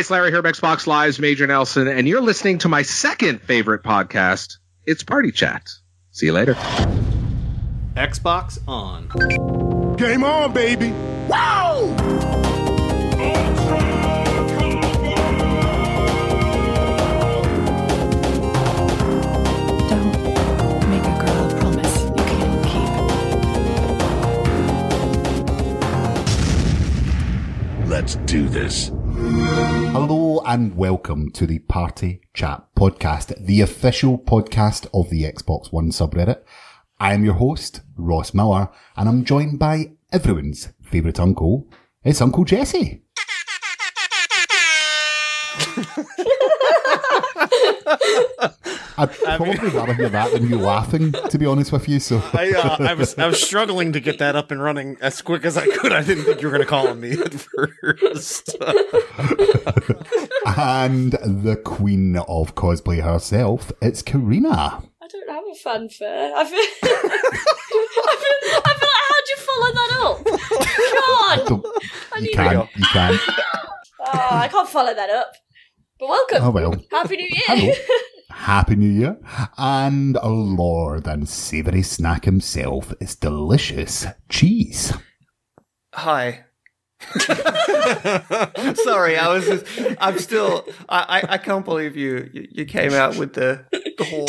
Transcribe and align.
it's 0.00 0.10
Larry 0.10 0.30
here, 0.30 0.42
Xbox 0.42 0.86
Live's 0.86 1.18
Major 1.18 1.46
Nelson, 1.46 1.86
and 1.86 2.08
you're 2.08 2.22
listening 2.22 2.56
to 2.58 2.70
my 2.70 2.80
second 2.80 3.42
favorite 3.42 3.82
podcast. 3.82 4.56
It's 4.86 5.02
Party 5.02 5.30
Chat. 5.30 5.68
See 6.10 6.24
you 6.24 6.32
later. 6.32 6.54
Xbox 7.94 8.58
on. 8.66 9.96
Game 9.96 10.24
on, 10.24 10.54
baby. 10.54 10.90
Wow! 11.28 11.94
Don't 19.90 20.88
make 20.88 21.04
a 21.04 21.14
girl 21.20 21.44
a 21.44 21.54
promise 21.60 22.04
you 22.04 22.14
can't 22.24 22.64
keep. 27.76 27.86
Let's 27.86 28.14
do 28.14 28.48
this. 28.48 28.90
Hello 29.32 30.42
and 30.44 30.76
welcome 30.76 31.30
to 31.30 31.46
the 31.46 31.60
Party 31.60 32.20
Chat 32.34 32.64
Podcast, 32.74 33.32
the 33.46 33.60
official 33.60 34.18
podcast 34.18 34.88
of 34.92 35.08
the 35.08 35.22
Xbox 35.22 35.70
One 35.72 35.90
subreddit. 35.90 36.42
I 36.98 37.14
am 37.14 37.24
your 37.24 37.34
host, 37.34 37.82
Ross 37.96 38.34
Miller, 38.34 38.70
and 38.96 39.08
I'm 39.08 39.24
joined 39.24 39.60
by 39.60 39.92
everyone's 40.10 40.70
favourite 40.82 41.20
uncle. 41.20 41.68
It's 42.02 42.20
Uncle 42.20 42.44
Jesse. 42.44 43.04
I'd 48.98 49.10
probably 49.36 49.68
rather 49.70 49.94
hear 49.94 50.08
that 50.10 50.32
than 50.32 50.48
you 50.48 50.58
laughing, 50.58 51.12
to 51.12 51.38
be 51.38 51.46
honest 51.46 51.72
with 51.72 51.88
you. 51.88 52.00
So 52.00 52.22
I, 52.32 52.52
uh, 52.52 52.76
I 52.80 52.94
was 52.94 53.16
I 53.18 53.26
was 53.26 53.42
struggling 53.42 53.92
to 53.92 54.00
get 54.00 54.18
that 54.18 54.36
up 54.36 54.50
and 54.50 54.62
running 54.62 54.96
as 55.00 55.22
quick 55.22 55.44
as 55.44 55.56
I 55.56 55.66
could. 55.66 55.92
I 55.92 56.02
didn't 56.02 56.24
think 56.24 56.40
you 56.42 56.48
were 56.48 56.52
going 56.52 56.62
to 56.62 56.68
call 56.68 56.88
on 56.88 57.00
me 57.00 57.12
at 57.12 57.32
first. 57.34 58.54
and 60.56 61.12
the 61.12 61.56
queen 61.64 62.16
of 62.16 62.54
cosplay 62.54 63.02
herself, 63.02 63.72
it's 63.80 64.02
Carina. 64.02 64.82
I 65.02 65.06
don't 65.08 65.28
have 65.30 65.44
a 65.50 65.54
fanfare. 65.56 66.32
I 66.36 66.44
feel, 66.44 66.58
I 66.58 66.64
feel, 68.20 68.60
I 68.64 68.74
feel 68.78 68.88
like 68.88 69.04
how'd 69.08 69.28
you 69.28 69.38
follow 69.48 69.72
that 69.72 69.90
up? 70.02 70.18
God, 70.92 71.48
Don't- 71.48 71.66
You 72.16 72.22
need 72.22 72.34
can, 72.34 72.68
you 72.76 72.84
can. 72.92 73.18
Oh, 74.02 74.28
I 74.32 74.48
can't 74.48 74.68
follow 74.68 74.94
that 74.94 75.10
up. 75.10 75.32
But 76.00 76.08
welcome. 76.08 76.38
Oh 76.42 76.50
well. 76.50 76.74
Happy 76.90 77.16
New 77.18 77.24
Year. 77.24 77.42
Hello. 77.46 77.72
Happy 78.30 78.74
New 78.74 78.88
Year. 78.88 79.18
And 79.58 80.16
a 80.16 80.28
lord 80.28 81.06
and 81.06 81.28
savoury 81.28 81.82
snack 81.82 82.24
himself 82.24 82.94
is 83.00 83.14
delicious 83.14 84.06
cheese. 84.30 84.94
Hi. 85.92 86.44
Sorry, 88.76 89.18
I 89.18 89.28
was. 89.28 89.44
Just, 89.44 89.66
I'm 90.00 90.18
still. 90.18 90.66
I, 90.88 91.22
I. 91.22 91.34
I 91.34 91.38
can't 91.38 91.66
believe 91.66 91.96
you. 91.96 92.30
You, 92.32 92.48
you 92.50 92.64
came 92.64 92.94
out 92.94 93.16
with 93.16 93.34
the 93.34 93.66
the 93.72 94.04
horn. 94.04 94.26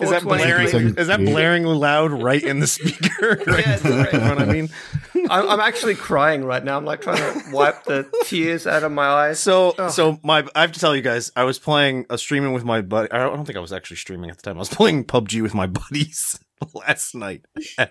Is 0.00 0.10
that 0.10 0.22
blaring? 0.22 0.96
Is 0.96 1.06
that 1.08 1.20
blaringly 1.20 1.78
loud 1.78 2.12
right 2.12 2.42
in 2.42 2.60
the 2.60 2.66
speaker? 2.66 3.42
right 3.46 3.66
Yeah, 3.66 3.74
it's 3.74 3.84
in 3.84 3.90
the 3.90 3.96
right. 3.96 4.12
microphone, 4.12 4.38
I 4.38 4.52
mean, 4.52 4.68
I'm, 5.30 5.48
I'm 5.48 5.60
actually 5.60 5.94
crying 5.94 6.44
right 6.44 6.62
now. 6.64 6.76
I'm 6.76 6.84
like 6.84 7.00
trying 7.00 7.16
to 7.16 7.50
wipe 7.52 7.84
the 7.84 8.08
tears 8.24 8.66
out 8.66 8.82
of 8.82 8.92
my 8.92 9.06
eyes. 9.06 9.40
so 9.40 9.74
Oh. 9.78 9.88
so 9.88 10.18
my 10.22 10.46
I 10.54 10.62
have 10.62 10.72
to 10.72 10.80
tell 10.80 10.94
you 10.96 11.02
guys, 11.02 11.30
I 11.36 11.44
was 11.44 11.58
playing 11.58 12.06
a 12.10 12.18
streaming 12.18 12.52
with 12.52 12.64
my 12.64 12.80
buddy. 12.80 13.10
I 13.10 13.18
don't 13.18 13.44
think 13.44 13.56
I 13.56 13.60
was 13.60 13.72
actually 13.72 13.98
streaming 13.98 14.30
at 14.30 14.36
the 14.36 14.42
time. 14.42 14.56
I 14.56 14.60
was 14.60 14.68
playing 14.68 15.04
PUBG 15.04 15.42
with 15.42 15.54
my 15.54 15.66
buddies 15.66 16.38
last 16.74 17.14
night, 17.14 17.44
and 17.76 17.90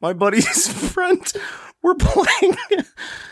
my 0.00 0.12
buddy's 0.12 0.68
friend 0.92 1.32
we're 1.82 1.94
playing, 1.94 2.56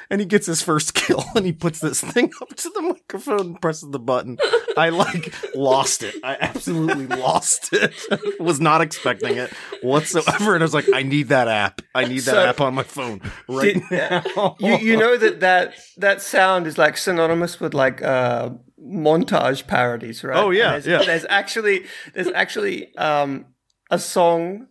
and 0.08 0.20
he 0.20 0.26
gets 0.26 0.46
his 0.46 0.62
first 0.62 0.94
kill, 0.94 1.24
and 1.34 1.44
he 1.44 1.52
puts 1.52 1.80
this 1.80 2.00
thing 2.00 2.30
up 2.40 2.54
to 2.56 2.70
the 2.70 2.80
microphone 2.82 3.40
and 3.40 3.60
presses 3.60 3.90
the 3.90 3.98
button. 3.98 4.38
I 4.76 4.90
like 4.90 5.34
lost 5.54 6.02
it. 6.04 6.14
I 6.22 6.36
absolutely 6.40 7.06
lost 7.06 7.70
it. 7.72 7.92
was 8.40 8.60
not 8.60 8.80
expecting 8.82 9.36
it 9.36 9.52
whatsoever, 9.82 10.54
and 10.54 10.62
I 10.62 10.64
was 10.64 10.74
like, 10.74 10.86
I 10.94 11.02
need 11.02 11.28
that 11.28 11.48
app. 11.48 11.82
I 11.94 12.04
need 12.04 12.20
that 12.20 12.32
So- 12.34 12.44
app 12.46 12.60
on 12.60 12.74
my 12.74 12.84
phone 12.84 13.20
right 13.48 13.74
Did- 13.74 13.82
now. 13.90 14.56
you 14.60 14.76
you 14.76 14.96
know 14.96 15.16
that 15.16 15.40
that 15.40 15.74
that 15.96 16.22
sound 16.22 16.66
is 16.68 16.78
like 16.78 16.96
synonymous 16.96 17.58
with 17.58 17.74
like 17.74 18.00
uh 18.02 18.50
montage 18.80 19.66
parodies, 19.66 20.22
right? 20.22 20.36
Oh, 20.36 20.50
yeah, 20.50 20.72
there's, 20.72 20.86
yeah. 20.86 21.02
There's 21.04 21.26
actually 21.28 21.86
there's 22.14 22.28
actually 22.28 22.94
um 22.96 23.46
a 23.90 23.98
song 23.98 24.68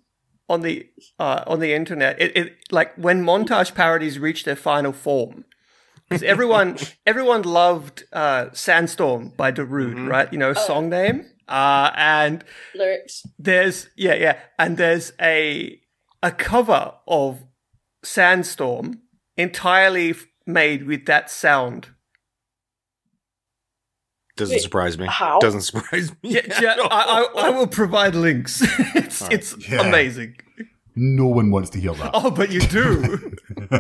on 0.50 0.62
the 0.62 0.88
uh 1.20 1.44
on 1.48 1.60
the 1.60 1.74
internet. 1.74 2.22
It, 2.22 2.36
it 2.38 2.54
like 2.72 2.94
when 2.96 3.24
montage 3.24 3.74
parodies 3.76 4.20
reach 4.20 4.44
their 4.44 4.56
final 4.56 4.92
form. 4.94 5.46
Because 6.08 6.22
everyone 6.24 6.78
everyone 7.06 7.42
loved 7.44 8.04
uh 8.14 8.48
Sandstorm 8.54 9.30
by 9.38 9.52
Darude, 9.52 9.96
Mm-hmm. 9.96 10.08
right? 10.08 10.32
You 10.32 10.38
know, 10.40 10.54
song 10.54 10.90
name. 10.90 11.26
Uh 11.48 11.92
and 11.96 12.44
Lyrics. 12.74 13.24
there's 13.40 13.88
yeah 13.96 14.16
yeah 14.16 14.38
and 14.60 14.78
there's 14.78 15.14
a 15.22 15.80
a 16.24 16.32
cover 16.32 16.94
of 17.08 17.44
sandstorm 18.04 19.02
entirely 19.38 20.12
f- 20.12 20.26
made 20.46 20.86
with 20.86 21.06
that 21.06 21.30
sound 21.30 21.90
Doesn't 24.38 24.56
Wait, 24.56 24.62
surprise 24.62 24.98
me. 24.98 25.08
how? 25.10 25.40
Doesn't 25.40 25.62
surprise 25.72 26.12
me. 26.22 26.32
yeah, 26.32 26.62
yeah 26.62 26.76
I, 26.92 27.26
I, 27.38 27.48
I 27.48 27.50
will 27.52 27.68
provide 27.68 28.16
links 28.16 28.62
it's 28.96 29.22
it's 29.30 29.70
Yeah. 29.70 29.88
amazing 29.88 30.36
No 30.96 31.28
one 31.28 31.52
wants 31.52 31.70
to 31.72 31.80
hear 31.80 31.94
that. 31.94 32.12
oh 32.14 32.32
but 32.32 32.52
you 32.52 32.60
do 32.62 33.32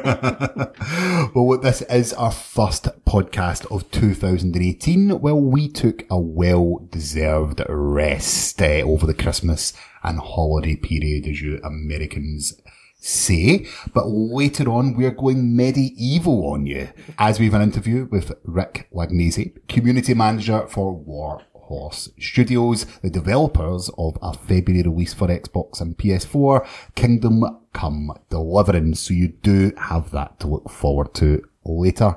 well, 1.35 1.47
look, 1.49 1.61
this 1.61 1.81
is 1.83 2.13
our 2.13 2.31
first 2.31 2.85
podcast 3.05 3.69
of 3.71 3.89
2018. 3.91 5.19
Well, 5.19 5.39
we 5.39 5.67
took 5.69 6.03
a 6.09 6.19
well-deserved 6.19 7.61
rest 7.69 8.61
uh, 8.61 8.65
over 8.83 9.05
the 9.05 9.13
Christmas 9.13 9.73
and 10.03 10.19
holiday 10.19 10.75
period, 10.75 11.27
as 11.27 11.41
you 11.41 11.59
Americans 11.63 12.59
say. 13.05 13.67
But 13.93 14.07
later 14.07 14.69
on, 14.69 14.95
we're 14.95 15.11
going 15.11 15.55
medieval 15.55 16.51
on 16.51 16.65
you, 16.65 16.89
as 17.17 17.39
we 17.39 17.45
have 17.45 17.53
an 17.53 17.61
interview 17.61 18.07
with 18.11 18.33
Rick 18.43 18.87
Lagnese, 18.93 19.67
community 19.67 20.13
manager 20.13 20.65
for 20.67 20.93
War 20.93 21.41
Horse 21.53 22.09
Studios, 22.19 22.85
the 23.01 23.09
developers 23.09 23.89
of 23.97 24.17
a 24.21 24.33
February 24.33 24.83
release 24.83 25.13
for 25.13 25.27
Xbox 25.27 25.81
and 25.81 25.97
PS4, 25.97 26.67
Kingdom 26.95 27.43
Come 27.73 28.11
Deliverance. 28.29 28.99
So 28.99 29.13
you 29.13 29.29
do 29.29 29.71
have 29.77 30.11
that 30.11 30.39
to 30.41 30.47
look 30.47 30.69
forward 30.69 31.13
to 31.15 31.43
later. 31.63 32.15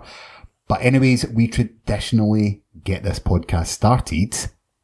But 0.68 0.82
anyways, 0.82 1.28
we 1.28 1.48
traditionally 1.48 2.62
get 2.84 3.02
this 3.02 3.18
podcast 3.18 3.68
started 3.68 4.36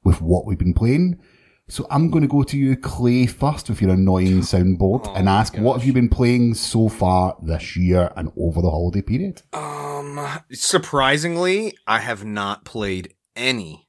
with 0.03 0.21
what 0.21 0.47
we've 0.47 0.59
been 0.59 0.75
playing. 0.75 1.21
So 1.69 1.87
I'm 1.91 2.11
going 2.11 2.21
to 2.23 2.29
go 2.29 2.43
to 2.43 2.59
you, 2.59 2.77
Clay, 2.77 3.25
first 3.27 3.71
with 3.71 3.81
your 3.81 3.93
annoying 3.93 4.41
soundboard 4.43 5.11
and 5.17 5.29
ask, 5.29 5.57
what 5.57 5.79
have 5.79 5.87
you 5.87 5.95
been 5.95 6.11
playing 6.11 6.55
so 6.55 6.89
far 6.91 7.37
this 7.43 7.75
year 7.77 8.13
and 8.17 8.31
over 8.39 8.61
the 8.61 8.69
holiday 8.71 9.01
period? 9.01 9.41
Um, 9.55 10.21
surprisingly, 10.53 11.73
I 11.87 12.01
have 12.01 12.23
not 12.23 12.67
played 12.67 13.15
any, 13.35 13.89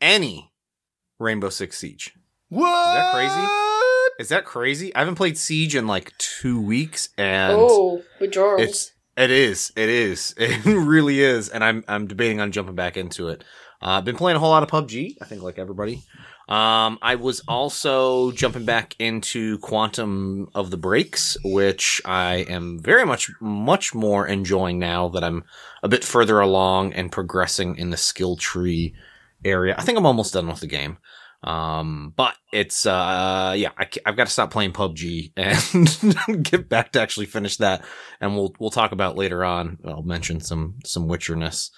any 0.00 0.50
Rainbow 1.18 1.50
Six 1.50 1.76
Siege. 1.78 2.14
what 2.48 2.66
Is 2.88 2.94
that 2.94 3.12
crazy? 3.12 3.46
Is 4.18 4.28
that 4.30 4.44
crazy? 4.46 4.94
I 4.94 5.00
haven't 5.00 5.14
played 5.16 5.36
Siege 5.36 5.76
in 5.76 5.86
like 5.86 6.16
two 6.16 6.60
weeks, 6.60 7.10
and 7.18 7.56
Oh, 7.58 8.02
withdrawals. 8.18 8.60
it's 8.62 8.92
it 9.16 9.30
is 9.30 9.72
it 9.76 9.88
is 9.88 10.34
it 10.38 10.64
really 10.66 11.20
is, 11.20 11.48
and 11.48 11.62
I'm 11.64 11.84
I'm 11.88 12.06
debating 12.06 12.40
on 12.40 12.52
jumping 12.52 12.74
back 12.74 12.96
into 12.98 13.28
it. 13.28 13.44
Uh, 13.82 13.92
I've 13.98 14.04
been 14.04 14.16
playing 14.16 14.36
a 14.36 14.38
whole 14.40 14.50
lot 14.50 14.62
of 14.62 14.68
PUBG. 14.68 15.16
I 15.22 15.24
think 15.24 15.42
like 15.42 15.58
everybody. 15.58 16.02
Um, 16.50 16.98
I 17.00 17.14
was 17.14 17.40
also 17.46 18.32
jumping 18.32 18.64
back 18.64 18.96
into 18.98 19.58
Quantum 19.58 20.48
of 20.52 20.72
the 20.72 20.76
Breaks, 20.76 21.36
which 21.44 22.02
I 22.04 22.38
am 22.48 22.80
very 22.80 23.06
much, 23.06 23.30
much 23.40 23.94
more 23.94 24.26
enjoying 24.26 24.80
now 24.80 25.08
that 25.10 25.22
I'm 25.22 25.44
a 25.84 25.88
bit 25.88 26.02
further 26.02 26.40
along 26.40 26.92
and 26.94 27.12
progressing 27.12 27.76
in 27.76 27.90
the 27.90 27.96
skill 27.96 28.34
tree 28.34 28.96
area. 29.44 29.76
I 29.78 29.82
think 29.82 29.96
I'm 29.96 30.06
almost 30.06 30.34
done 30.34 30.48
with 30.48 30.58
the 30.58 30.66
game. 30.66 30.98
Um, 31.44 32.14
but 32.16 32.34
it's, 32.52 32.84
uh, 32.84 33.54
yeah, 33.56 33.70
I, 33.78 33.88
have 34.04 34.16
got 34.16 34.26
to 34.26 34.32
stop 34.32 34.50
playing 34.50 34.72
PUBG 34.72 35.32
and 35.36 36.42
get 36.42 36.68
back 36.68 36.90
to 36.92 37.00
actually 37.00 37.26
finish 37.26 37.58
that. 37.58 37.84
And 38.20 38.34
we'll, 38.34 38.52
we'll 38.58 38.70
talk 38.70 38.90
about 38.90 39.16
later 39.16 39.44
on. 39.44 39.78
I'll 39.84 40.02
mention 40.02 40.40
some, 40.40 40.80
some 40.84 41.06
Witcherness 41.06 41.70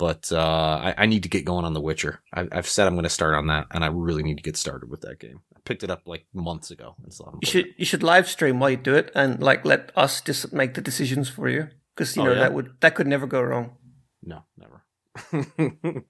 but 0.00 0.32
uh, 0.32 0.80
I, 0.86 0.94
I 1.02 1.06
need 1.06 1.22
to 1.24 1.28
get 1.28 1.44
going 1.44 1.66
on 1.66 1.74
The 1.74 1.80
Witcher. 1.80 2.20
I, 2.32 2.48
I've 2.50 2.66
said 2.66 2.86
I'm 2.86 2.94
going 2.94 3.04
to 3.04 3.10
start 3.10 3.34
on 3.34 3.46
that, 3.48 3.66
and 3.70 3.84
I 3.84 3.88
really 3.88 4.22
need 4.22 4.38
to 4.38 4.42
get 4.42 4.56
started 4.56 4.88
with 4.90 5.02
that 5.02 5.20
game. 5.20 5.42
I 5.54 5.60
picked 5.64 5.84
it 5.84 5.90
up 5.90 6.02
like 6.06 6.24
months 6.32 6.70
ago, 6.70 6.94
and 7.02 7.12
still 7.12 7.26
haven't 7.26 7.42
you 7.44 7.50
played 7.52 7.64
should 7.66 7.74
you 7.76 7.84
should 7.84 8.02
live 8.02 8.26
stream 8.28 8.58
while 8.60 8.70
you 8.70 8.76
do 8.78 8.94
it 8.94 9.12
and 9.14 9.40
like 9.42 9.64
let 9.66 9.92
us 9.96 10.22
just 10.22 10.52
make 10.54 10.72
the 10.74 10.80
decisions 10.80 11.28
for 11.28 11.48
you 11.50 11.68
because 11.94 12.16
you 12.16 12.22
Oh, 12.22 12.26
know 12.26 12.32
yeah? 12.32 12.40
that 12.40 12.54
would 12.54 12.70
that 12.80 12.94
could 12.94 13.06
never 13.06 13.26
go 13.26 13.42
wrong. 13.42 13.76
No, 14.22 14.44
never, 14.56 14.82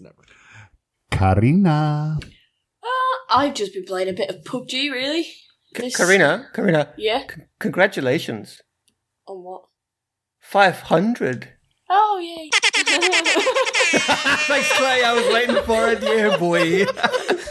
never. 0.00 0.22
Carina. 1.10 2.18
Uh, 2.82 2.88
I've 3.30 3.54
just 3.54 3.72
been 3.74 3.84
playing 3.84 4.08
a 4.08 4.12
bit 4.12 4.28
of 4.30 4.42
PUBG, 4.44 4.90
really. 4.92 5.24
K- 5.74 5.84
This- 5.84 5.96
Carina 5.96 6.48
Carina 6.52 6.92
Yeah. 6.98 7.20
c- 7.28 7.42
congratulations 7.58 8.60
On 9.26 9.42
what? 9.42 9.62
500. 10.40 11.52
Oh 11.94 12.18
yay! 12.18 12.48
Thanks, 14.46 14.72
Clay. 14.78 15.02
I 15.04 15.12
was 15.12 15.26
waiting 15.32 15.62
for 15.64 15.88
it. 15.88 16.02
Yeah, 16.02 16.36
boy. 16.38 16.86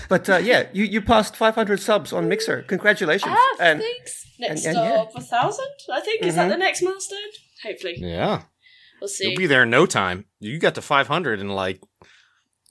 but 0.10 0.28
uh, 0.30 0.38
yeah, 0.38 0.68
you, 0.74 0.84
you 0.84 1.02
passed 1.02 1.36
500 1.36 1.80
subs 1.80 2.12
on 2.12 2.28
Mixer. 2.28 2.64
Congratulations. 2.64 3.32
ah, 3.36 3.56
and 3.60 3.80
thanks. 3.82 4.26
Next 4.40 4.66
and- 4.66 4.78
and 4.78 4.88
yeah. 4.88 5.02
up, 5.02 5.12
a 5.16 5.22
thousand. 5.22 5.68
I 5.94 6.00
think 6.00 6.24
is 6.24 6.36
that 6.36 6.50
the 6.50 6.58
next 6.58 6.82
milestone? 6.82 7.20
Hopefully, 7.64 7.96
Yeah. 7.98 8.44
we'll 9.00 9.08
see. 9.08 9.28
You'll 9.30 9.38
be 9.38 9.46
there 9.46 9.64
in 9.64 9.70
no 9.70 9.86
time. 9.86 10.26
You 10.40 10.58
got 10.58 10.74
to 10.76 10.82
500 10.82 11.40
in 11.40 11.50
like 11.50 11.80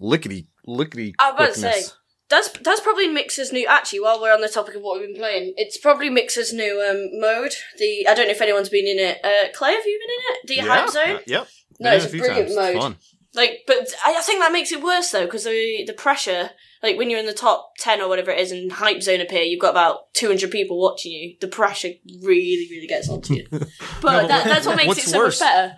lickety, 0.00 0.48
lickety. 0.66 1.14
I 1.20 1.30
was 1.30 1.34
about 1.38 1.54
to 1.54 1.60
say 1.60 1.70
quickness. 1.70 1.96
That's 2.30 2.48
that's 2.60 2.80
probably 2.80 3.08
Mixer's 3.08 3.52
new. 3.52 3.66
Actually, 3.66 4.00
while 4.00 4.20
we're 4.20 4.32
on 4.32 4.40
the 4.40 4.48
topic 4.48 4.76
of 4.76 4.82
what 4.82 5.00
we've 5.00 5.08
been 5.08 5.20
playing, 5.20 5.52
it's 5.56 5.76
probably 5.76 6.08
Mixer's 6.10 6.52
new 6.52 6.80
um, 6.88 7.20
mode. 7.20 7.52
The 7.78 8.06
I 8.08 8.14
don't 8.14 8.26
know 8.26 8.30
if 8.32 8.40
anyone's 8.40 8.68
been 8.68 8.86
in 8.86 8.98
it. 8.98 9.18
Uh, 9.24 9.52
Clay, 9.52 9.72
have 9.72 9.84
you 9.84 9.98
been 10.00 10.14
in 10.14 10.34
it? 10.34 10.46
The 10.46 10.54
Yeah. 10.66 10.74
hype 10.80 10.88
zone. 10.90 11.16
Uh, 11.16 11.20
yep. 11.26 11.48
No, 11.80 11.92
it's 11.92 12.04
a 12.04 12.08
few 12.08 12.20
brilliant 12.20 12.48
times. 12.48 12.56
mode. 12.56 12.76
Fun. 12.82 12.96
Like, 13.34 13.60
but 13.66 13.88
I 14.06 14.16
I 14.16 14.22
think 14.22 14.40
that 14.40 14.52
makes 14.52 14.70
it 14.72 14.82
worse 14.82 15.10
though 15.10 15.24
because 15.26 15.44
the 15.44 15.84
the 15.86 15.92
pressure. 15.92 16.50
Like 16.82 16.96
when 16.96 17.10
you're 17.10 17.20
in 17.20 17.26
the 17.26 17.34
top 17.34 17.72
ten 17.78 18.00
or 18.00 18.08
whatever 18.08 18.30
it 18.30 18.38
is, 18.40 18.52
and 18.52 18.72
hype 18.72 19.02
zone 19.02 19.20
appear, 19.20 19.42
you've 19.42 19.60
got 19.60 19.72
about 19.72 20.14
two 20.14 20.28
hundred 20.28 20.50
people 20.50 20.80
watching 20.80 21.12
you. 21.12 21.36
The 21.38 21.48
pressure 21.48 21.90
really, 22.22 22.68
really 22.70 22.86
gets 22.86 23.08
onto 23.10 23.34
you. 23.34 23.46
But 24.00 24.28
that, 24.28 24.44
that's 24.46 24.66
what 24.66 24.76
makes 24.76 24.96
it 24.96 25.02
so 25.10 25.18
worse? 25.18 25.38
much 25.38 25.46
better. 25.46 25.76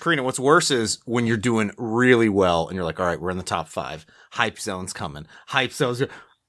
Carina, 0.00 0.24
what's 0.24 0.40
worse 0.40 0.72
is 0.72 0.98
when 1.04 1.26
you're 1.26 1.36
doing 1.36 1.70
really 1.78 2.28
well 2.28 2.66
and 2.66 2.74
you're 2.74 2.84
like, 2.84 2.98
all 2.98 3.06
right, 3.06 3.20
we're 3.20 3.30
in 3.30 3.36
the 3.36 3.44
top 3.44 3.68
five. 3.68 4.04
Hype 4.32 4.58
zone's 4.58 4.92
coming. 4.92 5.26
Hype 5.48 5.72
zone's. 5.72 6.02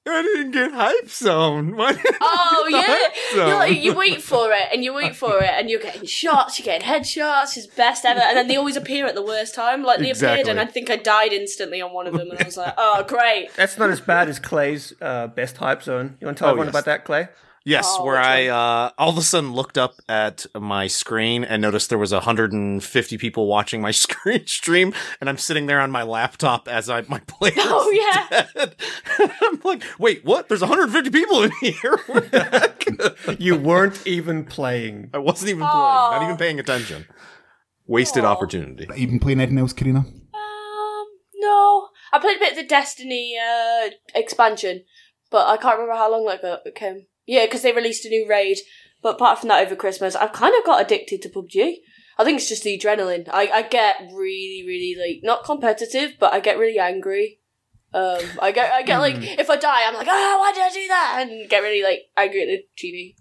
I 0.06 0.22
didn't 0.22 0.52
get 0.52 0.74
hype 0.74 1.10
zone. 1.10 1.76
Why 1.78 1.94
didn't 1.94 2.18
Oh 2.20 2.64
I 2.68 2.72
get 2.72 2.72
the 2.72 2.78
yeah, 2.78 2.98
hype 2.98 3.36
zone? 3.36 3.48
you're 3.48 3.58
like, 3.58 3.82
you 3.84 3.94
wait 3.96 4.22
for 4.22 4.52
it 4.52 4.68
and 4.74 4.84
you 4.84 4.94
wait 5.02 5.16
for 5.16 5.38
it 5.42 5.50
and 5.50 5.70
you're 5.70 5.80
getting 5.80 6.06
shots, 6.06 6.60
you're 6.60 6.66
getting 6.66 6.86
headshots, 6.86 7.56
it's 7.56 7.68
best 7.68 8.04
ever, 8.04 8.20
and 8.20 8.36
then 8.36 8.48
they 8.50 8.58
always 8.58 8.76
appear 8.76 9.06
at 9.06 9.16
the 9.16 9.22
worst 9.24 9.56
time. 9.56 9.82
Like 9.84 10.00
they 10.00 10.12
appeared 10.12 10.50
and 10.50 10.60
I 10.60 10.66
think 10.66 10.90
I 10.90 10.98
died 10.98 11.32
instantly 11.32 11.82
on 11.82 11.94
one 11.94 12.06
of 12.08 12.14
them, 12.14 12.30
and 12.32 12.40
I 12.40 12.44
was 12.44 12.58
like, 12.58 12.74
oh 12.78 13.04
great. 13.08 13.50
that's 13.56 13.78
not 13.78 13.90
as 13.92 14.02
bad 14.02 14.28
as 14.28 14.40
Clay's 14.40 14.94
uh, 15.02 15.28
best 15.28 15.56
hype 15.58 15.82
zone. 15.84 16.18
You 16.20 16.28
want 16.28 16.38
to 16.38 16.42
tell 16.42 16.50
Oh, 16.50 16.52
everyone 16.52 16.68
yes. 16.68 16.74
about 16.74 16.86
that, 16.86 17.06
Clay? 17.06 17.30
Yes, 17.66 17.88
Oh, 17.98 18.04
where 18.04 18.18
I 18.18 18.48
uh, 18.48 18.90
all 18.98 19.10
of 19.12 19.18
a 19.18 19.22
sudden 19.22 19.54
looked 19.54 19.78
up 19.78 19.96
at 20.10 20.46
my 20.54 20.88
screen 20.88 21.46
and 21.46 21.62
noticed 21.62 21.88
there 21.88 21.98
was 21.98 22.12
150 22.12 23.18
people 23.18 23.48
watching 23.48 23.80
my 23.80 23.92
screen 24.06 24.46
stream, 24.46 24.94
and 25.22 25.30
I'm 25.30 25.38
sitting 25.38 25.66
there 25.68 25.80
on 25.80 25.90
my 25.90 26.04
laptop 26.04 26.68
as 26.68 26.90
I 26.90 27.04
my 27.08 27.20
player. 27.28 27.54
Oh, 27.58 27.90
yeah. 28.30 28.48
dead. 28.54 28.76
I'm 29.42 29.62
like, 29.64 29.82
wait, 29.98 30.26
what? 30.26 30.50
There's 30.50 30.60
150 30.60 31.10
people 31.10 31.44
in 31.44 31.52
here. 31.62 31.98
What 32.08 32.32
the 32.32 32.44
heck? 32.44 33.40
You 33.40 33.56
weren't 33.56 34.06
even 34.06 34.44
playing. 34.44 35.10
I 35.14 35.20
wasn't 35.20 35.52
even 35.52 35.62
playing, 35.62 35.74
Oh. 35.74 36.10
not 36.12 36.24
even 36.24 36.36
paying 36.38 36.60
attention. 36.60 37.06
Wasted 37.88 38.26
Aw. 38.26 38.32
opportunity. 38.32 38.88
Have 38.88 38.98
you 38.98 39.08
been 39.08 39.20
playing 39.20 39.40
anything 39.40 39.60
else, 39.60 39.72
Carina? 39.72 40.00
Um, 40.00 41.06
no, 41.36 41.90
I 42.12 42.20
played 42.20 42.38
a 42.38 42.40
bit 42.40 42.52
of 42.52 42.58
the 42.58 42.66
Destiny 42.68 43.38
uh 43.38 43.90
expansion, 44.16 44.84
but 45.32 45.48
I 45.48 45.56
can't 45.56 45.78
remember 45.78 45.96
how 45.98 46.12
long 46.12 46.26
that 46.26 46.62
it 46.66 46.76
came. 46.76 47.06
Yeah, 47.26 47.46
because 47.46 47.62
they 47.62 47.72
released 47.72 48.06
a 48.06 48.10
new 48.10 48.28
raid. 48.28 48.58
But 49.02 49.16
apart 49.16 49.40
from 49.40 49.50
that, 49.50 49.66
over 49.66 49.76
Christmas, 49.76 50.16
I've 50.16 50.34
kind 50.34 50.56
of 50.58 50.66
got 50.66 50.82
addicted 50.82 51.22
to 51.22 51.30
PUBG. 51.30 51.76
I 52.18 52.24
think 52.24 52.38
it's 52.38 52.50
just 52.50 52.64
the 52.64 52.78
adrenaline. 52.78 53.28
I, 53.32 53.50
I 53.50 53.62
get 53.64 53.98
really, 54.14 54.64
really 54.66 54.96
like 54.98 55.22
not 55.24 55.44
competitive, 55.44 56.14
but 56.20 56.34
I 56.34 56.40
get 56.40 56.58
really 56.58 56.80
angry. 56.80 57.40
Um, 57.94 58.22
I 58.42 58.52
get 58.52 58.72
I 58.72 58.82
get 58.82 58.98
like 59.00 59.16
if 59.20 59.50
I 59.50 59.56
die, 59.56 59.88
I'm 59.88 59.94
like, 59.94 60.08
ah, 60.08 60.38
why 60.40 60.52
did 60.54 60.64
I 60.64 60.70
do 60.70 60.88
that? 60.88 61.18
And 61.22 61.50
get 61.50 61.60
really 61.60 61.84
like 61.84 62.04
angry 62.18 62.42
at 62.42 62.48
the 62.48 62.64
TV. 62.78 63.16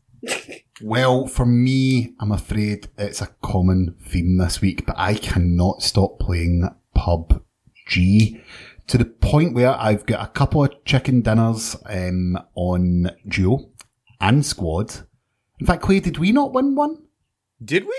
Well, 0.84 1.28
for 1.28 1.46
me, 1.46 2.14
I'm 2.18 2.32
afraid 2.32 2.88
it's 2.98 3.20
a 3.20 3.28
common 3.40 3.94
theme 4.04 4.38
this 4.38 4.60
week, 4.60 4.84
but 4.84 4.96
I 4.98 5.14
cannot 5.14 5.80
stop 5.80 6.18
playing 6.18 6.68
PUBG 6.96 8.42
to 8.88 8.98
the 8.98 9.04
point 9.04 9.54
where 9.54 9.78
I've 9.78 10.06
got 10.06 10.26
a 10.26 10.32
couple 10.32 10.64
of 10.64 10.84
chicken 10.84 11.20
dinners 11.20 11.76
um, 11.86 12.36
on 12.56 13.12
duo 13.28 13.70
and 14.22 14.46
squad. 14.46 14.94
In 15.60 15.66
fact, 15.66 15.82
Clay, 15.82 16.00
did 16.00 16.16
we 16.18 16.32
not 16.32 16.54
win 16.54 16.74
one? 16.74 16.96
Did 17.62 17.84
we? 17.84 17.98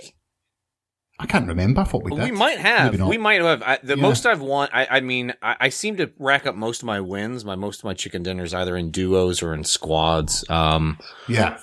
I 1.19 1.27
can't 1.27 1.47
remember. 1.47 1.81
I 1.81 1.83
thought 1.83 2.03
we 2.03 2.11
did. 2.15 2.23
We 2.23 2.31
might 2.31 2.57
have. 2.57 2.91
Maybe 2.91 2.97
not. 2.97 3.09
We 3.09 3.17
might 3.19 3.39
have. 3.41 3.61
I, 3.61 3.77
the 3.83 3.95
Yeah. 3.95 4.01
most 4.01 4.25
I've 4.25 4.41
won. 4.41 4.67
I, 4.73 4.87
I 4.89 4.99
mean, 5.01 5.33
I, 5.41 5.55
I 5.61 5.69
seem 5.69 5.95
to 5.97 6.11
rack 6.17 6.47
up 6.47 6.55
most 6.55 6.81
of 6.81 6.87
my 6.87 6.99
wins. 6.99 7.45
My 7.45 7.55
most 7.55 7.81
of 7.81 7.85
my 7.85 7.93
chicken 7.93 8.23
dinners 8.23 8.53
either 8.53 8.75
in 8.75 8.89
duos 8.89 9.43
or 9.43 9.53
in 9.53 9.63
squads. 9.63 10.43
Um, 10.49 10.97
Yeah. 11.27 11.59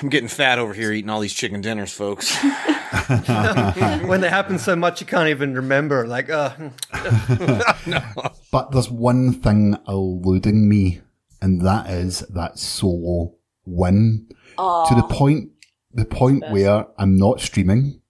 I'm 0.00 0.08
getting 0.08 0.28
fat 0.28 0.58
over 0.60 0.72
here 0.72 0.92
eating 0.92 1.10
all 1.10 1.20
these 1.20 1.34
chicken 1.34 1.60
dinners, 1.60 1.92
folks. 1.92 2.34
when 4.06 4.20
they 4.20 4.28
happen 4.30 4.58
so 4.58 4.74
much 4.76 5.00
you 5.00 5.06
can't 5.06 5.28
even 5.28 5.54
remember. 5.54 6.06
Like, 6.06 6.30
uh, 6.30 6.52
no. 7.86 8.00
But 8.52 8.70
there's 8.72 8.90
one 8.90 9.32
thing 9.32 9.76
eluding 9.88 10.68
me, 10.68 11.00
and 11.42 11.60
that 11.66 11.90
is 11.90 12.20
that 12.20 12.58
solo 12.58 13.34
win. 13.70 14.26
To 14.88 14.94
the 14.94 15.06
point, 15.08 15.50
the 15.92 16.04
point 16.04 16.44
where 16.50 16.86
I'm 16.98 17.16
not 17.16 17.40
streaming, 17.40 18.00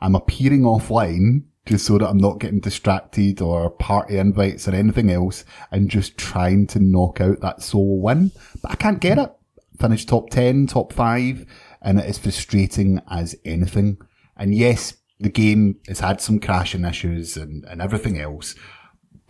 I'm 0.00 0.14
appearing 0.14 0.62
offline 0.62 1.44
just 1.66 1.86
so 1.86 1.98
that 1.98 2.08
I'm 2.08 2.18
not 2.18 2.40
getting 2.40 2.60
distracted 2.60 3.40
or 3.40 3.70
party 3.70 4.18
invites 4.18 4.66
or 4.66 4.74
anything 4.74 5.10
else, 5.10 5.44
and 5.70 5.90
just 5.90 6.16
trying 6.16 6.66
to 6.68 6.80
knock 6.80 7.20
out 7.20 7.40
that 7.40 7.62
solo 7.62 8.02
win. 8.02 8.32
But 8.62 8.72
I 8.72 8.74
can't 8.76 9.00
get 9.00 9.18
it. 9.18 9.30
Finish 9.78 10.06
top 10.06 10.30
10, 10.30 10.66
top 10.66 10.92
5, 10.92 11.46
and 11.82 11.98
it 11.98 12.06
is 12.06 12.18
frustrating 12.18 13.00
as 13.08 13.36
anything. 13.44 13.98
And 14.36 14.54
yes, 14.54 14.94
the 15.20 15.28
game 15.28 15.78
has 15.86 16.00
had 16.00 16.20
some 16.20 16.40
crashing 16.40 16.84
issues 16.84 17.36
and, 17.36 17.64
and 17.66 17.80
everything 17.80 18.18
else, 18.18 18.54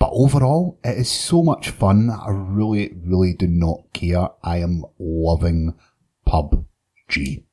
but 0.01 0.11
overall, 0.13 0.81
it 0.83 0.97
is 0.99 1.11
so 1.11 1.43
much 1.45 1.71
fun. 1.71 2.11
I 2.11 2.31
really, 2.31 2.93
really 3.05 3.35
do 3.35 3.47
not 3.47 3.93
care. 3.93 4.29
I 4.43 4.57
am 4.57 4.83
loving 4.99 5.75
PUBG. 6.27 7.45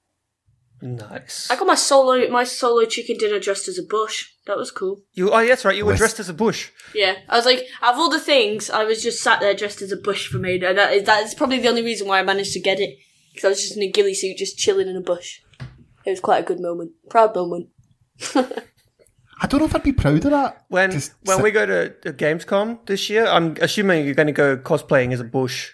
nice. 0.82 1.52
I 1.52 1.58
got 1.58 1.68
my 1.68 1.76
solo 1.76 2.28
my 2.30 2.46
solo 2.46 2.86
chicken 2.86 3.18
dinner 3.18 3.40
dressed 3.40 3.68
as 3.68 3.78
a 3.78 3.84
bush. 3.84 4.30
That 4.46 4.58
was 4.58 4.72
cool. 4.72 5.02
You, 5.14 5.30
oh, 5.32 5.40
yes, 5.40 5.66
right. 5.66 5.76
You 5.76 5.84
were 5.86 5.92
West- 5.92 6.00
dressed 6.00 6.20
as 6.22 6.30
a 6.30 6.34
bush. 6.34 6.72
Yeah, 6.96 7.16
I 7.28 7.36
was 7.36 7.46
like, 7.46 7.64
out 7.82 7.96
of 7.96 8.00
all 8.00 8.10
the 8.10 8.20
things, 8.20 8.70
I 8.70 8.86
was 8.86 9.04
just 9.04 9.22
sat 9.22 9.42
there 9.42 9.54
dressed 9.54 9.82
as 9.82 9.92
a 9.92 9.98
bush 9.98 10.28
for 10.30 10.38
me, 10.38 10.56
and 10.64 10.78
that 10.78 10.94
is, 10.94 11.04
that 11.04 11.24
is 11.26 11.36
probably 11.36 11.60
the 11.60 11.68
only 11.68 11.84
reason 11.84 12.08
why 12.08 12.20
I 12.20 12.24
managed 12.24 12.54
to 12.54 12.62
get 12.62 12.80
it. 12.80 12.98
Because 13.34 13.46
I 13.46 13.50
was 13.50 13.62
just 13.62 13.76
in 13.76 13.84
a 13.84 13.92
ghillie 13.92 14.14
suit, 14.14 14.38
just 14.38 14.58
chilling 14.58 14.88
in 14.88 14.96
a 14.96 15.02
bush. 15.02 15.42
It 16.06 16.12
was 16.12 16.22
quite 16.22 16.44
a 16.44 16.48
good 16.48 16.62
moment, 16.62 16.92
proud 17.10 17.36
moment. 17.36 17.68
I 19.58 19.60
don't 19.60 19.70
know 19.72 19.72
if 19.72 19.76
I'd 19.76 19.84
be 19.84 19.92
proud 19.94 20.24
of 20.24 20.32
that. 20.32 20.66
When 20.68 20.92
Just 20.92 21.14
when 21.24 21.38
sit- 21.38 21.44
we 21.44 21.50
go 21.52 21.66
to, 21.66 21.90
to 21.90 22.14
Gamescom 22.14 22.86
this 22.86 23.10
year, 23.10 23.26
I'm 23.26 23.56
assuming 23.60 24.06
you're 24.06 24.14
going 24.14 24.28
to 24.28 24.32
go 24.34 24.56
cosplaying 24.56 25.14
as 25.14 25.20
a 25.20 25.24
bush. 25.24 25.74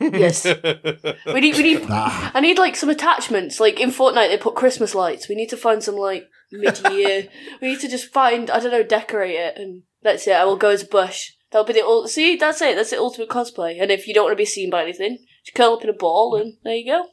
Yes, 0.00 0.44
we 0.46 1.40
need 1.40 1.56
we 1.56 1.62
need. 1.62 1.86
I 1.90 2.40
need 2.40 2.58
like 2.58 2.74
some 2.74 2.88
attachments. 2.88 3.60
Like 3.60 3.78
in 3.78 3.90
Fortnite, 3.90 4.28
they 4.28 4.38
put 4.38 4.54
Christmas 4.56 4.94
lights. 4.94 5.28
We 5.28 5.34
need 5.34 5.50
to 5.50 5.56
find 5.56 5.82
some 5.82 5.94
like 5.94 6.28
mid-year. 6.50 7.28
we 7.60 7.68
need 7.68 7.80
to 7.80 7.88
just 7.88 8.12
find 8.12 8.50
I 8.50 8.58
don't 8.58 8.72
know, 8.72 8.82
decorate 8.82 9.36
it, 9.36 9.58
and 9.58 9.82
that's 10.02 10.26
it. 10.26 10.32
I 10.32 10.44
will 10.44 10.56
go 10.56 10.70
as 10.70 10.82
a 10.82 10.86
bush. 10.86 11.32
That'll 11.50 11.66
be 11.66 11.74
the 11.74 11.84
ul- 11.84 12.08
see. 12.08 12.36
That's 12.36 12.62
it. 12.62 12.74
That's 12.76 12.90
the 12.90 12.98
ultimate 12.98 13.28
cosplay. 13.28 13.80
And 13.80 13.90
if 13.90 14.08
you 14.08 14.14
don't 14.14 14.24
want 14.24 14.32
to 14.32 14.42
be 14.42 14.46
seen 14.46 14.70
by 14.70 14.82
anything, 14.82 15.18
just 15.44 15.54
curl 15.54 15.74
up 15.74 15.84
in 15.84 15.90
a 15.90 15.92
ball, 15.92 16.34
and 16.34 16.54
there 16.64 16.74
you 16.74 17.06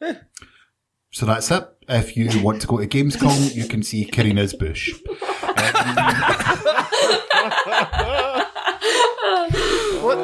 go. 0.00 0.16
So 1.14 1.26
that's 1.26 1.48
it. 1.52 1.64
If 1.88 2.16
you 2.16 2.42
want 2.42 2.60
to 2.62 2.66
go 2.66 2.78
to 2.78 2.88
Gamescom, 2.88 3.54
you 3.54 3.68
can 3.68 3.84
see 3.84 4.04
Carina's 4.04 4.52
bush. 4.52 4.92
What? 10.02 10.18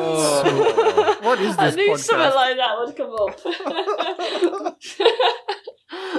what 1.23 1.40
is 1.40 1.56
this 1.56 1.59
I 1.59 1.70
this 1.70 1.76
knew 1.76 1.97
something 1.97 2.35
like 2.35 2.56
that 2.56 2.76
would 2.80 2.97
come 2.97 3.14
up. 3.14 3.40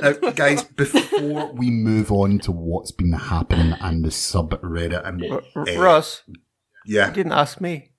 Now, 0.02 0.32
guys, 0.32 0.64
before 0.64 1.52
we 1.54 1.70
move 1.70 2.10
on 2.12 2.40
to 2.40 2.54
what's 2.54 2.92
been 2.92 3.12
happening 3.12 3.74
and 3.82 4.06
the 4.06 4.10
subreddit 4.10 5.06
and 5.06 5.24
R- 5.32 5.68
eh, 5.68 5.78
Ross, 5.78 6.24
yeah, 6.86 7.10
you 7.10 7.14
didn't 7.14 7.34
ask 7.34 7.60
me. 7.60 7.92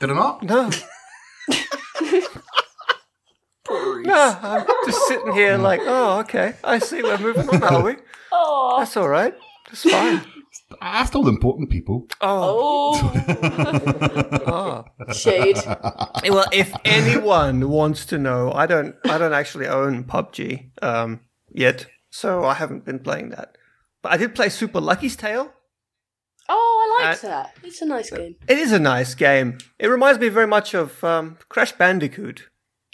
did 0.00 0.10
I 0.10 0.14
not? 0.14 0.42
No. 0.42 0.68
no, 3.70 4.38
I'm 4.42 4.66
just 4.86 5.06
sitting 5.08 5.32
here 5.32 5.56
like, 5.56 5.80
oh, 5.84 6.20
okay. 6.20 6.54
I 6.64 6.78
see 6.78 7.02
we're 7.02 7.18
moving 7.18 7.48
on, 7.48 7.62
are 7.62 7.82
we? 7.82 7.96
oh, 8.32 8.76
That's 8.78 8.96
all 8.96 9.08
right. 9.08 9.34
That's 9.68 9.82
fine. 9.82 10.22
I 10.80 11.00
asked 11.00 11.14
all 11.14 11.22
the 11.22 11.30
important 11.30 11.70
people. 11.70 12.06
Oh, 12.20 13.00
oh, 13.02 14.84
oh. 15.08 15.12
shade. 15.12 15.58
well, 16.28 16.46
if 16.52 16.74
anyone 16.84 17.68
wants 17.68 18.04
to 18.06 18.18
know, 18.18 18.52
I 18.52 18.66
don't, 18.66 18.96
I 19.04 19.18
don't 19.18 19.32
actually 19.32 19.68
own 19.68 20.04
PUBG 20.04 20.70
um, 20.82 21.20
yet, 21.50 21.86
so 22.10 22.44
I 22.44 22.54
haven't 22.54 22.84
been 22.84 22.98
playing 22.98 23.30
that. 23.30 23.56
But 24.02 24.12
I 24.12 24.16
did 24.16 24.34
play 24.34 24.48
Super 24.48 24.80
Lucky's 24.80 25.16
Tale. 25.16 25.52
Oh, 26.52 26.98
I 26.98 27.04
liked 27.04 27.22
that. 27.22 27.54
It's 27.62 27.80
a 27.80 27.86
nice 27.86 28.10
game. 28.10 28.34
It 28.48 28.58
is 28.58 28.72
a 28.72 28.80
nice 28.80 29.14
game. 29.14 29.58
It 29.78 29.86
reminds 29.86 30.18
me 30.18 30.28
very 30.28 30.48
much 30.48 30.74
of 30.74 31.02
um, 31.04 31.38
Crash 31.48 31.72
Bandicoot. 31.72 32.49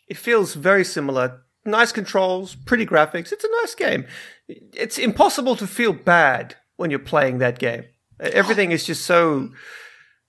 It 0.09 0.17
feels 0.17 0.55
very 0.55 0.85
similar. 0.85 1.43
Nice 1.65 1.93
controls, 1.93 2.55
pretty 2.55 2.87
graphics. 2.87 3.33
It's 3.33 3.45
a 3.45 3.51
nice 3.63 3.75
game. 3.75 4.07
it's 4.49 4.99
impossible 4.99 5.57
to 5.57 5.67
feel 5.67 5.93
bad 5.93 6.55
when 6.77 6.91
you're 6.91 6.99
playing 7.01 7.39
that 7.39 7.59
game. 7.59 7.85
Everything 8.21 8.71
is 8.71 8.85
just 8.85 9.05
so 9.05 9.51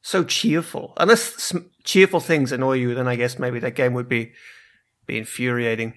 so 0.02 0.24
cheerful. 0.24 0.94
Unless 0.98 1.54
cheerful 1.84 2.20
things 2.20 2.52
annoy 2.52 2.74
you, 2.74 2.96
then 2.96 3.08
I 3.08 3.16
guess 3.16 3.38
maybe 3.38 3.60
that 3.60 3.76
game 3.76 3.94
would 3.94 4.10
be 4.10 4.34
be 5.06 5.18
infuriating. 5.18 5.94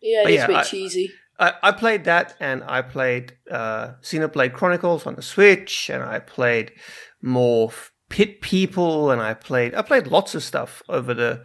Yeah, 0.00 0.22
it's 0.22 0.32
yeah, 0.32 0.44
a 0.44 0.48
bit 0.48 0.56
I- 0.56 0.62
cheesy. 0.64 1.10
I, 1.36 1.52
I 1.64 1.72
played 1.72 2.04
that, 2.04 2.36
and 2.38 2.62
I 2.62 2.80
played 2.82 3.32
uh, 3.50 3.94
Xenoblade 4.02 4.52
Chronicles 4.52 5.04
on 5.04 5.16
the 5.16 5.22
Switch, 5.22 5.90
and 5.90 6.00
I 6.00 6.20
played 6.20 6.70
more 7.20 7.72
Pit 8.08 8.40
People, 8.40 9.10
and 9.10 9.20
I 9.20 9.34
played 9.34 9.74
I 9.74 9.82
played 9.82 10.06
lots 10.06 10.36
of 10.36 10.44
stuff 10.44 10.80
over 10.88 11.12
the 11.12 11.44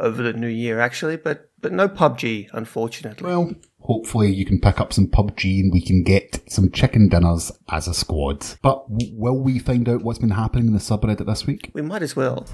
over 0.00 0.22
the 0.22 0.32
new 0.32 0.48
year 0.48 0.80
actually, 0.80 1.16
but 1.16 1.50
but 1.60 1.72
no 1.72 1.88
PUBG 1.88 2.48
unfortunately. 2.52 3.26
Well, 3.26 3.54
hopefully 3.80 4.32
you 4.32 4.44
can 4.44 4.60
pick 4.60 4.80
up 4.80 4.92
some 4.92 5.06
PUBG 5.06 5.60
and 5.60 5.72
we 5.72 5.80
can 5.80 6.02
get 6.02 6.42
some 6.48 6.70
chicken 6.70 7.08
dinners 7.08 7.52
as 7.70 7.88
a 7.88 7.94
squad. 7.94 8.44
But 8.62 8.84
will 8.88 9.38
we 9.38 9.58
find 9.58 9.88
out 9.88 10.02
what's 10.02 10.18
been 10.18 10.30
happening 10.30 10.66
in 10.66 10.72
the 10.72 10.78
subreddit 10.78 11.24
this 11.24 11.46
week? 11.46 11.70
we 11.74 11.82
might 11.82 12.02
as 12.02 12.16
well. 12.16 12.46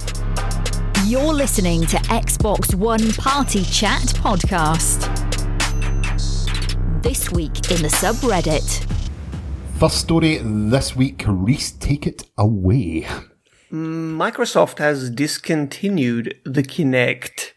You're 1.06 1.32
listening 1.32 1.86
to 1.86 1.96
Xbox 1.96 2.74
One 2.74 3.12
Party 3.14 3.64
Chat 3.64 4.02
podcast. 4.02 5.08
This 7.02 7.30
week 7.30 7.70
in 7.70 7.82
the 7.82 7.88
subreddit. 7.88 8.86
First 9.78 9.96
story 9.96 10.38
this 10.44 10.94
week, 10.94 11.24
Rhys, 11.26 11.72
take 11.72 12.06
it 12.06 12.24
away. 12.36 13.06
Microsoft 13.72 14.78
has 14.78 15.10
discontinued 15.10 16.34
the 16.44 16.62
Kinect. 16.62 17.52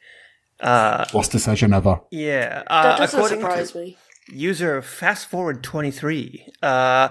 Worst 1.14 1.32
decision 1.32 1.74
ever. 1.74 2.02
Yeah, 2.12 2.64
uh, 2.68 2.84
That 2.84 2.98
doesn't 3.00 3.20
according 3.20 3.40
surprise 3.42 3.72
to 3.72 3.78
me. 3.80 3.98
user 4.30 4.82
fast 4.82 5.28
forward 5.28 5.62
23 5.64 6.46
uh, 6.62 7.10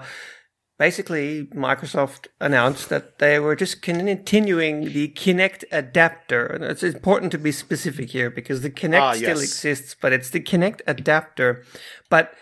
basically 0.79 1.45
microsoft 1.53 2.25
announced 2.41 2.89
that 2.89 3.19
they 3.19 3.39
were 3.39 3.55
just 3.55 3.83
continuing 3.83 4.85
the 4.91 5.09
kinect 5.09 5.63
adapter 5.71 6.47
and 6.47 6.63
it's 6.63 6.81
important 6.81 7.31
to 7.31 7.37
be 7.37 7.51
specific 7.51 8.09
here 8.09 8.31
because 8.31 8.61
the 8.61 8.71
kinect 8.71 9.01
Ah, 9.01 9.13
still 9.13 9.39
yes. 9.39 9.43
exists 9.43 9.95
but 10.01 10.11
it's 10.11 10.31
the 10.31 10.39
kinect 10.41 10.81
adapter 10.87 11.63
but 12.09 12.33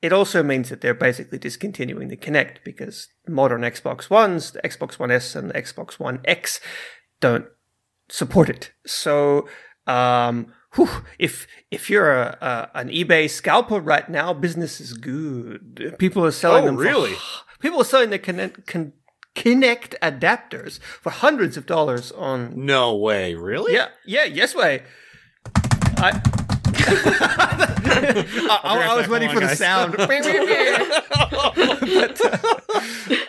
it 0.00 0.12
also 0.12 0.42
means 0.42 0.68
that 0.68 0.80
they're 0.80 0.94
basically 0.94 1.38
discontinuing 1.38 2.08
the 2.08 2.16
kinect 2.16 2.58
because 2.64 3.08
modern 3.26 3.62
xbox 3.62 4.08
ones 4.10 4.52
the 4.52 4.60
xbox 4.62 4.98
one 4.98 5.10
s 5.10 5.34
and 5.34 5.50
the 5.50 5.54
xbox 5.54 5.98
one 5.98 6.20
x 6.24 6.60
don't 7.20 7.46
support 8.08 8.48
it. 8.48 8.72
So, 8.86 9.48
um, 9.86 10.52
whew, 10.76 10.88
if 11.18 11.46
if 11.70 11.90
you're 11.90 12.12
a, 12.12 12.38
a 12.40 12.78
an 12.78 12.88
eBay 12.88 13.28
scalper 13.28 13.80
right 13.80 14.08
now, 14.08 14.32
business 14.32 14.80
is 14.80 14.92
good. 14.94 15.96
People 15.98 16.24
are 16.24 16.30
selling 16.30 16.64
Oh, 16.64 16.66
them. 16.68 16.76
for- 16.76 16.82
really? 16.82 17.14
people 17.60 17.80
are 17.80 17.84
selling 17.84 18.10
the 18.10 18.18
Kinect, 18.18 18.92
Kinect 19.34 19.94
adapters 20.00 20.78
for 21.02 21.10
hundreds 21.10 21.56
of 21.56 21.66
dollars 21.66 22.12
on. 22.12 22.52
No 22.54 22.96
way, 22.96 23.34
really? 23.34 23.74
Yeah, 23.74 23.88
yeah, 24.06 24.24
yes 24.24 24.54
way. 24.54 24.82
I. 25.98 26.20
I, 26.90 28.60
I- 28.64 28.86
I 28.90 28.96
was 28.96 29.08
waiting 29.08 29.30
for 29.30 29.40
the 29.40 29.54
sound. 29.54 29.94
But, 29.98 30.08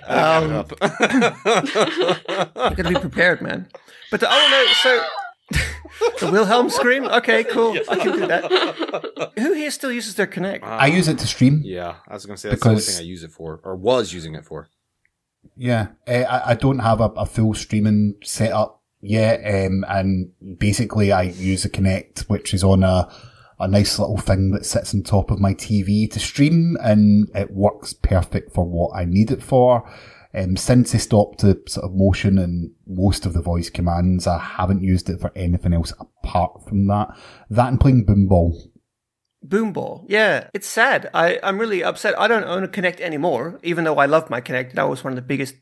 um, 0.08 0.66
you 2.70 2.76
gotta 2.76 2.90
be 2.90 2.96
prepared, 3.00 3.42
man. 3.42 3.68
But 4.12 4.20
the, 4.22 4.28
oh 4.30 4.48
no, 4.52 4.66
so 4.82 5.04
the 6.26 6.32
Wilhelm 6.32 6.70
scream. 6.70 7.06
Okay, 7.06 7.44
cool. 7.44 7.78
I 7.90 7.96
can 7.96 8.14
do 8.14 8.28
that. 8.28 9.32
Who 9.38 9.54
here 9.54 9.72
still 9.72 9.92
uses 9.92 10.16
their 10.16 10.28
Kinect? 10.28 10.64
I 10.64 10.88
use 10.88 11.08
it 11.08 11.20
to 11.20 11.28
stream. 11.28 11.62
Yeah, 11.64 11.96
I 12.08 12.14
was 12.14 12.26
gonna 12.26 12.38
say 12.38 12.50
that's 12.50 12.62
the 12.62 12.70
only 12.70 12.80
Because- 12.82 12.98
thing 12.98 13.06
I 13.06 13.08
use 13.08 13.24
it 13.24 13.32
for, 13.32 13.60
or 13.64 13.76
was 13.76 14.14
using 14.14 14.36
it 14.36 14.46
for. 14.46 14.68
Yeah, 15.56 15.88
uh, 16.08 16.12
I, 16.12 16.52
I 16.52 16.56
don't 16.56 16.80
have 16.80 17.00
a, 17.02 17.06
a 17.16 17.26
full 17.26 17.54
streaming 17.54 18.16
setup 18.24 18.82
yet, 19.02 19.40
um, 19.46 19.86
and 19.88 20.32
basically 20.60 21.12
I 21.12 21.24
use 21.24 21.64
the 21.64 21.70
Kinect, 21.70 22.22
which 22.30 22.54
is 22.54 22.64
on 22.64 22.84
a 22.84 23.10
a 23.60 23.68
nice 23.68 24.00
little 24.00 24.18
thing 24.18 24.52
that 24.52 24.66
sits 24.66 24.94
on 24.94 25.04
top 25.04 25.32
of 25.32 25.40
my 25.40 25.54
TV 25.54 26.10
to 26.12 26.20
stream, 26.20 26.78
and 26.82 27.30
it 27.36 27.52
works 27.52 27.94
perfect 27.94 28.54
for 28.54 28.66
what 28.66 28.96
I 28.96 29.06
need 29.06 29.32
it 29.32 29.44
for. 29.44 29.90
Um, 30.34 30.58
since 30.58 30.92
they 30.92 31.00
stopped 31.00 31.42
the 31.42 31.62
sort 31.68 31.86
of 31.86 31.96
motion 31.96 32.38
and 32.38 32.72
most 32.88 33.26
of 33.26 33.34
the 33.34 33.42
voice 33.42 33.70
commands, 33.70 34.28
I 34.28 34.38
haven't 34.38 34.84
used 34.84 35.10
it 35.10 35.20
for 35.20 35.32
anything 35.36 35.74
else 35.74 35.92
apart 36.00 36.68
from 36.68 36.88
that. 36.88 37.10
That 37.50 37.70
and 37.70 37.80
playing 37.80 38.06
Boomball. 38.06 38.56
Boomball. 39.46 40.06
Yeah, 40.08 40.50
it's 40.54 40.68
sad. 40.68 41.10
I, 41.14 41.40
I'm 41.42 41.58
really 41.58 41.84
upset. 41.84 42.20
I 42.20 42.28
don't 42.28 42.44
own 42.44 42.64
a 42.64 42.68
Kinect 42.68 43.00
anymore, 43.00 43.60
even 43.64 43.86
though 43.86 43.98
I 43.98 44.06
love 44.06 44.30
my 44.30 44.40
Kinect. 44.40 44.74
That 44.74 44.90
was 44.90 45.04
one 45.04 45.14
of 45.14 45.16
the 45.16 45.24
biggest 45.24 45.56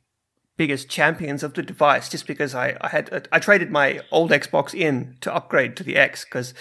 biggest 0.58 0.90
champions 0.90 1.44
of 1.44 1.54
the 1.54 1.64
device 1.64 2.10
just 2.10 2.28
because 2.28 2.54
I, 2.54 2.78
I 2.82 2.90
had 2.90 3.28
I 3.32 3.40
traded 3.40 3.72
my 3.72 4.02
old 4.12 4.32
Xbox 4.32 4.74
in 4.74 5.18
to 5.22 5.34
upgrade 5.34 5.78
to 5.78 5.84
the 5.84 5.96
X 5.96 6.26
because 6.26 6.54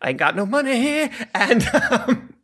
I 0.00 0.10
ain't 0.10 0.18
got 0.18 0.36
no 0.36 0.46
money 0.46 0.80
here 0.80 1.10
and 1.34 1.66
um, 1.90 2.34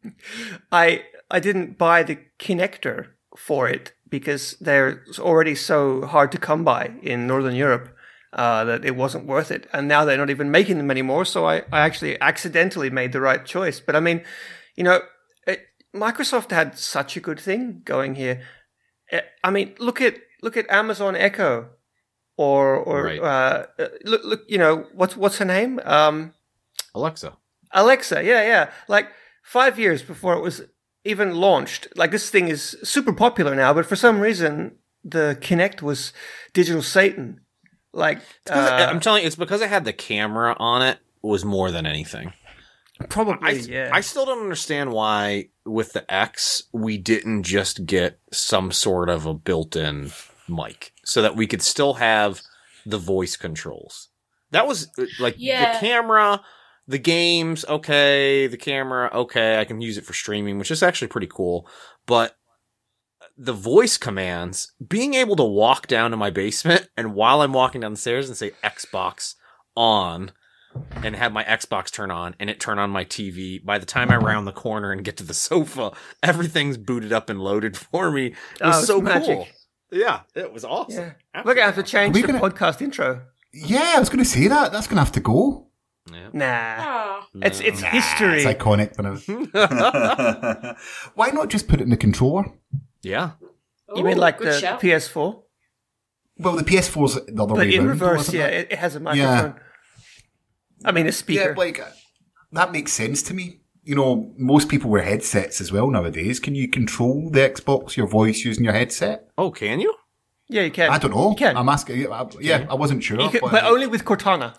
I 0.72 1.04
I 1.30 1.40
didn't 1.40 1.78
buy 1.78 2.02
the 2.02 2.18
connector 2.38 3.08
for 3.36 3.68
it 3.68 3.92
because 4.08 4.56
they're 4.60 5.04
already 5.18 5.54
so 5.54 6.06
hard 6.06 6.30
to 6.32 6.38
come 6.38 6.64
by 6.64 6.92
in 7.02 7.26
Northern 7.26 7.54
Europe 7.54 7.94
uh, 8.34 8.64
that 8.64 8.84
it 8.84 8.96
wasn't 8.96 9.26
worth 9.26 9.50
it. 9.50 9.68
And 9.72 9.88
now 9.88 10.04
they're 10.04 10.18
not 10.18 10.30
even 10.30 10.50
making 10.50 10.76
them 10.78 10.90
anymore. 10.90 11.24
So 11.24 11.46
I, 11.46 11.58
I 11.72 11.80
actually 11.80 12.20
accidentally 12.20 12.90
made 12.90 13.12
the 13.12 13.20
right 13.20 13.44
choice. 13.44 13.80
But 13.80 13.96
I 13.96 14.00
mean, 14.00 14.22
you 14.76 14.84
know, 14.84 15.00
it, 15.46 15.66
Microsoft 15.94 16.50
had 16.50 16.78
such 16.78 17.16
a 17.16 17.20
good 17.20 17.40
thing 17.40 17.82
going 17.84 18.16
here. 18.16 18.42
Eh, 19.10 19.20
I 19.42 19.50
mean, 19.50 19.74
look 19.78 20.00
at 20.00 20.16
look 20.44 20.56
at 20.56 20.70
Amazon 20.70 21.16
Echo, 21.16 21.70
or 22.36 22.76
or 22.76 23.02
Right. 23.04 23.20
uh, 23.20 23.66
uh, 23.78 23.88
look 24.04 24.22
look. 24.24 24.42
You 24.46 24.58
know 24.58 24.86
what's 24.92 25.16
what's 25.16 25.38
her 25.38 25.44
name? 25.44 25.80
Um, 25.84 26.34
Alexa. 26.94 27.36
Alexa, 27.72 28.22
yeah, 28.22 28.42
yeah. 28.42 28.70
Like 28.86 29.08
five 29.42 29.78
years 29.78 30.02
before 30.02 30.34
it 30.34 30.42
was 30.42 30.62
even 31.04 31.34
launched. 31.34 31.88
Like 31.96 32.12
this 32.12 32.30
thing 32.30 32.48
is 32.48 32.76
super 32.84 33.12
popular 33.12 33.54
now, 33.56 33.74
but 33.74 33.86
for 33.86 33.96
some 33.96 34.20
reason 34.20 34.76
the 35.02 35.36
Kinect 35.40 35.82
was 35.82 36.12
digital 36.52 36.82
Satan. 36.82 37.40
Like 37.92 38.18
uh, 38.50 38.86
I'm 38.90 39.00
telling 39.00 39.22
you, 39.22 39.26
it's 39.26 39.36
because 39.36 39.60
it 39.60 39.68
had 39.68 39.84
the 39.84 39.92
camera 39.92 40.56
on 40.58 40.82
it 40.82 40.98
was 41.22 41.44
more 41.44 41.70
than 41.70 41.86
anything. 41.86 42.32
probably, 43.08 43.48
I, 43.48 43.50
yeah. 43.52 43.90
I 43.92 44.00
still 44.00 44.26
don't 44.26 44.42
understand 44.42 44.92
why 44.92 45.48
with 45.64 45.92
the 45.92 46.04
X 46.12 46.64
we 46.72 46.98
didn't 46.98 47.42
just 47.44 47.86
get 47.86 48.18
some 48.32 48.72
sort 48.72 49.08
of 49.08 49.26
a 49.26 49.34
built-in 49.34 50.10
mic 50.48 50.92
so 51.04 51.22
that 51.22 51.36
we 51.36 51.46
could 51.46 51.62
still 51.62 51.94
have 51.94 52.42
the 52.86 52.98
voice 52.98 53.36
controls. 53.36 54.08
That 54.50 54.66
was 54.66 54.88
uh, 54.98 55.06
like 55.18 55.34
Yeah. 55.38 55.72
the 55.72 55.78
camera, 55.78 56.42
the 56.86 56.98
games, 56.98 57.64
okay, 57.66 58.46
the 58.46 58.56
camera, 58.58 59.10
okay, 59.14 59.58
I 59.60 59.64
can 59.64 59.80
use 59.80 59.96
it 59.98 60.04
for 60.04 60.12
streaming, 60.12 60.58
which 60.58 60.70
is 60.70 60.82
actually 60.82 61.08
pretty 61.08 61.28
cool, 61.28 61.68
but 62.06 62.36
the 63.36 63.52
voice 63.54 63.96
commands, 63.96 64.72
being 64.86 65.14
able 65.14 65.34
to 65.36 65.44
walk 65.44 65.86
down 65.86 66.10
to 66.12 66.16
my 66.16 66.30
basement 66.30 66.88
and 66.96 67.14
while 67.14 67.40
I'm 67.42 67.52
walking 67.52 67.80
down 67.80 67.92
the 67.94 67.98
stairs 67.98 68.28
and 68.28 68.36
say 68.36 68.52
Xbox 68.62 69.34
on 69.76 70.32
and 71.02 71.16
have 71.16 71.32
my 71.32 71.42
Xbox 71.44 71.90
turn 71.90 72.10
on 72.10 72.34
and 72.38 72.50
it 72.50 72.60
turn 72.60 72.78
on 72.78 72.90
my 72.90 73.04
TV. 73.04 73.64
By 73.64 73.78
the 73.78 73.86
time 73.86 74.10
I 74.10 74.16
round 74.16 74.46
the 74.46 74.52
corner 74.52 74.92
and 74.92 75.04
get 75.04 75.16
to 75.16 75.24
the 75.24 75.34
sofa, 75.48 75.92
everything's 76.22 76.76
booted 76.76 77.12
up 77.12 77.30
and 77.30 77.40
loaded 77.40 77.76
for 77.76 78.10
me. 78.10 78.26
It 78.26 78.34
Oh, 78.60 78.68
was 78.68 78.78
it's 78.78 78.86
so 78.86 79.00
magic. 79.00 79.36
cool. 79.38 79.48
Yeah, 79.94 80.20
it 80.34 80.52
was 80.52 80.64
awesome. 80.64 81.12
yeah. 81.34 81.42
Look, 81.44 81.56
I 81.58 81.64
have 81.66 81.76
to 81.76 81.82
change 81.84 82.14
we 82.14 82.22
the 82.22 82.28
gonna- 82.32 82.40
podcast 82.40 82.82
intro. 82.82 83.22
Yeah, 83.52 83.92
I 83.96 84.00
was 84.00 84.08
going 84.08 84.18
to 84.24 84.28
say 84.28 84.48
that. 84.48 84.72
That's 84.72 84.88
going 84.88 84.96
to 84.96 85.02
have 85.02 85.12
to 85.12 85.20
go. 85.20 85.68
Yeah. 86.12 86.28
Nah, 86.32 86.46
Ah. 86.46 87.26
it's 87.40 87.60
it's 87.60 87.80
history. 87.80 88.42
It's 88.42 88.46
iconic. 88.46 88.90
But 88.96 90.76
Why 91.14 91.30
not 91.30 91.48
just 91.48 91.68
put 91.68 91.80
it 91.80 91.84
in 91.84 91.90
the 91.90 91.96
controller? 91.96 92.44
Yeah. 93.02 93.32
you 93.94 94.02
mean 94.04 94.16
Ooh, 94.18 94.20
like 94.20 94.38
good 94.38 94.48
the 94.48 94.58
shout. 94.60 94.80
PS4, 94.80 95.42
Well, 96.38 96.56
the 96.56 96.64
PS4's 96.64 97.14
the 97.26 97.42
other 97.42 97.54
but 97.54 97.58
way 97.58 97.74
in 97.74 97.86
round, 97.86 98.00
reverse? 98.00 98.22
isn't 98.28 98.34
Yeah, 98.40 98.46
it? 98.48 98.54
it, 98.54 98.72
it 98.72 98.78
has 98.78 98.96
a 98.96 99.00
microphone. 99.00 99.54
I 100.84 100.92
mean, 100.92 101.06
a 101.06 101.12
speaker. 101.12 101.50
Yeah, 101.50 101.54
like 101.56 101.80
that 102.52 102.72
makes 102.72 102.92
sense 102.92 103.22
to 103.24 103.34
me. 103.34 103.60
You 103.84 103.94
know, 103.94 104.32
most 104.38 104.68
people 104.68 104.88
wear 104.90 105.02
headsets 105.02 105.60
as 105.60 105.70
well 105.70 105.90
nowadays. 105.90 106.40
Can 106.40 106.54
you 106.54 106.68
control 106.68 107.30
the 107.30 107.40
Xbox, 107.40 107.96
your 107.96 108.06
voice 108.06 108.44
using 108.44 108.64
your 108.64 108.72
headset? 108.72 109.28
Oh, 109.36 109.50
can 109.50 109.78
you? 109.80 109.94
yeah, 110.48 110.62
you 110.62 110.70
can. 110.70 110.90
I 110.90 110.98
don't 110.98 111.10
know. 111.10 111.30
You 111.30 111.36
can. 111.36 111.56
I'm 111.56 111.68
asking. 111.68 112.00
yeah, 112.00 112.08
I, 112.08 112.26
yeah, 112.40 112.66
I 112.70 112.74
wasn't 112.74 113.02
sure. 113.04 113.20
You 113.20 113.28
can- 113.30 113.40
but, 113.40 113.50
but 113.52 113.64
only 113.64 113.86
with 113.86 114.04
Cortana. 114.04 114.54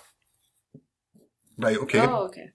right. 1.58 1.78
Okay. 1.78 2.00
Oh, 2.00 2.26
okay. 2.26 2.50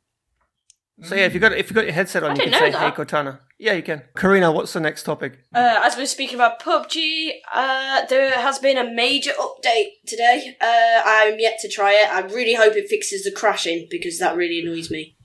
So 1.02 1.14
yeah, 1.14 1.24
if 1.24 1.32
you 1.32 1.40
got 1.40 1.52
if 1.52 1.70
you 1.70 1.74
got 1.74 1.84
your 1.84 1.94
headset 1.94 2.22
on, 2.22 2.32
I 2.32 2.34
you 2.34 2.40
can 2.50 2.52
say 2.52 2.70
know 2.70 2.78
"Hey. 2.78 2.90
Cortana." 2.90 3.40
Yeah, 3.58 3.72
you 3.72 3.82
can. 3.82 4.02
Carina, 4.14 4.52
what's 4.52 4.74
the 4.74 4.80
next 4.80 5.04
topic? 5.04 5.38
Uh, 5.54 5.80
as 5.82 5.96
we're 5.96 6.04
speaking 6.06 6.34
about 6.34 6.60
PUBG, 6.60 7.30
uh, 7.54 8.04
there 8.06 8.32
has 8.38 8.58
been 8.58 8.76
a 8.76 8.84
major 8.92 9.32
update 9.40 9.92
today. 10.06 10.56
Uh, 10.60 11.02
I'm 11.06 11.38
yet 11.38 11.58
to 11.60 11.68
try 11.68 11.92
it. 11.94 12.12
I 12.12 12.20
really 12.20 12.54
hope 12.54 12.74
it 12.76 12.88
fixes 12.88 13.24
the 13.24 13.32
crashing 13.32 13.86
because 13.90 14.18
that 14.18 14.36
really 14.36 14.60
annoys 14.60 14.90
me. 14.90 15.16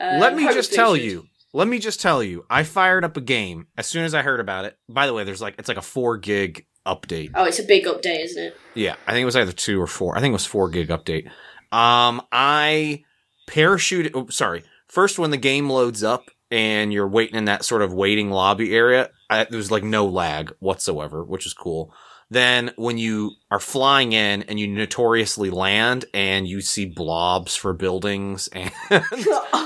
Um, 0.00 0.20
Let 0.20 0.34
me 0.36 0.44
just 0.52 0.72
tell 0.72 0.96
you. 0.96 1.26
let 1.52 1.66
me 1.68 1.78
just 1.78 2.00
tell 2.00 2.22
you, 2.22 2.44
I 2.48 2.62
fired 2.62 3.04
up 3.04 3.16
a 3.16 3.20
game 3.20 3.66
as 3.76 3.86
soon 3.86 4.04
as 4.04 4.14
I 4.14 4.22
heard 4.22 4.40
about 4.40 4.64
it. 4.64 4.76
By 4.88 5.06
the 5.06 5.14
way, 5.14 5.24
there's 5.24 5.40
like 5.42 5.56
it's 5.58 5.68
like 5.68 5.76
a 5.78 5.82
four 5.82 6.16
gig 6.18 6.66
update. 6.86 7.30
Oh, 7.34 7.44
it's 7.44 7.58
a 7.58 7.64
big 7.64 7.84
update, 7.84 8.22
isn't 8.24 8.42
it? 8.42 8.56
Yeah, 8.74 8.94
I 9.06 9.12
think 9.12 9.22
it 9.22 9.26
was 9.26 9.36
either 9.36 9.52
two 9.52 9.80
or 9.80 9.86
four. 9.86 10.16
I 10.16 10.20
think 10.20 10.30
it 10.30 10.34
was 10.34 10.46
four 10.46 10.68
gig 10.70 10.88
update. 10.88 11.26
Um, 11.72 12.22
I 12.32 13.04
parachuted. 13.48 14.12
Oh, 14.14 14.28
sorry. 14.28 14.62
First, 14.86 15.18
when 15.18 15.30
the 15.30 15.36
game 15.36 15.68
loads 15.68 16.02
up 16.02 16.30
and 16.50 16.92
you're 16.92 17.08
waiting 17.08 17.36
in 17.36 17.44
that 17.46 17.64
sort 17.64 17.82
of 17.82 17.92
waiting 17.92 18.30
lobby 18.30 18.74
area, 18.74 19.10
I, 19.28 19.44
there 19.44 19.58
was 19.58 19.70
like 19.70 19.84
no 19.84 20.06
lag 20.06 20.52
whatsoever, 20.60 21.22
which 21.24 21.44
is 21.44 21.52
cool. 21.54 21.92
Then 22.30 22.72
when 22.76 22.98
you 22.98 23.32
are 23.50 23.58
flying 23.58 24.12
in 24.12 24.42
and 24.42 24.60
you 24.60 24.66
notoriously 24.66 25.48
land 25.48 26.04
and 26.12 26.46
you 26.46 26.60
see 26.60 26.84
blobs 26.84 27.56
for 27.56 27.72
buildings 27.72 28.48
and 28.52 28.70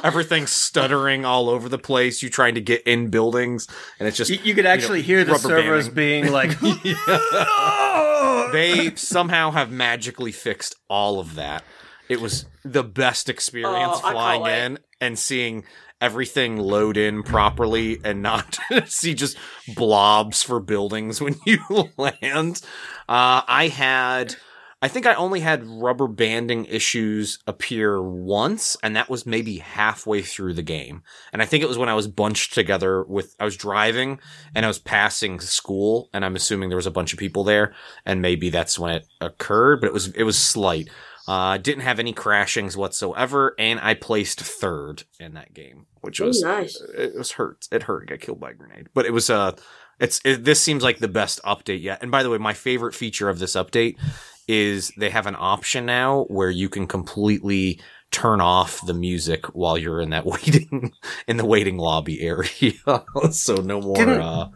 everything 0.05 0.47
stuttering 0.47 1.25
all 1.25 1.49
over 1.49 1.69
the 1.69 1.79
place, 1.79 2.23
you 2.23 2.31
trying 2.31 2.55
to 2.55 2.61
get 2.61 2.83
in 2.87 3.11
buildings 3.11 3.67
and 3.99 4.07
it's 4.07 4.17
just 4.17 4.31
You, 4.31 4.39
you 4.45 4.55
could 4.55 4.67
actually 4.67 5.03
hear 5.03 5.25
the 5.25 5.39
servers 5.39 5.89
banding. 5.89 6.23
being 6.23 6.33
like, 6.33 6.57
oh, 6.63 8.51
they 8.53 8.95
somehow 8.95 9.51
have 9.51 9.71
magically 9.71 10.33
fixed 10.33 10.77
all 10.89 11.19
of 11.19 11.35
that. 11.35 11.65
It 12.09 12.21
was 12.21 12.45
the 12.65 12.85
best 12.85 13.29
experience 13.29 13.99
Oh, 14.05 14.11
flying 14.13 14.47
in 14.47 14.79
and 15.01 15.19
seeing 15.19 15.65
everything 16.03 16.57
load 16.57 16.97
in 16.97 17.23
properly 17.23 18.01
and 18.05 18.21
not 18.21 18.59
see 18.87 19.15
just 19.15 19.39
blobs 19.77 20.43
for 20.43 20.61
buildings 20.61 21.21
when 21.21 21.37
you 21.47 21.61
land. 21.97 22.61
Uh, 23.09 23.43
I 23.47 23.71
had, 23.73 24.35
I 24.83 24.89
think 24.89 25.07
I 25.07 25.15
only 25.15 25.41
had 25.41 25.65
rubber 25.65 26.09
banding 26.09 26.65
issues 26.65 27.39
appear 27.47 28.03
once, 28.03 28.77
and 28.83 28.97
that 28.97 29.09
was 29.09 29.25
maybe 29.25 29.59
halfway 29.59 30.23
through 30.23 30.55
the 30.55 30.63
game. 30.63 31.05
And 31.33 31.41
I 31.41 31.47
think 31.47 31.63
it 31.63 31.69
was 31.69 31.79
when 31.79 31.89
I 31.89 31.95
was 31.95 32.09
bunched 32.09 32.53
together 32.53 33.05
with, 33.05 33.37
I 33.39 33.45
was 33.45 33.57
driving 33.57 34.19
and 34.57 34.65
I 34.65 34.69
was 34.69 34.81
passing 34.81 35.39
school, 35.39 36.11
and 36.13 36.25
I'm 36.25 36.35
assuming 36.35 36.69
there 36.69 36.77
was 36.77 36.87
a 36.87 36.91
bunch 36.91 37.13
of 37.13 37.19
people 37.21 37.45
there, 37.45 37.75
and 38.05 38.21
maybe 38.21 38.51
that's 38.51 38.77
when 38.77 38.93
it 38.93 39.07
occurred, 39.21 39.81
but 39.81 39.87
it 39.87 39.93
was, 39.93 40.09
it 40.09 40.25
was 40.25 40.37
slight. 40.37 40.89
Uh, 41.29 41.57
didn't 41.59 41.85
have 41.85 42.01
any 42.01 42.13
crashings 42.13 42.77
whatsoever, 42.77 43.55
and 43.57 43.79
I 43.79 43.95
placed 43.95 44.41
third 44.41 45.05
in 45.21 45.35
that 45.35 45.55
game, 45.55 45.87
which 46.03 46.21
Oh, 46.21 46.27
was 46.27 46.43
nice. 46.43 46.81
It 46.97 47.15
was 47.17 47.33
hurt. 47.33 47.67
It 47.73 47.85
hurt. 47.85 48.09
Got 48.09 48.21
killed 48.21 48.39
by 48.41 48.51
a 48.51 48.55
grenade, 48.55 48.89
but 48.95 49.07
it 49.07 49.13
was 49.13 49.31
uh, 49.31 49.53
it's 49.99 50.21
it, 50.25 50.45
this 50.45 50.61
seems 50.61 50.83
like 50.83 50.99
the 50.99 51.09
best 51.09 51.41
update 51.45 51.83
yet. 51.83 52.03
And 52.03 52.11
by 52.11 52.23
the 52.23 52.31
way, 52.31 52.39
my 52.39 52.53
favorite 52.55 52.95
feature 52.95 53.29
of 53.29 53.39
this 53.39 53.53
update 53.55 53.97
is 54.49 54.93
they 54.99 55.09
have 55.11 55.27
an 55.27 55.37
option 55.39 55.87
now 55.87 56.25
where 56.25 56.51
you 56.51 56.69
can 56.69 56.87
completely 56.87 57.81
turn 58.11 58.41
off 58.43 58.85
the 58.85 58.93
music 58.93 59.47
while 59.55 59.79
you're 59.79 60.01
in 60.01 60.11
that 60.11 60.27
waiting 60.35 60.93
in 61.27 61.37
the 61.39 61.47
waiting 61.47 61.79
lobby 61.79 62.21
area. 62.21 62.73
so 63.31 63.55
no 63.57 63.81
more 63.81 63.95
Didn't- 63.97 64.21
uh, 64.21 64.51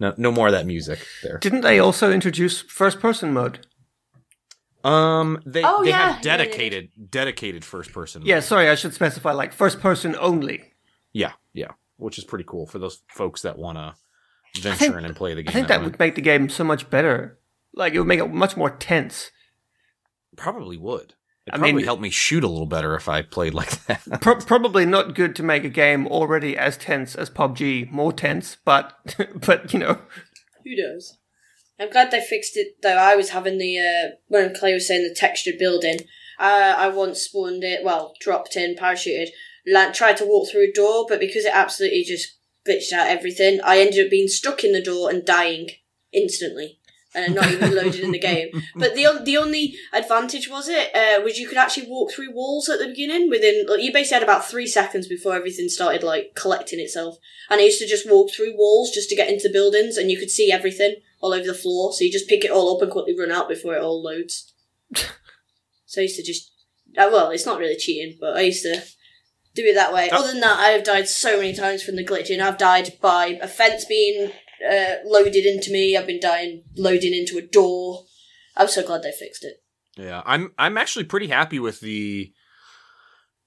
no 0.00 0.14
no 0.16 0.30
more 0.32 0.46
of 0.46 0.52
that 0.52 0.66
music 0.66 0.98
there. 1.22 1.38
didn't 1.38 1.60
they 1.62 1.78
also 1.78 2.10
introduce 2.12 2.62
first 2.62 2.98
person 3.00 3.32
mode? 3.32 3.66
Um, 4.84 5.42
they 5.44 5.62
Oh, 5.64 5.82
they 5.82 5.90
yeah, 5.90 5.96
have 6.14 6.24
yeah, 6.24 6.36
they 6.36 6.44
did. 6.44 6.50
dedicated 6.52 7.10
dedicated 7.10 7.64
first 7.64 7.92
person. 7.92 8.22
Yeah, 8.24 8.40
sorry, 8.40 8.68
I 8.70 8.74
should 8.76 8.94
specify 8.94 9.32
like 9.32 9.52
first 9.52 9.80
person 9.80 10.14
only. 10.20 10.72
Yeah, 11.12 11.32
yeah, 11.52 11.72
which 11.96 12.18
is 12.18 12.24
pretty 12.24 12.44
cool 12.44 12.66
for 12.66 12.78
those 12.78 13.02
folks 13.08 13.42
that 13.42 13.58
want 13.58 13.78
to 13.78 13.94
venture 14.60 14.76
think- 14.78 14.96
in 14.96 15.04
and 15.04 15.16
play 15.16 15.34
the 15.34 15.42
game. 15.42 15.50
I 15.50 15.52
think 15.52 15.68
that 15.68 15.80
way. 15.80 15.86
would 15.86 15.98
make 15.98 16.14
the 16.14 16.20
game 16.20 16.48
so 16.48 16.64
much 16.64 16.88
better. 16.90 17.38
Like 17.74 17.94
it 17.94 17.98
would 17.98 18.08
make 18.08 18.20
it 18.20 18.28
much 18.32 18.56
more 18.56 18.70
tense. 18.70 19.30
Probably 20.36 20.76
would. 20.76 21.14
It 21.46 21.54
I 21.54 21.58
probably 21.58 21.72
mean- 21.74 21.84
help 21.84 22.00
me 22.00 22.10
shoot 22.10 22.44
a 22.44 22.48
little 22.48 22.66
better 22.66 22.94
if 22.94 23.08
I 23.08 23.22
played 23.22 23.54
like 23.54 23.70
that. 23.86 24.02
Pro- 24.20 24.36
probably 24.36 24.84
not 24.86 25.14
good 25.14 25.34
to 25.36 25.42
make 25.42 25.64
a 25.64 25.68
game 25.70 26.06
already 26.06 26.56
as 26.56 26.76
tense 26.76 27.14
as 27.14 27.30
PUBG 27.30 27.90
more 27.90 28.12
tense, 28.12 28.56
but 28.64 29.16
but 29.46 29.72
you 29.72 29.78
know, 29.78 30.00
Who 30.64 30.76
knows? 30.76 31.18
I'm 31.80 31.90
glad 31.90 32.10
they 32.10 32.20
fixed 32.20 32.56
it 32.56 32.76
though. 32.82 32.96
I 32.96 33.14
was 33.16 33.30
having 33.30 33.58
the 33.58 33.78
uh, 33.78 34.16
when 34.26 34.54
Clay 34.54 34.74
was 34.74 34.86
saying 34.88 35.02
the 35.04 35.14
textured 35.14 35.58
building. 35.58 36.00
Uh, 36.40 36.74
I 36.76 36.88
once 36.88 37.20
spawned 37.22 37.64
it, 37.64 37.82
well, 37.84 38.14
dropped 38.20 38.54
in, 38.56 38.76
parachuted, 38.76 39.28
land, 39.66 39.94
tried 39.94 40.16
to 40.18 40.26
walk 40.26 40.48
through 40.48 40.68
a 40.68 40.72
door, 40.72 41.06
but 41.08 41.20
because 41.20 41.44
it 41.44 41.52
absolutely 41.54 42.04
just 42.04 42.36
glitched 42.66 42.92
out 42.92 43.08
everything, 43.08 43.60
I 43.62 43.78
ended 43.78 44.04
up 44.04 44.10
being 44.10 44.28
stuck 44.28 44.64
in 44.64 44.72
the 44.72 44.82
door 44.82 45.10
and 45.10 45.24
dying 45.24 45.70
instantly, 46.12 46.78
and 47.14 47.34
not 47.34 47.50
even 47.50 47.74
loaded 47.74 48.00
in 48.00 48.12
the 48.12 48.18
game. 48.18 48.50
But 48.74 48.94
the 48.94 49.20
the 49.24 49.36
only 49.36 49.76
advantage 49.92 50.48
was 50.48 50.68
it 50.68 50.94
uh, 50.94 51.22
was 51.22 51.38
you 51.38 51.48
could 51.48 51.58
actually 51.58 51.88
walk 51.88 52.12
through 52.12 52.34
walls 52.34 52.68
at 52.68 52.78
the 52.78 52.88
beginning 52.88 53.28
within. 53.28 53.66
Like, 53.68 53.82
you 53.82 53.92
basically 53.92 54.14
had 54.14 54.22
about 54.22 54.44
three 54.44 54.66
seconds 54.66 55.08
before 55.08 55.34
everything 55.34 55.68
started 55.68 56.02
like 56.02 56.34
collecting 56.34 56.80
itself, 56.80 57.16
and 57.50 57.60
I 57.60 57.64
used 57.64 57.80
to 57.80 57.86
just 57.86 58.08
walk 58.08 58.30
through 58.30 58.56
walls 58.56 58.90
just 58.92 59.08
to 59.10 59.16
get 59.16 59.30
into 59.30 59.50
buildings, 59.52 59.96
and 59.96 60.10
you 60.10 60.18
could 60.18 60.30
see 60.30 60.52
everything 60.52 60.96
all 61.20 61.32
over 61.32 61.46
the 61.46 61.54
floor. 61.54 61.92
So 61.92 62.04
you 62.04 62.12
just 62.12 62.28
pick 62.28 62.44
it 62.44 62.50
all 62.50 62.74
up 62.74 62.82
and 62.82 62.90
quickly 62.90 63.18
run 63.18 63.32
out 63.32 63.48
before 63.48 63.74
it 63.74 63.82
all 63.82 64.02
loads. 64.02 64.52
so 65.86 66.00
I 66.00 66.02
used 66.02 66.16
to 66.16 66.22
just, 66.22 66.52
uh, 66.96 67.08
well, 67.10 67.30
it's 67.30 67.46
not 67.46 67.58
really 67.58 67.76
cheating, 67.76 68.16
but 68.20 68.36
I 68.36 68.42
used 68.42 68.62
to 68.62 68.82
do 69.62 69.68
it 69.68 69.74
that 69.74 69.92
way. 69.92 70.10
Other 70.10 70.28
than 70.28 70.40
that, 70.40 70.58
I 70.58 70.68
have 70.70 70.84
died 70.84 71.08
so 71.08 71.36
many 71.36 71.54
times 71.54 71.82
from 71.82 71.96
the 71.96 72.04
glitching. 72.04 72.40
I've 72.40 72.58
died 72.58 72.92
by 73.00 73.38
a 73.42 73.48
fence 73.48 73.84
being 73.84 74.30
uh, 74.68 74.94
loaded 75.04 75.44
into 75.46 75.72
me. 75.72 75.96
I've 75.96 76.06
been 76.06 76.20
dying 76.20 76.64
loading 76.76 77.14
into 77.14 77.38
a 77.38 77.42
door. 77.42 78.04
I'm 78.56 78.68
so 78.68 78.84
glad 78.84 79.02
they 79.02 79.12
fixed 79.12 79.44
it. 79.44 79.62
yeah, 79.96 80.22
I'm 80.24 80.52
I'm 80.58 80.78
actually 80.78 81.04
pretty 81.04 81.28
happy 81.28 81.58
with 81.58 81.80
the 81.80 82.32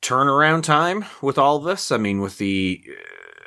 turnaround 0.02 0.64
time 0.64 1.06
with 1.22 1.38
all 1.38 1.58
of 1.58 1.64
this. 1.64 1.92
I 1.92 1.98
mean, 1.98 2.22
with 2.22 2.38
the 2.38 2.84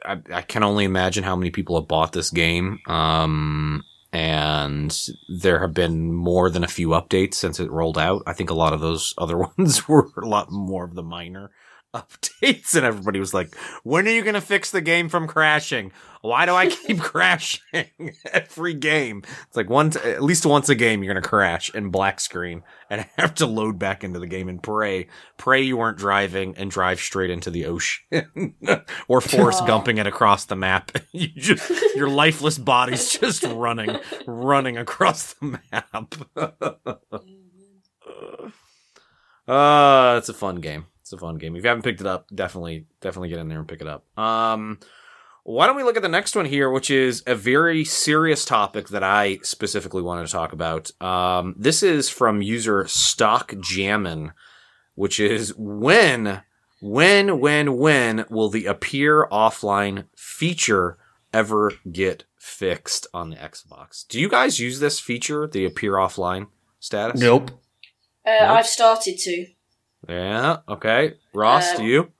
uh, 0.04 0.16
I, 0.30 0.38
I 0.38 0.42
can 0.42 0.62
only 0.62 0.84
imagine 0.84 1.24
how 1.24 1.36
many 1.36 1.50
people 1.50 1.80
have 1.80 1.88
bought 1.88 2.12
this 2.12 2.30
game. 2.30 2.78
Um, 2.86 3.82
and 4.12 4.96
there 5.28 5.58
have 5.58 5.74
been 5.74 6.12
more 6.12 6.48
than 6.48 6.62
a 6.62 6.68
few 6.68 6.88
updates 6.90 7.34
since 7.34 7.58
it 7.58 7.70
rolled 7.70 7.98
out. 7.98 8.22
I 8.26 8.32
think 8.32 8.48
a 8.48 8.54
lot 8.54 8.72
of 8.72 8.80
those 8.80 9.12
other 9.18 9.36
ones 9.58 9.88
were 9.88 10.08
a 10.22 10.26
lot 10.26 10.52
more 10.52 10.84
of 10.84 10.94
the 10.94 11.02
minor 11.02 11.50
updates 12.42 12.74
and 12.74 12.84
everybody 12.84 13.20
was 13.20 13.32
like, 13.32 13.54
when 13.84 14.06
are 14.06 14.10
you 14.10 14.22
going 14.22 14.34
to 14.34 14.40
fix 14.40 14.70
the 14.70 14.80
game 14.80 15.08
from 15.08 15.26
crashing? 15.26 15.92
Why 16.22 16.46
do 16.46 16.54
I 16.54 16.68
keep 16.68 16.98
crashing 17.00 17.86
every 18.32 18.74
game? 18.74 19.22
It's 19.46 19.56
like 19.56 19.68
one, 19.70 19.92
at 20.04 20.22
least 20.22 20.46
once 20.46 20.68
a 20.68 20.74
game, 20.74 21.02
you're 21.02 21.12
going 21.12 21.22
to 21.22 21.28
crash 21.28 21.72
in 21.74 21.90
black 21.90 22.18
screen 22.18 22.62
and 22.90 23.06
have 23.16 23.34
to 23.36 23.46
load 23.46 23.78
back 23.78 24.02
into 24.02 24.18
the 24.18 24.26
game 24.26 24.48
and 24.48 24.62
pray, 24.62 25.08
pray 25.36 25.62
you 25.62 25.76
weren't 25.76 25.98
driving 25.98 26.56
and 26.56 26.70
drive 26.70 26.98
straight 26.98 27.30
into 27.30 27.50
the 27.50 27.66
ocean 27.66 28.54
or 29.08 29.20
force 29.20 29.60
Oh. 29.60 29.66
Gumping 29.66 29.98
it 29.98 30.06
across 30.06 30.46
the 30.46 30.56
map. 30.56 30.90
you 31.12 31.28
just, 31.28 31.70
your 31.94 32.08
lifeless 32.08 32.58
body's 32.58 33.16
just 33.18 33.44
running, 33.44 33.98
running 34.26 34.76
across 34.76 35.34
the 35.34 35.58
map. 35.72 36.14
Uh, 39.46 40.16
it's 40.18 40.28
a 40.28 40.34
fun 40.34 40.56
game. 40.56 40.86
It's 41.04 41.12
a 41.12 41.18
fun 41.18 41.36
game. 41.36 41.54
If 41.54 41.64
you 41.64 41.68
haven't 41.68 41.82
picked 41.82 42.00
it 42.00 42.06
up, 42.06 42.28
definitely, 42.34 42.86
definitely 43.02 43.28
get 43.28 43.38
in 43.38 43.48
there 43.48 43.58
and 43.58 43.68
pick 43.68 43.82
it 43.82 43.86
up. 43.86 44.06
Um, 44.18 44.78
why 45.42 45.66
don't 45.66 45.76
we 45.76 45.82
look 45.82 45.96
at 45.98 46.02
the 46.02 46.08
next 46.08 46.34
one 46.34 46.46
here, 46.46 46.70
which 46.70 46.90
is 46.90 47.22
a 47.26 47.34
very 47.34 47.84
serious 47.84 48.46
topic 48.46 48.88
that 48.88 49.02
I 49.02 49.36
specifically 49.42 50.00
wanted 50.00 50.24
to 50.24 50.32
talk 50.32 50.54
about. 50.54 50.90
Um, 51.02 51.56
this 51.58 51.82
is 51.82 52.08
from 52.08 52.40
user 52.40 52.86
Stock 52.88 53.52
Jammin, 53.60 54.32
which 54.94 55.20
is 55.20 55.52
when, 55.58 56.40
when, 56.80 57.38
when, 57.38 57.76
when 57.76 58.24
will 58.30 58.48
the 58.48 58.64
appear 58.64 59.28
offline 59.30 60.06
feature 60.16 60.96
ever 61.34 61.74
get 61.92 62.24
fixed 62.38 63.06
on 63.12 63.28
the 63.28 63.36
Xbox? 63.36 64.08
Do 64.08 64.18
you 64.18 64.30
guys 64.30 64.58
use 64.58 64.80
this 64.80 64.98
feature, 64.98 65.46
the 65.46 65.66
appear 65.66 65.92
offline 65.96 66.46
status? 66.80 67.20
nope. 67.20 67.50
Uh, 68.26 68.30
Nope. 68.40 68.50
I've 68.52 68.66
started 68.66 69.18
to. 69.18 69.46
Yeah. 70.08 70.58
Okay. 70.68 71.14
Ross, 71.34 71.72
Uh, 71.74 71.76
do 71.78 71.84
you? 71.84 72.12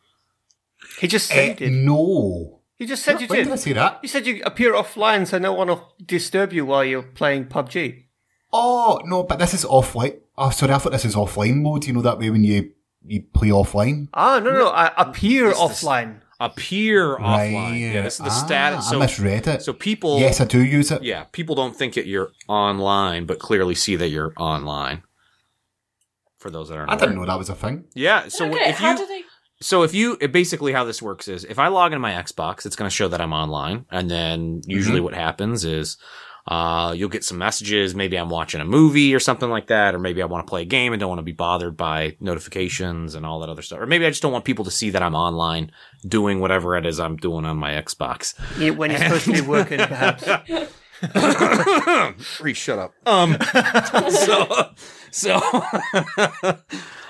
He 1.00 1.06
just 1.08 1.30
Eh, 1.30 1.34
said 1.34 1.60
you 1.60 1.66
did. 1.68 1.72
no. 1.84 2.60
He 2.76 2.86
just 2.86 3.02
said 3.04 3.20
you 3.20 3.26
When 3.28 3.38
did 3.38 3.48
I 3.48 3.50
did. 3.52 3.58
say 3.60 3.72
that? 3.74 4.00
You 4.02 4.08
said 4.08 4.26
you 4.26 4.42
appear 4.44 4.72
offline, 4.74 5.26
so 5.26 5.38
no 5.38 5.52
one 5.52 5.68
will 5.68 5.94
disturb 6.04 6.52
you 6.52 6.66
while 6.66 6.84
you're 6.84 7.02
playing 7.02 7.46
PUBG. 7.46 8.04
Oh 8.52 9.00
no, 9.04 9.22
but 9.22 9.38
this 9.38 9.54
is 9.54 9.64
offline. 9.64 10.16
Oh, 10.36 10.50
sorry, 10.50 10.72
I 10.72 10.78
thought 10.78 10.92
this 10.92 11.04
is 11.04 11.14
offline 11.14 11.62
mode. 11.62 11.86
You 11.86 11.92
know 11.94 12.02
that 12.02 12.18
way 12.18 12.30
when 12.30 12.44
you 12.44 12.72
you 13.06 13.22
play 13.34 13.48
offline. 13.48 14.08
Ah, 14.14 14.38
no, 14.40 14.50
no, 14.52 14.68
I 14.68 14.90
appear 14.96 15.48
This 15.48 15.56
is- 15.58 15.62
offline. 15.62 16.20
Appear 16.40 17.16
offline. 17.16 17.80
Yeah. 17.80 18.02
This 18.02 18.14
is 18.14 18.18
the 18.20 18.24
Ah, 18.30 18.44
status. 18.44 18.92
I 18.92 18.96
misread 18.98 19.46
it. 19.46 19.62
so 19.62 19.72
people. 19.72 20.18
yes, 20.18 20.40
I 20.40 20.44
do 20.44 20.60
use 20.62 20.90
it. 20.90 21.02
Yeah. 21.02 21.24
People 21.32 21.54
don't 21.54 21.76
think 21.76 21.94
that 21.94 22.06
you're 22.06 22.32
online, 22.48 23.24
but 23.26 23.38
clearly 23.38 23.74
see 23.74 23.94
that 23.96 24.08
you're 24.08 24.32
online. 24.36 25.02
For 26.44 26.50
those 26.50 26.68
that 26.68 26.76
aren't. 26.76 26.90
I 26.90 26.96
didn't 26.96 27.14
know 27.16 27.24
that 27.24 27.38
was 27.38 27.48
a 27.48 27.54
thing. 27.54 27.84
Yeah. 27.94 28.28
So 28.28 28.44
okay, 28.50 28.68
if 28.68 28.76
how 28.76 28.90
you 28.92 28.98
do 28.98 29.06
they? 29.06 29.22
So 29.62 29.82
if 29.82 29.94
you 29.94 30.18
it 30.20 30.30
basically 30.30 30.72
how 30.74 30.84
this 30.84 31.00
works 31.00 31.26
is 31.26 31.44
if 31.44 31.58
I 31.58 31.68
log 31.68 31.92
into 31.92 32.00
my 32.00 32.12
Xbox, 32.12 32.66
it's 32.66 32.76
going 32.76 32.90
to 32.90 32.94
show 32.94 33.08
that 33.08 33.18
I'm 33.22 33.32
online, 33.32 33.86
and 33.90 34.10
then 34.10 34.60
usually 34.66 34.96
Mm-hmm. 34.98 35.04
what 35.04 35.14
happens 35.14 35.64
is 35.64 35.96
Uh, 36.46 36.92
you'll 36.94 37.08
get 37.08 37.24
some 37.24 37.38
messages. 37.38 37.94
Maybe 37.94 38.18
I'm 38.18 38.28
watching 38.28 38.60
a 38.60 38.66
movie 38.66 39.14
or 39.14 39.20
something 39.20 39.48
like 39.48 39.68
that, 39.68 39.94
or 39.94 39.98
maybe 39.98 40.20
I 40.20 40.26
want 40.26 40.46
to 40.46 40.50
play 40.50 40.60
a 40.60 40.66
game 40.66 40.92
and 40.92 41.00
don't 41.00 41.08
want 41.08 41.20
to 41.24 41.32
be 41.32 41.32
bothered 41.32 41.74
by 41.74 42.18
notifications 42.20 43.14
and 43.14 43.24
all 43.24 43.40
that 43.40 43.48
other 43.48 43.62
stuff. 43.62 43.80
Or 43.80 43.86
maybe 43.86 44.04
I 44.04 44.10
just 44.10 44.20
don't 44.20 44.32
want 44.36 44.44
people 44.44 44.66
to 44.66 44.70
see 44.70 44.90
that 44.90 45.02
I'm 45.02 45.14
online 45.14 45.70
doing 46.06 46.40
whatever 46.40 46.76
it 46.76 46.84
is 46.84 47.00
I'm 47.00 47.16
doing 47.16 47.46
on 47.46 47.56
my 47.56 47.70
Xbox. 47.84 48.34
Yeah, 48.60 48.72
when 48.76 48.90
you're 48.90 49.00
supposed 49.00 49.24
to 49.24 49.32
be 49.32 49.40
working, 49.40 49.78
perhaps. 49.78 50.22
Rhys, 52.40 52.56
shut 52.58 52.78
up. 52.78 52.92
Um, 53.06 53.36
so, 54.10 54.70
so, 55.14 55.40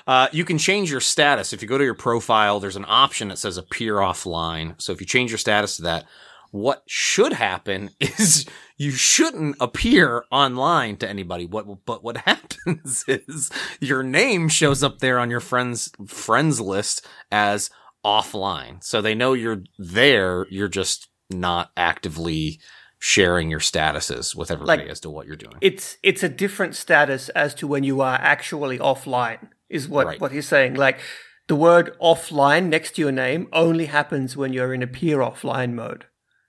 uh, 0.06 0.28
you 0.30 0.44
can 0.44 0.58
change 0.58 0.90
your 0.90 1.00
status. 1.00 1.52
If 1.52 1.62
you 1.62 1.68
go 1.68 1.78
to 1.78 1.84
your 1.84 1.94
profile, 1.94 2.60
there's 2.60 2.76
an 2.76 2.84
option 2.86 3.28
that 3.28 3.38
says 3.38 3.56
appear 3.56 3.96
offline. 3.96 4.80
So 4.80 4.92
if 4.92 5.00
you 5.00 5.06
change 5.06 5.30
your 5.30 5.38
status 5.38 5.76
to 5.76 5.82
that, 5.82 6.04
what 6.50 6.82
should 6.86 7.32
happen 7.32 7.90
is 8.00 8.46
you 8.76 8.90
shouldn't 8.90 9.56
appear 9.58 10.24
online 10.30 10.98
to 10.98 11.08
anybody. 11.08 11.46
What, 11.46 11.86
but 11.86 12.04
what 12.04 12.16
happens 12.26 13.04
is 13.08 13.50
your 13.80 14.02
name 14.02 14.48
shows 14.48 14.82
up 14.82 14.98
there 14.98 15.18
on 15.18 15.30
your 15.30 15.40
friends, 15.40 15.90
friends 16.06 16.60
list 16.60 17.06
as 17.32 17.70
offline. 18.04 18.84
So 18.84 19.00
they 19.00 19.14
know 19.14 19.32
you're 19.32 19.62
there. 19.78 20.46
You're 20.50 20.68
just 20.68 21.08
not 21.30 21.70
actively 21.76 22.60
sharing 23.06 23.50
your 23.50 23.60
statuses 23.60 24.34
with 24.34 24.50
everybody 24.50 24.82
Like, 24.84 24.90
as 24.90 25.00
to 25.00 25.10
what 25.10 25.26
you're 25.26 25.36
doing. 25.46 25.56
It's 25.60 25.98
it's 26.02 26.22
a 26.22 26.28
different 26.42 26.74
status 26.74 27.28
as 27.30 27.54
to 27.56 27.66
when 27.66 27.84
you 27.84 28.00
are 28.00 28.18
actually 28.34 28.78
offline. 28.78 29.40
Is 29.68 29.86
what 29.88 30.06
Right. 30.06 30.20
what 30.22 30.32
he's 30.32 30.48
saying. 30.48 30.72
Like 30.86 31.00
the 31.46 31.54
word 31.66 31.86
offline 32.00 32.64
next 32.70 32.92
to 32.94 33.02
your 33.02 33.12
name 33.12 33.46
only 33.52 33.86
happens 33.98 34.38
when 34.38 34.54
you're 34.54 34.72
in 34.72 34.82
a 34.82 34.86
peer 34.86 35.18
offline 35.18 35.74
mode. 35.74 36.06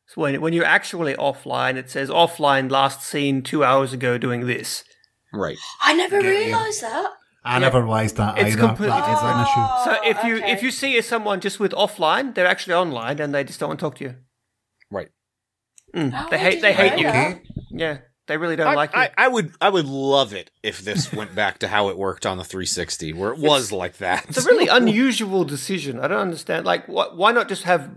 So 0.08 0.22
when 0.22 0.40
when 0.40 0.54
you're 0.54 0.74
actually 0.80 1.14
offline, 1.16 1.76
it 1.76 1.90
says 1.90 2.10
offline 2.10 2.72
last 2.72 3.00
seen 3.04 3.42
two 3.42 3.62
hours 3.70 3.92
ago 3.92 4.18
doing 4.18 4.48
this. 4.48 4.86
right. 5.34 5.58
I 5.82 5.92
never 5.94 6.22
Yeah, 6.22 6.32
yeah. 6.32 6.46
realised 6.46 6.82
that. 6.84 7.10
I 7.44 7.60
never 7.60 7.82
realised 7.82 8.16
that 8.16 8.38
It's 8.38 8.52
either. 8.56 8.68
completely 8.68 8.96
That 9.02 9.18
is 9.18 9.24
an 9.32 9.40
issue. 9.46 9.66
Oh, 9.68 9.82
so 9.88 9.92
if 10.12 10.18
you 10.28 10.36
okay. 10.38 10.52
if 10.54 10.64
you 10.64 10.72
see 10.72 11.02
someone 11.02 11.42
just 11.48 11.60
with 11.60 11.74
offline, 11.74 12.34
they're 12.34 12.52
actually 12.56 12.76
online 12.84 13.18
and 13.24 13.30
they 13.36 13.44
just 13.44 13.60
don't 13.60 13.70
want 13.72 13.80
to 13.82 13.86
talk 13.88 13.96
to 14.00 14.06
you. 14.08 14.14
Right. 14.98 15.10
Mm, 15.96 16.12
Oh, 16.14 16.28
they 16.30 16.38
hate 16.38 16.62
they 16.62 16.74
hate 16.74 16.98
you. 16.98 17.06
know 17.06 17.12
that. 17.12 17.42
Yeah, 17.72 17.98
they 18.28 18.38
really 18.38 18.56
don't 18.56 18.68
I, 18.68 18.76
like 18.76 18.94
you. 18.94 19.00
I, 19.00 19.10
I 19.18 19.28
would 19.28 19.52
I 19.62 19.70
would 19.70 19.86
love 19.86 20.34
it 20.34 20.52
if 20.62 20.80
this 20.80 21.14
went 21.14 21.34
back 21.36 21.60
to 21.60 21.68
how 21.68 21.90
it 21.90 21.98
worked 21.98 22.26
on 22.26 22.38
the 22.38 22.44
360, 22.44 23.14
where 23.14 23.32
it 23.32 23.40
was 23.40 23.72
like 23.72 23.98
that. 23.98 24.26
It's 24.28 24.46
a 24.46 24.50
really 24.50 24.68
unusual 24.72 25.46
decision. 25.46 26.00
I 26.00 26.08
don't 26.08 26.20
understand. 26.20 26.66
Like, 26.66 26.86
wh- 26.88 27.16
why 27.18 27.32
not 27.32 27.48
just 27.50 27.64
have 27.64 27.90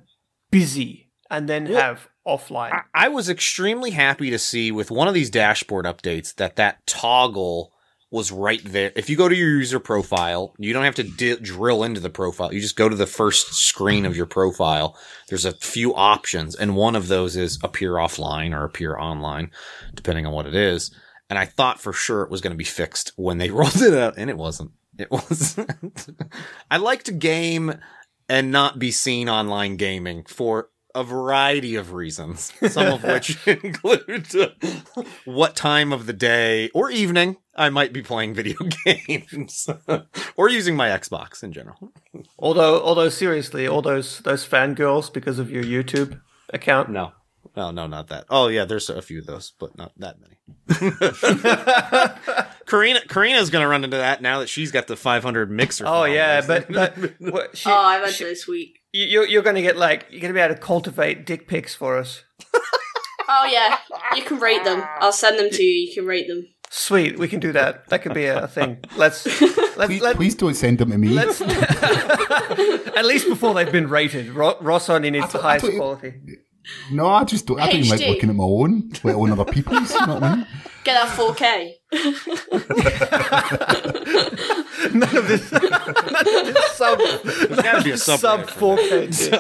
busy 0.50 1.10
and 1.30 1.48
then 1.48 1.66
have 1.66 2.08
offline? 2.26 2.72
I, 2.72 2.82
I 2.94 3.08
was 3.08 3.28
extremely 3.28 3.90
happy 3.90 4.30
to 4.30 4.38
see 4.38 4.70
with 4.70 4.90
one 4.90 5.08
of 5.08 5.14
these 5.14 5.30
dashboard 5.30 5.84
updates 5.84 6.34
that 6.36 6.56
that 6.56 6.86
toggle 6.86 7.72
was 8.10 8.32
right 8.32 8.62
there. 8.64 8.92
If 8.96 9.10
you 9.10 9.16
go 9.16 9.28
to 9.28 9.34
your 9.34 9.58
user 9.58 9.78
profile, 9.78 10.54
you 10.58 10.72
don't 10.72 10.84
have 10.84 10.94
to 10.96 11.02
di- 11.02 11.36
drill 11.36 11.82
into 11.82 12.00
the 12.00 12.10
profile. 12.10 12.52
You 12.52 12.60
just 12.60 12.76
go 12.76 12.88
to 12.88 12.96
the 12.96 13.06
first 13.06 13.54
screen 13.54 14.06
of 14.06 14.16
your 14.16 14.26
profile. 14.26 14.96
There's 15.28 15.44
a 15.44 15.52
few 15.52 15.94
options, 15.94 16.54
and 16.54 16.74
one 16.74 16.96
of 16.96 17.08
those 17.08 17.36
is 17.36 17.58
appear 17.62 17.92
offline 17.94 18.54
or 18.54 18.64
appear 18.64 18.98
online, 18.98 19.50
depending 19.94 20.26
on 20.26 20.32
what 20.32 20.46
it 20.46 20.54
is. 20.54 20.94
And 21.28 21.38
I 21.38 21.44
thought 21.44 21.80
for 21.80 21.92
sure 21.92 22.22
it 22.22 22.30
was 22.30 22.40
going 22.40 22.52
to 22.52 22.56
be 22.56 22.64
fixed 22.64 23.12
when 23.16 23.38
they 23.38 23.50
rolled 23.50 23.82
it 23.82 23.94
out, 23.94 24.14
and 24.16 24.30
it 24.30 24.38
wasn't. 24.38 24.70
It 24.98 25.10
wasn't. 25.10 26.06
I 26.70 26.78
like 26.78 27.04
to 27.04 27.12
game 27.12 27.74
and 28.28 28.50
not 28.50 28.78
be 28.78 28.90
seen 28.90 29.28
online 29.28 29.76
gaming 29.76 30.24
for 30.24 30.70
a 30.94 31.04
variety 31.04 31.76
of 31.76 31.92
reasons, 31.92 32.52
some 32.68 32.86
of 32.86 33.04
which 33.04 33.38
include 33.46 34.26
what 35.24 35.54
time 35.54 35.92
of 35.92 36.06
the 36.06 36.12
day 36.12 36.70
or 36.74 36.90
evening 36.90 37.36
I 37.58 37.68
might 37.70 37.92
be 37.92 38.02
playing 38.02 38.34
video 38.34 38.56
games 38.84 39.68
or 40.36 40.48
using 40.48 40.76
my 40.76 40.88
Xbox 40.88 41.42
in 41.42 41.52
general. 41.52 41.92
although, 42.38 42.80
although 42.80 43.08
seriously, 43.10 43.66
all 43.66 43.82
those 43.82 44.20
those 44.20 44.46
fangirls 44.46 45.12
because 45.12 45.38
of 45.38 45.50
your 45.50 45.64
YouTube 45.64 46.20
account. 46.54 46.88
No. 46.88 47.12
No, 47.56 47.70
no, 47.72 47.86
not 47.86 48.08
that. 48.08 48.24
Oh 48.30 48.48
yeah, 48.48 48.64
there's 48.64 48.88
a 48.88 49.02
few 49.02 49.18
of 49.20 49.26
those, 49.26 49.52
but 49.58 49.76
not 49.76 49.92
that 49.98 50.16
many. 50.20 50.36
Carina 52.66 53.00
Carina's 53.08 53.50
gonna 53.50 53.66
run 53.68 53.84
into 53.84 53.96
that 53.96 54.22
now 54.22 54.38
that 54.40 54.48
she's 54.48 54.70
got 54.70 54.86
the 54.86 54.96
500 54.96 55.50
mixer. 55.50 55.84
Oh 55.86 56.04
yeah, 56.04 56.42
but 56.46 56.70
but 56.70 56.94
what, 57.18 57.56
she, 57.56 57.68
oh, 57.70 57.72
I 57.74 58.00
went 58.00 58.12
she- 58.14 58.24
this 58.24 58.46
week. 58.46 58.78
you- 58.92 59.06
you're 59.06 59.26
you're 59.26 59.42
going 59.42 59.56
to 59.56 59.62
get 59.62 59.76
like 59.76 60.06
you're 60.10 60.20
going 60.20 60.32
to 60.32 60.38
be 60.38 60.40
able 60.40 60.54
to 60.54 60.60
cultivate 60.60 61.26
dick 61.26 61.48
pics 61.48 61.74
for 61.74 61.96
us. 61.98 62.22
Oh 63.30 63.48
yeah, 63.50 63.78
you 64.16 64.22
can 64.22 64.38
rate 64.38 64.64
them. 64.64 64.82
I'll 65.00 65.12
send 65.12 65.38
them 65.38 65.50
to 65.50 65.62
you. 65.62 65.88
You 65.88 65.94
can 65.94 66.06
rate 66.06 66.28
them. 66.28 66.46
Sweet, 66.70 67.18
we 67.18 67.28
can 67.28 67.40
do 67.40 67.52
that. 67.52 67.86
That 67.88 68.02
could 68.02 68.14
be 68.14 68.26
a 68.26 68.46
thing. 68.48 68.78
Let's 68.96 69.24
let's 69.76 69.86
Please, 69.86 70.02
let, 70.02 70.16
please 70.16 70.34
don't 70.34 70.54
send 70.54 70.78
them 70.78 70.90
to 70.90 70.98
me. 70.98 71.08
let's 71.08 71.40
at 71.42 73.04
least 73.04 73.28
before 73.28 73.54
they've 73.54 73.70
been 73.72 73.88
rated. 73.88 74.30
Ross 74.30 74.88
only 74.90 75.10
needs 75.10 75.26
the 75.32 75.38
thought- 75.38 75.44
I 75.44 75.48
highest 75.50 75.64
thought 75.64 75.72
you- 75.72 75.78
quality. 75.78 76.14
No, 76.92 77.06
I 77.06 77.24
just 77.24 77.46
don't. 77.46 77.58
I 77.58 77.66
don't 77.70 77.76
even 77.76 77.90
like 77.98 78.06
looking 78.08 78.28
at 78.28 78.36
my 78.36 78.44
own, 78.44 78.90
let 79.02 79.14
alone 79.14 79.30
other 79.32 79.46
people's. 79.46 79.90
You 79.90 80.06
know 80.06 80.14
what 80.14 80.22
I 80.22 80.36
mean? 80.36 80.46
Get 80.84 80.94
that 80.94 81.16
4K. 81.16 81.72
none 81.92 82.02
of 85.16 85.26
this, 85.26 85.50
none 85.52 85.62
of 85.64 86.46
this 86.46 86.66
sub, 86.72 86.98
There's 86.98 87.62
gotta 87.62 87.82
be 87.82 87.92
a 87.92 87.96
sub 87.96 88.20
subreddit 88.20 88.50
for 88.50 88.76
4K. 88.76 89.38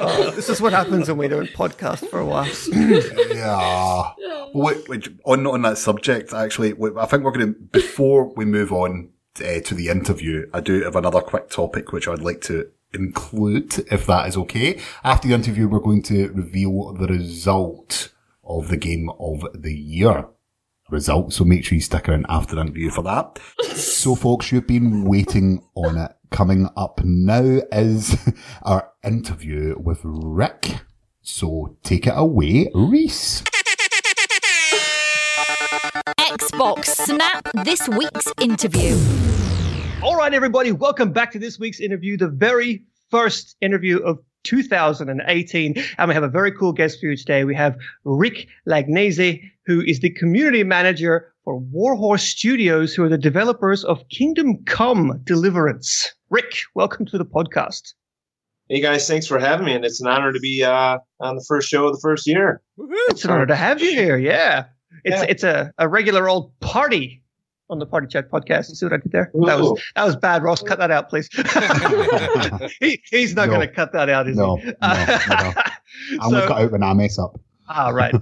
Oh, 0.00 0.30
this 0.34 0.48
is 0.48 0.60
what 0.60 0.72
happens 0.72 1.06
when 1.06 1.16
we 1.16 1.28
don't 1.28 1.48
podcast 1.50 2.08
for 2.08 2.18
a 2.18 2.26
while. 2.26 2.48
Yeah. 3.32 4.14
Wait, 4.52 4.88
wait, 4.88 5.08
on 5.24 5.46
on 5.46 5.62
that 5.62 5.78
subject, 5.78 6.32
actually, 6.32 6.74
I 6.96 7.06
think 7.06 7.22
we're 7.22 7.30
going 7.30 7.54
to 7.54 7.60
before 7.70 8.34
we 8.34 8.44
move 8.44 8.72
on 8.72 9.10
uh, 9.40 9.60
to 9.60 9.74
the 9.74 9.90
interview. 9.90 10.48
I 10.52 10.60
do 10.60 10.82
have 10.82 10.96
another 10.96 11.20
quick 11.20 11.50
topic 11.50 11.92
which 11.92 12.08
I'd 12.08 12.20
like 12.20 12.40
to 12.42 12.68
include, 12.92 13.78
if 13.92 14.06
that 14.06 14.26
is 14.26 14.36
okay. 14.36 14.80
After 15.04 15.28
the 15.28 15.34
interview, 15.34 15.68
we're 15.68 15.78
going 15.78 16.02
to 16.04 16.30
reveal 16.32 16.94
the 16.94 17.06
result 17.06 18.12
of 18.42 18.68
the 18.68 18.76
game 18.76 19.10
of 19.20 19.44
the 19.54 19.74
year. 19.74 20.26
Result, 20.90 21.34
so 21.34 21.44
make 21.44 21.66
sure 21.66 21.76
you 21.76 21.82
stick 21.82 22.08
around 22.08 22.24
after 22.30 22.54
the 22.54 22.62
interview 22.62 22.90
for 22.90 23.02
that. 23.02 23.38
so, 23.74 24.14
folks, 24.14 24.50
you've 24.50 24.66
been 24.66 25.04
waiting 25.04 25.62
on 25.74 25.98
it. 25.98 26.12
Coming 26.30 26.66
up 26.78 27.00
now 27.04 27.60
is 27.72 28.16
our 28.62 28.90
interview 29.04 29.74
with 29.78 30.00
Rick. 30.02 30.80
So, 31.20 31.76
take 31.82 32.06
it 32.06 32.14
away, 32.16 32.70
Rhys. 32.74 33.42
Xbox 36.18 36.86
Snap 36.86 37.46
this 37.64 37.86
week's 37.90 38.32
interview. 38.40 38.96
All 40.02 40.16
right, 40.16 40.32
everybody, 40.32 40.72
welcome 40.72 41.12
back 41.12 41.32
to 41.32 41.38
this 41.38 41.58
week's 41.58 41.80
interview, 41.80 42.16
the 42.16 42.28
very 42.28 42.84
first 43.10 43.56
interview 43.60 43.98
of 43.98 44.20
2018. 44.44 45.74
And 45.98 46.08
we 46.08 46.14
have 46.14 46.22
a 46.22 46.28
very 46.28 46.52
cool 46.52 46.72
guest 46.72 47.00
for 47.00 47.06
you 47.06 47.16
today. 47.16 47.44
We 47.44 47.54
have 47.54 47.76
Rick 48.04 48.48
Lagnese, 48.68 49.42
who 49.66 49.82
is 49.82 50.00
the 50.00 50.10
community 50.10 50.64
manager 50.64 51.32
for 51.44 51.58
Warhorse 51.58 52.24
Studios, 52.24 52.94
who 52.94 53.04
are 53.04 53.08
the 53.08 53.18
developers 53.18 53.84
of 53.84 54.06
Kingdom 54.10 54.62
Come 54.64 55.20
Deliverance. 55.24 56.12
Rick, 56.30 56.58
welcome 56.74 57.06
to 57.06 57.18
the 57.18 57.24
podcast. 57.24 57.94
Hey 58.68 58.80
guys, 58.82 59.08
thanks 59.08 59.26
for 59.26 59.38
having 59.38 59.64
me, 59.64 59.72
and 59.74 59.82
it's 59.84 59.98
an 60.02 60.08
honor 60.08 60.30
to 60.30 60.40
be 60.40 60.62
uh, 60.62 60.98
on 61.20 61.36
the 61.36 61.44
first 61.48 61.70
show 61.70 61.86
of 61.86 61.94
the 61.94 62.00
first 62.00 62.26
year. 62.26 62.60
It's 63.08 63.24
an 63.24 63.30
honor 63.30 63.46
to 63.46 63.56
have 63.56 63.80
you 63.80 63.92
here. 63.92 64.18
Yeah. 64.18 64.66
It's 65.04 65.22
Yeah. 65.22 65.26
it's 65.28 65.42
a, 65.42 65.72
a 65.78 65.88
regular 65.88 66.28
old 66.28 66.52
party 66.60 67.22
on 67.70 67.78
the 67.78 67.86
Party 67.86 68.06
Chat 68.06 68.30
podcast. 68.30 68.68
You 68.70 68.74
see 68.74 68.86
what 68.86 68.92
I 68.94 68.96
did 68.98 69.12
there? 69.12 69.30
That 69.34 69.58
was 69.60 69.82
that 69.94 70.04
was 70.04 70.16
bad, 70.16 70.42
Ross. 70.42 70.62
Cut 70.62 70.78
that 70.78 70.90
out, 70.90 71.08
please. 71.08 71.28
he, 72.80 73.02
he's 73.10 73.34
not 73.34 73.48
No. 73.48 73.54
going 73.56 73.68
to 73.68 73.72
cut 73.74 73.92
that 73.92 74.08
out, 74.08 74.28
is 74.28 74.36
No, 74.36 74.56
he? 74.56 74.66
no, 74.66 74.72
no. 74.80 74.80
I'm 76.20 76.30
so, 76.30 76.30
gonna 76.30 76.46
cut 76.46 76.58
out 76.62 76.72
when 76.72 76.82
I 76.82 76.92
mess 76.94 77.18
up. 77.18 77.38
ah, 77.68 77.88
right. 77.90 78.14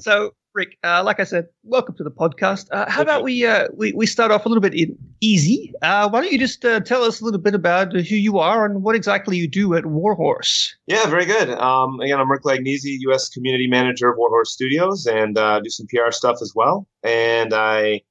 So, 0.00 0.34
Rick, 0.54 0.78
uh, 0.84 1.02
like 1.04 1.18
I 1.20 1.24
said, 1.24 1.46
welcome 1.64 1.96
to 1.96 2.04
the 2.04 2.10
podcast. 2.12 2.68
Uh, 2.70 2.88
how 2.88 3.02
about 3.02 3.24
we, 3.24 3.44
uh, 3.44 3.66
we 3.76 3.92
we 3.92 4.06
start 4.06 4.30
off 4.30 4.46
a 4.46 4.48
little 4.48 4.60
bit 4.62 4.74
easy? 5.20 5.72
Uh, 5.82 6.08
why 6.08 6.20
don't 6.22 6.30
you 6.32 6.38
just 6.38 6.64
uh, 6.64 6.78
tell 6.80 7.02
us 7.02 7.20
a 7.20 7.24
little 7.24 7.40
bit 7.40 7.54
about 7.56 7.92
who 7.92 8.14
you 8.16 8.38
are 8.38 8.64
and 8.64 8.82
what 8.82 8.94
exactly 8.94 9.36
you 9.36 9.48
do 9.48 9.74
at 9.74 9.84
Warhorse? 9.84 10.74
Yeah, 10.86 11.06
very 11.06 11.24
good. 11.24 11.50
Um, 11.50 11.98
again, 12.00 12.20
I'm 12.20 12.30
Rick 12.30 12.42
Lagnese, 12.42 12.96
U.S. 13.00 13.28
Community 13.28 13.66
Manager 13.66 14.10
of 14.10 14.16
Warhorse 14.16 14.52
Studios, 14.52 15.06
and 15.06 15.36
uh, 15.36 15.58
do 15.60 15.70
some 15.70 15.86
PR 15.88 16.10
stuff 16.12 16.38
as 16.40 16.52
well. 16.54 16.86
And 17.02 17.52
I, 17.52 18.02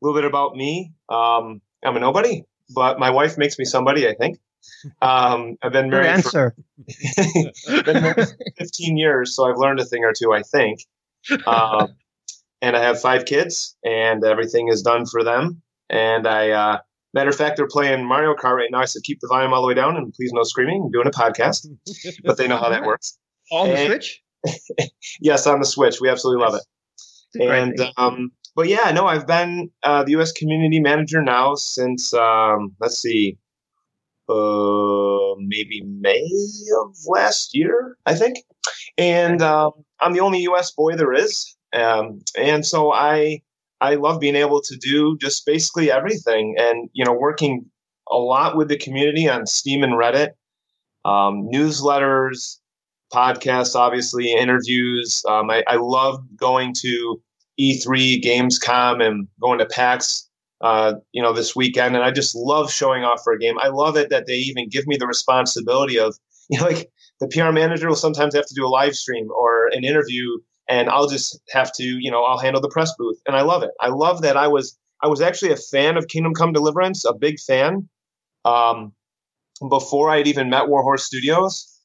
a 0.00 0.06
little 0.06 0.20
bit 0.20 0.26
about 0.26 0.54
me. 0.56 0.92
Um, 1.08 1.60
I'm 1.84 1.96
a 1.96 2.00
nobody, 2.00 2.44
but 2.74 2.98
my 2.98 3.10
wife 3.10 3.38
makes 3.38 3.58
me 3.58 3.64
somebody. 3.64 4.08
I 4.08 4.14
think. 4.14 4.38
Um, 5.00 5.56
I've 5.62 5.72
been 5.72 5.88
married 5.90 6.22
for 6.24 6.54
been 7.84 8.02
married 8.02 8.28
for 8.28 8.36
15 8.58 8.96
years, 8.96 9.34
so 9.34 9.48
I've 9.50 9.56
learned 9.56 9.80
a 9.80 9.84
thing 9.84 10.04
or 10.04 10.12
two, 10.16 10.32
I 10.32 10.42
think. 10.42 10.80
Um, 11.46 11.96
and 12.62 12.76
I 12.76 12.82
have 12.82 13.00
five 13.00 13.24
kids, 13.24 13.76
and 13.84 14.22
everything 14.24 14.68
is 14.68 14.82
done 14.82 15.06
for 15.06 15.24
them. 15.24 15.62
And 15.88 16.26
I, 16.26 16.50
uh, 16.50 16.78
matter 17.14 17.30
of 17.30 17.36
fact, 17.36 17.56
they're 17.56 17.66
playing 17.66 18.04
Mario 18.04 18.34
Kart 18.34 18.56
right 18.56 18.68
now. 18.70 18.80
I 18.80 18.84
said, 18.84 19.02
keep 19.02 19.18
the 19.20 19.28
volume 19.28 19.52
all 19.54 19.62
the 19.62 19.68
way 19.68 19.74
down 19.74 19.96
and 19.96 20.12
please 20.12 20.30
no 20.32 20.42
screaming. 20.44 20.82
I'm 20.84 20.90
doing 20.90 21.06
a 21.06 21.10
podcast, 21.10 21.66
but 22.24 22.36
they 22.36 22.46
know 22.46 22.58
how 22.58 22.68
that 22.68 22.84
works. 22.84 23.18
On 23.50 23.68
the 23.68 23.76
Hey. 23.76 23.86
Switch? 23.86 24.22
Yes, 25.20 25.46
on 25.46 25.58
the 25.58 25.66
Switch. 25.66 26.00
We 26.00 26.08
absolutely 26.08 26.44
love 26.44 26.54
it. 26.54 27.42
And 27.42 27.80
um, 27.96 28.30
but 28.54 28.68
yeah, 28.68 28.90
no, 28.92 29.06
I've 29.06 29.26
been 29.26 29.70
uh, 29.82 30.04
the 30.04 30.12
U.S. 30.12 30.32
community 30.32 30.80
manager 30.80 31.22
now 31.22 31.54
since 31.54 32.12
um, 32.14 32.74
let's 32.80 33.00
see, 33.00 33.38
uh, 34.28 35.34
maybe 35.38 35.82
May 35.84 36.26
of 36.82 36.96
last 37.06 37.54
year, 37.54 37.96
I 38.06 38.14
think. 38.14 38.38
And 38.98 39.42
um, 39.42 39.72
I'm 40.00 40.12
the 40.12 40.20
only 40.20 40.40
U.S. 40.40 40.70
boy 40.72 40.96
there 40.96 41.12
is, 41.12 41.56
um, 41.72 42.20
and 42.36 42.64
so 42.66 42.92
I 42.92 43.42
I 43.80 43.94
love 43.94 44.20
being 44.20 44.36
able 44.36 44.60
to 44.62 44.76
do 44.76 45.16
just 45.18 45.46
basically 45.46 45.90
everything, 45.90 46.56
and 46.58 46.88
you 46.92 47.04
know, 47.04 47.12
working 47.12 47.66
a 48.10 48.16
lot 48.16 48.56
with 48.56 48.68
the 48.68 48.78
community 48.78 49.28
on 49.28 49.46
Steam 49.46 49.82
and 49.82 49.94
Reddit, 49.94 50.30
um, 51.04 51.48
newsletters, 51.52 52.58
podcasts, 53.12 53.74
obviously, 53.74 54.32
interviews. 54.32 55.22
Um, 55.28 55.50
I, 55.50 55.62
I 55.66 55.76
love 55.76 56.20
going 56.36 56.74
to 56.80 57.20
E3, 57.60 58.22
Gamescom, 58.22 59.04
and 59.04 59.28
going 59.40 59.58
to 59.58 59.66
PAX. 59.66 60.26
Uh, 60.62 60.96
you 61.12 61.22
know, 61.22 61.32
this 61.32 61.56
weekend, 61.56 61.96
and 61.96 62.04
I 62.04 62.10
just 62.10 62.34
love 62.34 62.70
showing 62.70 63.02
off 63.02 63.22
for 63.24 63.32
a 63.32 63.38
game. 63.38 63.58
I 63.58 63.68
love 63.68 63.96
it 63.96 64.10
that 64.10 64.26
they 64.26 64.34
even 64.34 64.68
give 64.68 64.86
me 64.86 64.98
the 64.98 65.06
responsibility 65.06 65.98
of, 65.98 66.14
you 66.50 66.58
know, 66.60 66.66
like 66.66 66.90
the 67.18 67.28
PR 67.28 67.50
manager 67.50 67.88
will 67.88 67.96
sometimes 67.96 68.34
have 68.34 68.44
to 68.44 68.54
do 68.54 68.66
a 68.66 68.68
live 68.68 68.94
stream 68.94 69.30
or 69.30 69.68
an 69.68 69.84
interview, 69.84 70.38
and 70.68 70.90
I'll 70.90 71.08
just 71.08 71.40
have 71.50 71.72
to, 71.76 71.82
you 71.82 72.10
know, 72.10 72.24
I'll 72.24 72.38
handle 72.38 72.60
the 72.60 72.68
press 72.68 72.92
booth, 72.98 73.18
and 73.26 73.34
I 73.34 73.40
love 73.40 73.62
it. 73.62 73.70
I 73.80 73.88
love 73.88 74.20
that 74.20 74.36
I 74.36 74.48
was, 74.48 74.76
I 75.02 75.08
was 75.08 75.22
actually 75.22 75.52
a 75.52 75.56
fan 75.56 75.96
of 75.96 76.08
Kingdom 76.08 76.34
Come 76.34 76.52
Deliverance, 76.52 77.06
a 77.06 77.14
big 77.14 77.40
fan, 77.40 77.88
um, 78.44 78.92
before 79.68 80.10
I 80.10 80.18
had 80.18 80.26
even 80.26 80.50
met 80.50 80.68
Warhorse 80.68 81.04
Studios, 81.04 81.80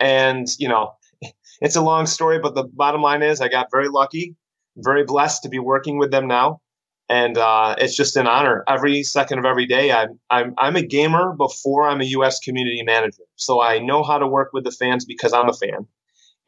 and 0.00 0.48
you 0.58 0.68
know, 0.68 0.94
it's 1.60 1.76
a 1.76 1.80
long 1.80 2.06
story, 2.06 2.40
but 2.40 2.56
the 2.56 2.64
bottom 2.64 3.02
line 3.02 3.22
is 3.22 3.40
I 3.40 3.46
got 3.48 3.68
very 3.70 3.88
lucky, 3.88 4.34
very 4.76 5.04
blessed 5.04 5.42
to 5.42 5.48
be 5.48 5.58
working 5.58 5.98
with 5.98 6.10
them 6.10 6.26
now. 6.26 6.60
And 7.08 7.38
uh, 7.38 7.76
it's 7.78 7.96
just 7.96 8.16
an 8.16 8.26
honor. 8.26 8.64
Every 8.66 9.02
second 9.04 9.38
of 9.38 9.44
every 9.44 9.66
day, 9.66 9.92
I'm, 9.92 10.18
I'm 10.28 10.54
I'm 10.58 10.74
a 10.74 10.82
gamer 10.82 11.34
before 11.36 11.88
I'm 11.88 12.00
a 12.00 12.04
U.S. 12.04 12.40
community 12.40 12.82
manager. 12.82 13.22
So 13.36 13.62
I 13.62 13.78
know 13.78 14.02
how 14.02 14.18
to 14.18 14.26
work 14.26 14.50
with 14.52 14.64
the 14.64 14.72
fans 14.72 15.04
because 15.04 15.32
I'm 15.32 15.48
a 15.48 15.52
fan, 15.52 15.86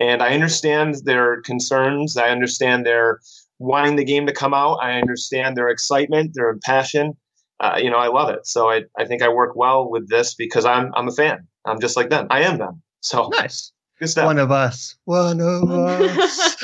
and 0.00 0.20
I 0.20 0.34
understand 0.34 0.96
their 1.04 1.42
concerns. 1.42 2.16
I 2.16 2.30
understand 2.30 2.84
their 2.84 3.20
wanting 3.60 3.94
the 3.94 4.04
game 4.04 4.26
to 4.26 4.32
come 4.32 4.52
out. 4.52 4.78
I 4.82 4.98
understand 4.98 5.56
their 5.56 5.68
excitement, 5.68 6.32
their 6.34 6.56
passion. 6.64 7.16
Uh, 7.60 7.78
you 7.80 7.90
know, 7.90 7.98
I 7.98 8.08
love 8.08 8.30
it. 8.30 8.44
So 8.44 8.68
I, 8.68 8.82
I 8.96 9.04
think 9.04 9.22
I 9.22 9.28
work 9.28 9.54
well 9.54 9.88
with 9.88 10.08
this 10.08 10.34
because 10.34 10.64
I'm 10.64 10.92
I'm 10.96 11.06
a 11.06 11.12
fan. 11.12 11.46
I'm 11.64 11.80
just 11.80 11.96
like 11.96 12.10
them. 12.10 12.26
I 12.30 12.42
am 12.42 12.58
them. 12.58 12.82
So 13.00 13.28
nice. 13.28 13.70
good 14.00 14.08
stuff. 14.08 14.26
One 14.26 14.38
of 14.38 14.50
us. 14.50 14.96
One 15.04 15.40
of 15.40 15.70
us. 15.70 16.56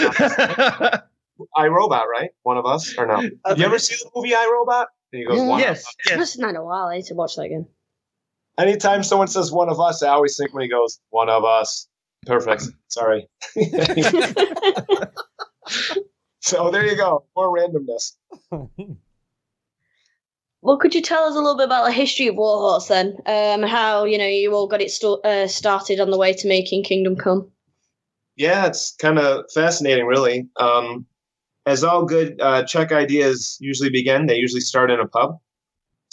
I 1.57 1.67
Robot, 1.69 2.07
right? 2.11 2.31
One 2.43 2.57
of 2.57 2.67
us 2.67 2.97
or 2.97 3.07
no? 3.07 3.17
Have 3.47 3.59
you 3.59 3.65
ever 3.65 3.79
seen 3.79 3.99
the 4.03 4.11
movie 4.15 4.35
I 4.35 4.49
Robot? 4.53 4.89
And 5.13 5.21
he 5.21 5.27
goes, 5.27 5.39
one 5.39 5.61
of 5.61 5.67
yes, 5.67 5.87
us. 5.87 5.95
yes. 6.09 6.21
It's 6.21 6.37
been 6.37 6.57
a 6.57 6.65
while. 6.65 6.87
I 6.87 6.97
need 6.97 7.07
to 7.07 7.15
watch 7.15 7.37
that 7.37 7.43
again. 7.43 7.67
Anytime 8.59 9.03
someone 9.03 9.29
says 9.29 9.51
one 9.51 9.69
of 9.69 9.81
us, 9.81 10.03
I 10.03 10.09
always 10.11 10.37
think 10.37 10.55
when 10.55 10.63
he 10.63 10.69
goes, 10.69 11.01
one 11.11 11.29
of 11.29 11.45
us. 11.45 11.89
Perfect. 12.27 12.65
Sorry. 12.89 13.29
so 16.41 16.71
there 16.71 16.87
you 16.87 16.97
go. 16.97 17.25
More 17.37 17.57
randomness. 17.57 18.13
Well, 20.63 20.79
could 20.79 20.95
you 20.95 21.03
tell 21.03 21.25
us 21.25 21.35
a 21.35 21.41
little 21.41 21.59
bit 21.59 21.67
about 21.67 21.85
the 21.85 21.93
history 21.93 22.29
of 22.29 22.37
Warhorse 22.37 22.89
then? 22.89 23.19
Um, 23.27 23.63
how 23.63 24.05
you 24.05 24.17
know 24.17 24.27
you 24.27 24.55
all 24.55 24.67
got 24.67 24.81
it 24.81 24.91
sto- 24.91 25.21
uh, 25.21 25.47
started 25.47 26.01
on 26.01 26.11
the 26.11 26.17
way 26.17 26.33
to 26.33 26.49
making 26.49 26.85
Kingdom 26.85 27.17
Come? 27.17 27.51
Yeah, 28.37 28.65
it's 28.67 28.95
kind 28.97 29.19
of 29.19 29.45
fascinating, 29.53 30.07
really. 30.07 30.49
Um, 30.57 31.05
as 31.67 31.83
all 31.83 32.05
good 32.05 32.41
uh, 32.41 32.65
Czech 32.65 32.93
ideas 32.93 33.57
usually 33.61 33.91
begin, 33.91 34.27
they 34.27 34.37
usually 34.37 34.61
start 34.61 34.91
in 34.91 35.01
a 35.01 35.07
pub. 35.07 35.39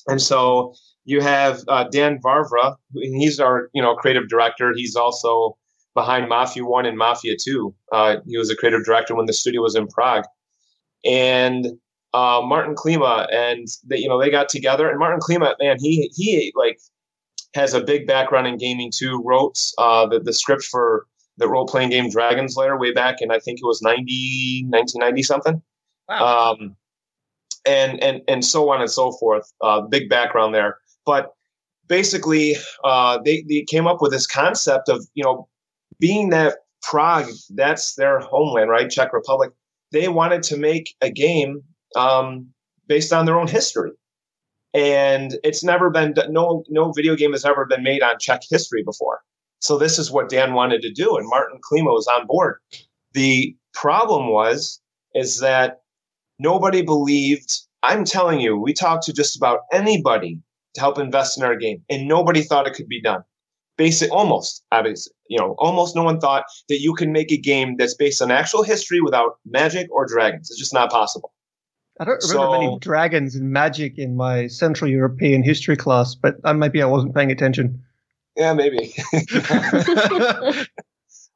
And 0.07 0.21
so 0.21 0.73
you 1.05 1.21
have 1.21 1.61
uh, 1.67 1.85
Dan 1.85 2.19
Vávra, 2.23 2.75
and 2.95 3.21
he's 3.21 3.39
our 3.39 3.69
you 3.73 3.81
know 3.81 3.95
creative 3.95 4.29
director. 4.29 4.73
He's 4.75 4.95
also 4.95 5.57
behind 5.93 6.29
Mafia 6.29 6.63
One 6.63 6.85
and 6.85 6.97
Mafia 6.97 7.35
Two. 7.41 7.73
Uh, 7.91 8.17
he 8.27 8.37
was 8.37 8.49
a 8.49 8.55
creative 8.55 8.85
director 8.85 9.15
when 9.15 9.25
the 9.25 9.33
studio 9.33 9.61
was 9.61 9.75
in 9.75 9.87
Prague, 9.87 10.25
and 11.03 11.67
uh, 12.13 12.41
Martin 12.43 12.75
Klima, 12.75 13.27
and 13.33 13.67
they, 13.87 13.97
you 13.97 14.07
know 14.07 14.19
they 14.19 14.29
got 14.29 14.49
together. 14.49 14.89
And 14.89 14.99
Martin 14.99 15.19
Klima, 15.19 15.53
man, 15.59 15.77
he 15.79 16.11
he 16.15 16.51
like 16.55 16.79
has 17.53 17.73
a 17.73 17.83
big 17.83 18.07
background 18.07 18.47
in 18.47 18.57
gaming 18.57 18.91
too. 18.95 19.21
Wrote 19.25 19.59
uh, 19.77 20.07
the 20.07 20.19
the 20.19 20.33
script 20.33 20.63
for 20.63 21.05
the 21.41 21.49
role 21.49 21.67
playing 21.67 21.89
game 21.89 22.09
Dragon's 22.09 22.55
Lair 22.55 22.77
way 22.77 22.91
back 22.91 23.17
in 23.19 23.31
I 23.31 23.39
think 23.39 23.59
it 23.59 23.65
was 23.65 23.81
90, 23.81 24.67
1990 24.69 25.23
something. 25.23 25.61
Wow. 26.07 26.51
Um, 26.51 26.75
and 27.65 28.01
and 28.01 28.21
and 28.27 28.43
so 28.43 28.71
on 28.71 28.81
and 28.81 28.89
so 28.89 29.11
forth. 29.11 29.51
Uh, 29.61 29.81
big 29.81 30.09
background 30.09 30.55
there, 30.55 30.77
but 31.05 31.33
basically, 31.87 32.55
uh, 32.83 33.19
they 33.23 33.43
they 33.47 33.63
came 33.69 33.85
up 33.85 34.01
with 34.01 34.11
this 34.11 34.25
concept 34.25 34.89
of 34.89 35.05
you 35.13 35.23
know 35.23 35.47
being 35.99 36.29
that 36.29 36.57
Prague, 36.81 37.29
that's 37.51 37.95
their 37.95 38.19
homeland, 38.19 38.69
right? 38.69 38.89
Czech 38.89 39.13
Republic. 39.13 39.51
They 39.91 40.07
wanted 40.07 40.41
to 40.43 40.57
make 40.57 40.95
a 41.01 41.11
game 41.11 41.61
um, 41.95 42.47
based 42.87 43.13
on 43.13 43.25
their 43.25 43.39
own 43.39 43.47
history, 43.47 43.91
and 44.73 45.37
it's 45.43 45.63
never 45.63 45.89
been 45.89 46.15
no 46.29 46.63
no 46.69 46.91
video 46.91 47.15
game 47.15 47.33
has 47.33 47.45
ever 47.45 47.65
been 47.65 47.83
made 47.83 48.01
on 48.01 48.17
Czech 48.19 48.41
history 48.49 48.83
before. 48.83 49.21
So 49.61 49.77
this 49.77 49.97
is 49.97 50.11
what 50.11 50.29
Dan 50.29 50.53
wanted 50.53 50.81
to 50.81 50.91
do, 50.91 51.15
and 51.15 51.29
Martin 51.29 51.59
Klima 51.59 51.93
was 51.93 52.07
on 52.07 52.27
board. 52.27 52.57
The 53.13 53.55
problem 53.73 54.29
was 54.29 54.81
is 55.13 55.39
that 55.39 55.81
nobody 56.39 56.81
believed. 56.81 57.51
I'm 57.83 58.03
telling 58.03 58.39
you, 58.41 58.57
we 58.57 58.73
talked 58.73 59.05
to 59.05 59.13
just 59.13 59.37
about 59.37 59.61
anybody 59.71 60.39
to 60.73 60.81
help 60.81 60.97
invest 60.97 61.37
in 61.37 61.43
our 61.43 61.55
game, 61.55 61.83
and 61.89 62.07
nobody 62.07 62.41
thought 62.41 62.67
it 62.67 62.73
could 62.73 62.87
be 62.87 63.01
done. 63.01 63.23
Basic, 63.77 64.11
almost, 64.11 64.63
obviously, 64.71 65.13
you 65.27 65.39
know, 65.39 65.55
almost 65.57 65.95
no 65.95 66.03
one 66.03 66.19
thought 66.19 66.43
that 66.69 66.81
you 66.81 66.93
can 66.93 67.11
make 67.11 67.31
a 67.31 67.37
game 67.37 67.77
that's 67.77 67.95
based 67.95 68.21
on 68.21 68.29
actual 68.29 68.63
history 68.63 69.01
without 69.01 69.37
magic 69.45 69.87
or 69.91 70.05
dragons. 70.05 70.49
It's 70.51 70.59
just 70.59 70.73
not 70.73 70.91
possible. 70.91 71.33
I 71.99 72.05
don't 72.05 72.23
remember 72.29 72.59
many 72.59 72.79
dragons 72.79 73.35
and 73.35 73.51
magic 73.51 73.97
in 73.97 74.15
my 74.15 74.47
Central 74.47 74.89
European 74.89 75.43
history 75.43 75.75
class, 75.75 76.15
but 76.15 76.35
maybe 76.55 76.81
I 76.81 76.85
wasn't 76.85 77.15
paying 77.15 77.31
attention. 77.31 77.83
Yeah, 78.35 78.53
maybe. 78.53 78.93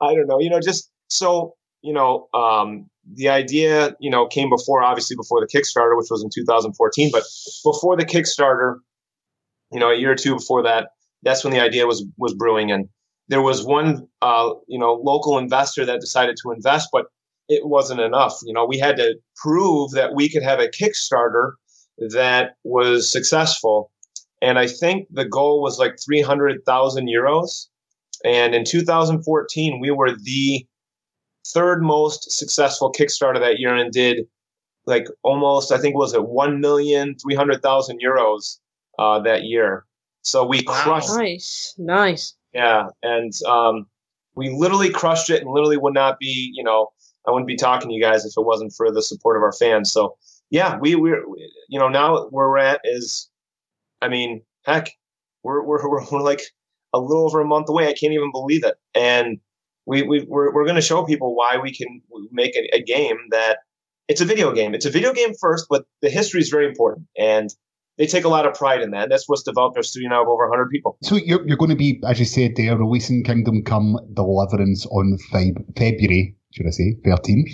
I 0.01 0.13
don't 0.13 0.27
know. 0.27 0.39
You 0.39 0.49
know, 0.49 0.59
just 0.59 0.91
so 1.09 1.55
you 1.85 1.93
know, 1.93 2.27
um, 2.33 2.89
the 3.13 3.29
idea, 3.29 3.95
you 3.99 4.09
know, 4.09 4.25
came 4.27 4.49
before, 4.49 4.81
obviously, 4.81 5.15
before 5.15 5.39
the 5.39 5.45
Kickstarter, 5.45 5.95
which 5.95 6.07
was 6.09 6.23
in 6.23 6.31
2014. 6.33 7.11
But 7.11 7.23
before 7.63 7.95
the 7.95 8.05
Kickstarter, 8.05 8.77
you 9.71 9.79
know, 9.79 9.91
a 9.91 9.95
year 9.95 10.11
or 10.11 10.15
two 10.15 10.33
before 10.33 10.63
that, 10.63 10.89
that's 11.21 11.43
when 11.43 11.53
the 11.53 11.59
idea 11.59 11.85
was 11.85 12.03
was 12.17 12.33
brewing, 12.33 12.71
and 12.71 12.89
there 13.27 13.41
was 13.41 13.63
one, 13.63 14.07
uh, 14.21 14.49
you 14.67 14.79
know, 14.79 14.93
local 14.93 15.37
investor 15.37 15.85
that 15.85 15.99
decided 15.99 16.37
to 16.41 16.51
invest, 16.51 16.89
but 16.91 17.05
it 17.47 17.67
wasn't 17.67 17.99
enough. 17.99 18.39
You 18.43 18.53
know, 18.53 18.65
we 18.65 18.79
had 18.79 18.97
to 18.97 19.15
prove 19.35 19.91
that 19.91 20.15
we 20.15 20.27
could 20.27 20.43
have 20.43 20.59
a 20.59 20.67
Kickstarter 20.67 21.51
that 22.13 22.55
was 22.63 23.11
successful, 23.11 23.91
and 24.45 24.59
I 24.59 24.67
think 24.67 25.07
the 25.11 25.25
goal 25.25 25.61
was 25.61 25.79
like 25.79 25.97
300,000 26.05 27.07
euros. 27.07 27.67
And 28.23 28.53
in 28.53 28.63
2014, 28.63 29.79
we 29.81 29.91
were 29.91 30.11
the 30.15 30.65
third 31.47 31.81
most 31.81 32.31
successful 32.31 32.91
Kickstarter 32.91 33.39
that 33.39 33.59
year 33.59 33.75
and 33.75 33.91
did 33.91 34.27
like 34.85 35.07
almost, 35.23 35.71
I 35.71 35.79
think 35.79 35.95
it 35.95 35.97
was 35.97 36.13
at 36.13 36.21
1,300,000 36.21 37.97
euros 38.05 38.59
uh, 38.99 39.19
that 39.21 39.43
year. 39.45 39.85
So 40.21 40.45
we 40.45 40.61
crushed 40.63 41.09
Nice, 41.17 41.73
nice. 41.77 42.35
yeah, 42.53 42.87
and 43.01 43.31
um, 43.47 43.87
we 44.35 44.49
literally 44.49 44.89
crushed 44.89 45.29
it, 45.29 45.41
and 45.41 45.51
literally 45.51 45.77
would 45.77 45.93
not 45.93 46.17
be, 46.19 46.51
you 46.53 46.63
know, 46.63 46.89
I 47.27 47.31
wouldn't 47.31 47.47
be 47.47 47.55
talking 47.55 47.89
to 47.89 47.95
you 47.95 48.01
guys 48.01 48.25
if 48.25 48.33
it 48.37 48.45
wasn't 48.45 48.73
for 48.75 48.91
the 48.91 49.01
support 49.01 49.37
of 49.37 49.43
our 49.43 49.53
fans. 49.53 49.91
So 49.91 50.17
yeah, 50.49 50.77
we 50.79 50.95
we're 50.95 51.23
you 51.69 51.79
know 51.79 51.89
now 51.89 52.27
where 52.29 52.49
we're 52.49 52.57
at 52.57 52.81
is, 52.83 53.29
I 54.01 54.09
mean, 54.09 54.43
heck, 54.63 54.91
we're 55.43 55.63
we're 55.63 55.87
we're, 55.89 56.05
we're 56.11 56.21
like 56.21 56.41
a 56.93 56.99
little 56.99 57.25
over 57.25 57.41
a 57.41 57.45
month 57.45 57.69
away. 57.69 57.87
I 57.87 57.93
can't 57.93 58.13
even 58.13 58.31
believe 58.31 58.63
it, 58.63 58.75
and 58.93 59.39
we 59.85 60.03
we 60.03 60.25
we're 60.27 60.53
we're 60.53 60.65
going 60.65 60.75
to 60.75 60.81
show 60.81 61.03
people 61.03 61.35
why 61.35 61.57
we 61.61 61.73
can 61.73 62.01
make 62.31 62.55
a, 62.55 62.75
a 62.75 62.81
game 62.81 63.17
that 63.31 63.59
it's 64.07 64.21
a 64.21 64.25
video 64.25 64.51
game. 64.53 64.73
It's 64.73 64.85
a 64.85 64.91
video 64.91 65.13
game 65.13 65.33
first, 65.39 65.67
but 65.69 65.85
the 66.01 66.09
history 66.09 66.41
is 66.41 66.49
very 66.49 66.67
important, 66.67 67.07
and 67.17 67.49
they 67.97 68.07
take 68.07 68.25
a 68.25 68.29
lot 68.29 68.45
of 68.45 68.53
pride 68.53 68.81
in 68.81 68.91
that. 68.91 69.09
That's 69.09 69.27
what's 69.27 69.43
developed 69.43 69.77
our 69.77 69.83
studio 69.83 70.09
now 70.09 70.23
of 70.23 70.27
over 70.27 70.49
100 70.49 70.69
people. 70.69 70.97
So 71.01 71.15
you're, 71.15 71.47
you're 71.47 71.57
going 71.57 71.69
to 71.69 71.77
be, 71.77 72.01
as 72.05 72.19
you 72.19 72.25
said 72.25 72.55
there, 72.55 72.77
releasing 72.77 73.23
Kingdom 73.23 73.63
Come 73.63 73.97
Deliverance 74.13 74.85
on 74.87 75.17
Feb- 75.31 75.77
February, 75.77 76.35
should 76.51 76.67
I 76.67 76.71
say, 76.71 76.97
13th. 77.05 77.51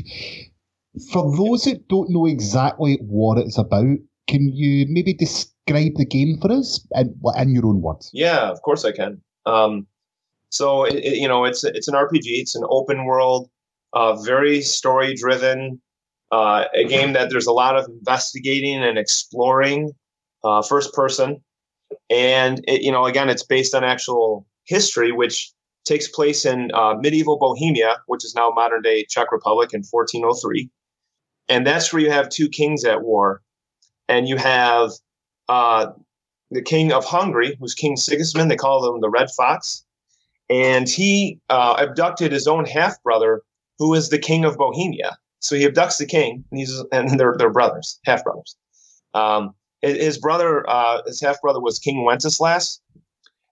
For 1.12 1.36
those 1.38 1.66
that 1.66 1.88
don't 1.88 2.10
know 2.10 2.26
exactly 2.26 2.98
what 3.02 3.38
it's 3.38 3.58
about, 3.58 3.98
can 4.32 4.50
you 4.54 4.86
maybe 4.90 5.14
describe 5.14 5.94
the 5.96 6.06
game 6.06 6.38
for 6.42 6.52
us 6.52 6.86
in, 6.96 7.14
in 7.38 7.54
your 7.54 7.66
own 7.68 7.82
words? 7.82 8.10
Yeah, 8.14 8.50
of 8.50 8.62
course 8.62 8.86
I 8.86 8.92
can. 8.94 9.22
Um, 9.46 9.88
so 10.50 10.86
it, 10.86 10.96
it- 10.96 11.18
you 11.18 11.28
know, 11.28 11.46
it's 11.46 11.64
it's 11.64 11.88
an 11.88 11.96
RPG. 11.96 12.28
It's 12.44 12.56
an 12.56 12.64
open 12.70 13.06
world, 13.06 13.50
uh, 13.94 14.16
very 14.16 14.62
story 14.62 15.14
driven. 15.16 15.82
Uh, 16.32 16.64
a 16.74 16.86
game 16.86 17.12
that 17.12 17.30
there's 17.30 17.46
a 17.48 17.52
lot 17.52 17.76
of 17.78 17.86
investigating 17.90 18.82
and 18.82 18.98
exploring, 18.98 19.92
uh, 20.46 20.62
first 20.62 20.94
person, 20.94 21.44
and 22.10 22.64
it, 22.70 22.84
you 22.84 22.92
know, 22.92 23.06
again, 23.06 23.30
it's 23.30 23.44
based 23.44 23.76
on 23.76 23.84
actual 23.84 24.48
history, 24.64 25.12
which 25.12 25.52
takes 25.84 26.08
place 26.08 26.46
in 26.46 26.72
uh, 26.74 26.94
medieval 27.02 27.38
Bohemia, 27.38 27.98
which 28.08 28.24
is 28.24 28.34
now 28.34 28.50
modern 28.50 28.82
day 28.82 29.04
Czech 29.10 29.30
Republic, 29.34 29.72
in 29.74 29.84
1403, 29.84 30.70
and 31.50 31.68
that's 31.68 31.92
where 31.92 32.02
you 32.02 32.12
have 32.12 32.30
two 32.30 32.48
kings 32.48 32.86
at 32.86 33.02
war, 33.04 33.42
and 34.08 34.28
you 34.28 34.38
have 34.38 34.92
uh, 35.50 35.88
the 36.52 36.62
king 36.62 36.92
of 36.92 37.06
Hungary, 37.06 37.58
who's 37.60 37.74
King 37.74 37.96
Sigismund. 37.96 38.52
They 38.52 38.56
call 38.56 38.94
him 38.94 39.02
the 39.02 39.10
Red 39.10 39.30
Fox, 39.32 39.84
and 40.50 40.88
he 40.88 41.40
uh, 41.50 41.76
abducted 41.80 42.32
his 42.32 42.48
own 42.48 42.66
half 42.66 43.02
brother, 43.04 43.42
who 43.80 43.94
is 43.94 44.10
the 44.10 44.20
king 44.20 44.46
of 44.46 44.58
Bohemia. 44.58 45.18
So 45.40 45.56
he 45.56 45.66
abducts 45.66 45.98
the 45.98 46.06
king, 46.06 46.44
and 46.52 46.60
he's 46.60 46.84
and 46.92 47.20
they're 47.20 47.36
they're 47.38 47.50
brothers, 47.50 48.00
half 48.06 48.24
brothers. 48.24 48.56
Um, 49.14 49.56
his, 49.82 50.20
brother, 50.20 50.70
uh, 50.70 51.02
his 51.08 51.20
half 51.20 51.42
brother, 51.42 51.60
was 51.60 51.80
King 51.80 52.04
Wenceslas, 52.04 52.80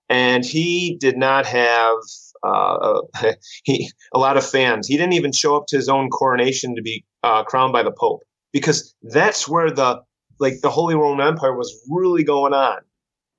and 0.10 0.46
he 0.46 0.96
did 1.00 1.18
not 1.18 1.46
have 1.46 1.96
uh, 2.44 3.02
he 3.64 3.92
a 4.14 4.20
lot 4.20 4.38
of 4.38 4.46
fans. 4.48 4.88
He 4.88 4.98
didn't 4.98 5.14
even 5.14 5.32
show 5.32 5.56
up 5.56 5.68
to 5.68 5.76
his 5.76 5.90
own 5.90 6.10
coronation 6.10 6.76
to 6.76 6.82
be 6.82 7.04
uh, 7.24 7.44
crowned 7.44 7.74
by 7.74 7.84
the 7.84 7.92
Pope 7.92 8.22
because 8.54 8.94
that's 9.04 9.48
where 9.48 9.72
the 9.72 10.02
like 10.40 10.62
the 10.62 10.70
Holy 10.70 10.96
Roman 10.96 11.28
Empire 11.28 11.56
was 11.56 11.86
really 11.90 12.24
going 12.24 12.54
on 12.54 12.80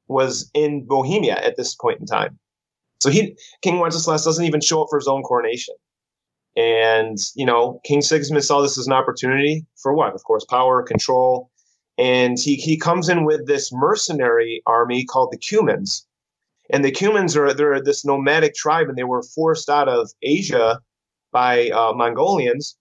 was 0.09 0.51
in 0.55 0.87
Bohemia 0.87 1.37
at 1.37 1.57
this 1.57 1.75
point 1.75 2.01
in 2.01 2.07
time. 2.07 2.39
So 3.01 3.11
he 3.11 3.37
King 3.63 3.79
Wenceslas 3.79 4.25
doesn't 4.25 4.45
even 4.45 4.61
show 4.61 4.83
up 4.83 4.89
for 4.91 4.99
his 4.99 5.09
own 5.09 5.23
coronation. 5.23 5.75
And, 6.57 7.17
you 7.35 7.47
know, 7.47 7.81
King 7.85 8.03
Sigismund 8.03 8.45
saw 8.45 8.61
this 8.61 8.77
as 8.77 8.87
an 8.87 8.93
opportunity 8.93 9.65
for 9.81 9.95
what? 9.95 10.15
Of 10.15 10.25
course, 10.25 10.45
power, 10.45 10.83
control. 10.83 11.51
And 11.97 12.39
he, 12.39 12.57
he 12.57 12.77
comes 12.77 13.09
in 13.09 13.25
with 13.25 13.47
this 13.47 13.71
mercenary 13.73 14.63
army 14.67 15.05
called 15.05 15.33
the 15.33 15.39
Cumans. 15.39 16.05
And 16.73 16.85
the 16.85 16.93
Cumans 16.93 17.37
are 17.37 17.53
they're 17.53 17.81
this 17.83 18.05
nomadic 18.05 18.55
tribe, 18.55 18.89
and 18.89 18.97
they 18.97 19.05
were 19.05 19.23
forced 19.23 19.69
out 19.69 19.89
of 19.89 20.11
Asia 20.23 20.81
by 21.33 21.71
uh, 21.71 21.93
Mongolians. 21.95 22.77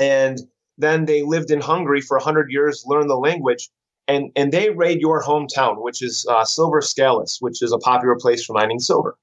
And 0.00 0.38
then 0.80 1.06
they 1.06 1.22
lived 1.22 1.50
in 1.50 1.60
Hungary 1.60 2.00
for 2.00 2.16
100 2.16 2.50
years, 2.50 2.84
learned 2.86 3.10
the 3.10 3.16
language, 3.16 3.70
and, 4.08 4.30
and 4.36 4.52
they 4.52 4.70
raid 4.70 5.00
your 5.00 5.22
hometown, 5.22 5.82
which 5.82 6.02
is 6.02 6.26
uh, 6.28 6.44
Silver 6.44 6.80
Skalitz, 6.80 7.36
which 7.40 7.62
is 7.62 7.72
a 7.72 7.78
popular 7.78 8.16
place 8.16 8.44
for 8.44 8.54
mining 8.54 8.80
silver. 8.80 9.16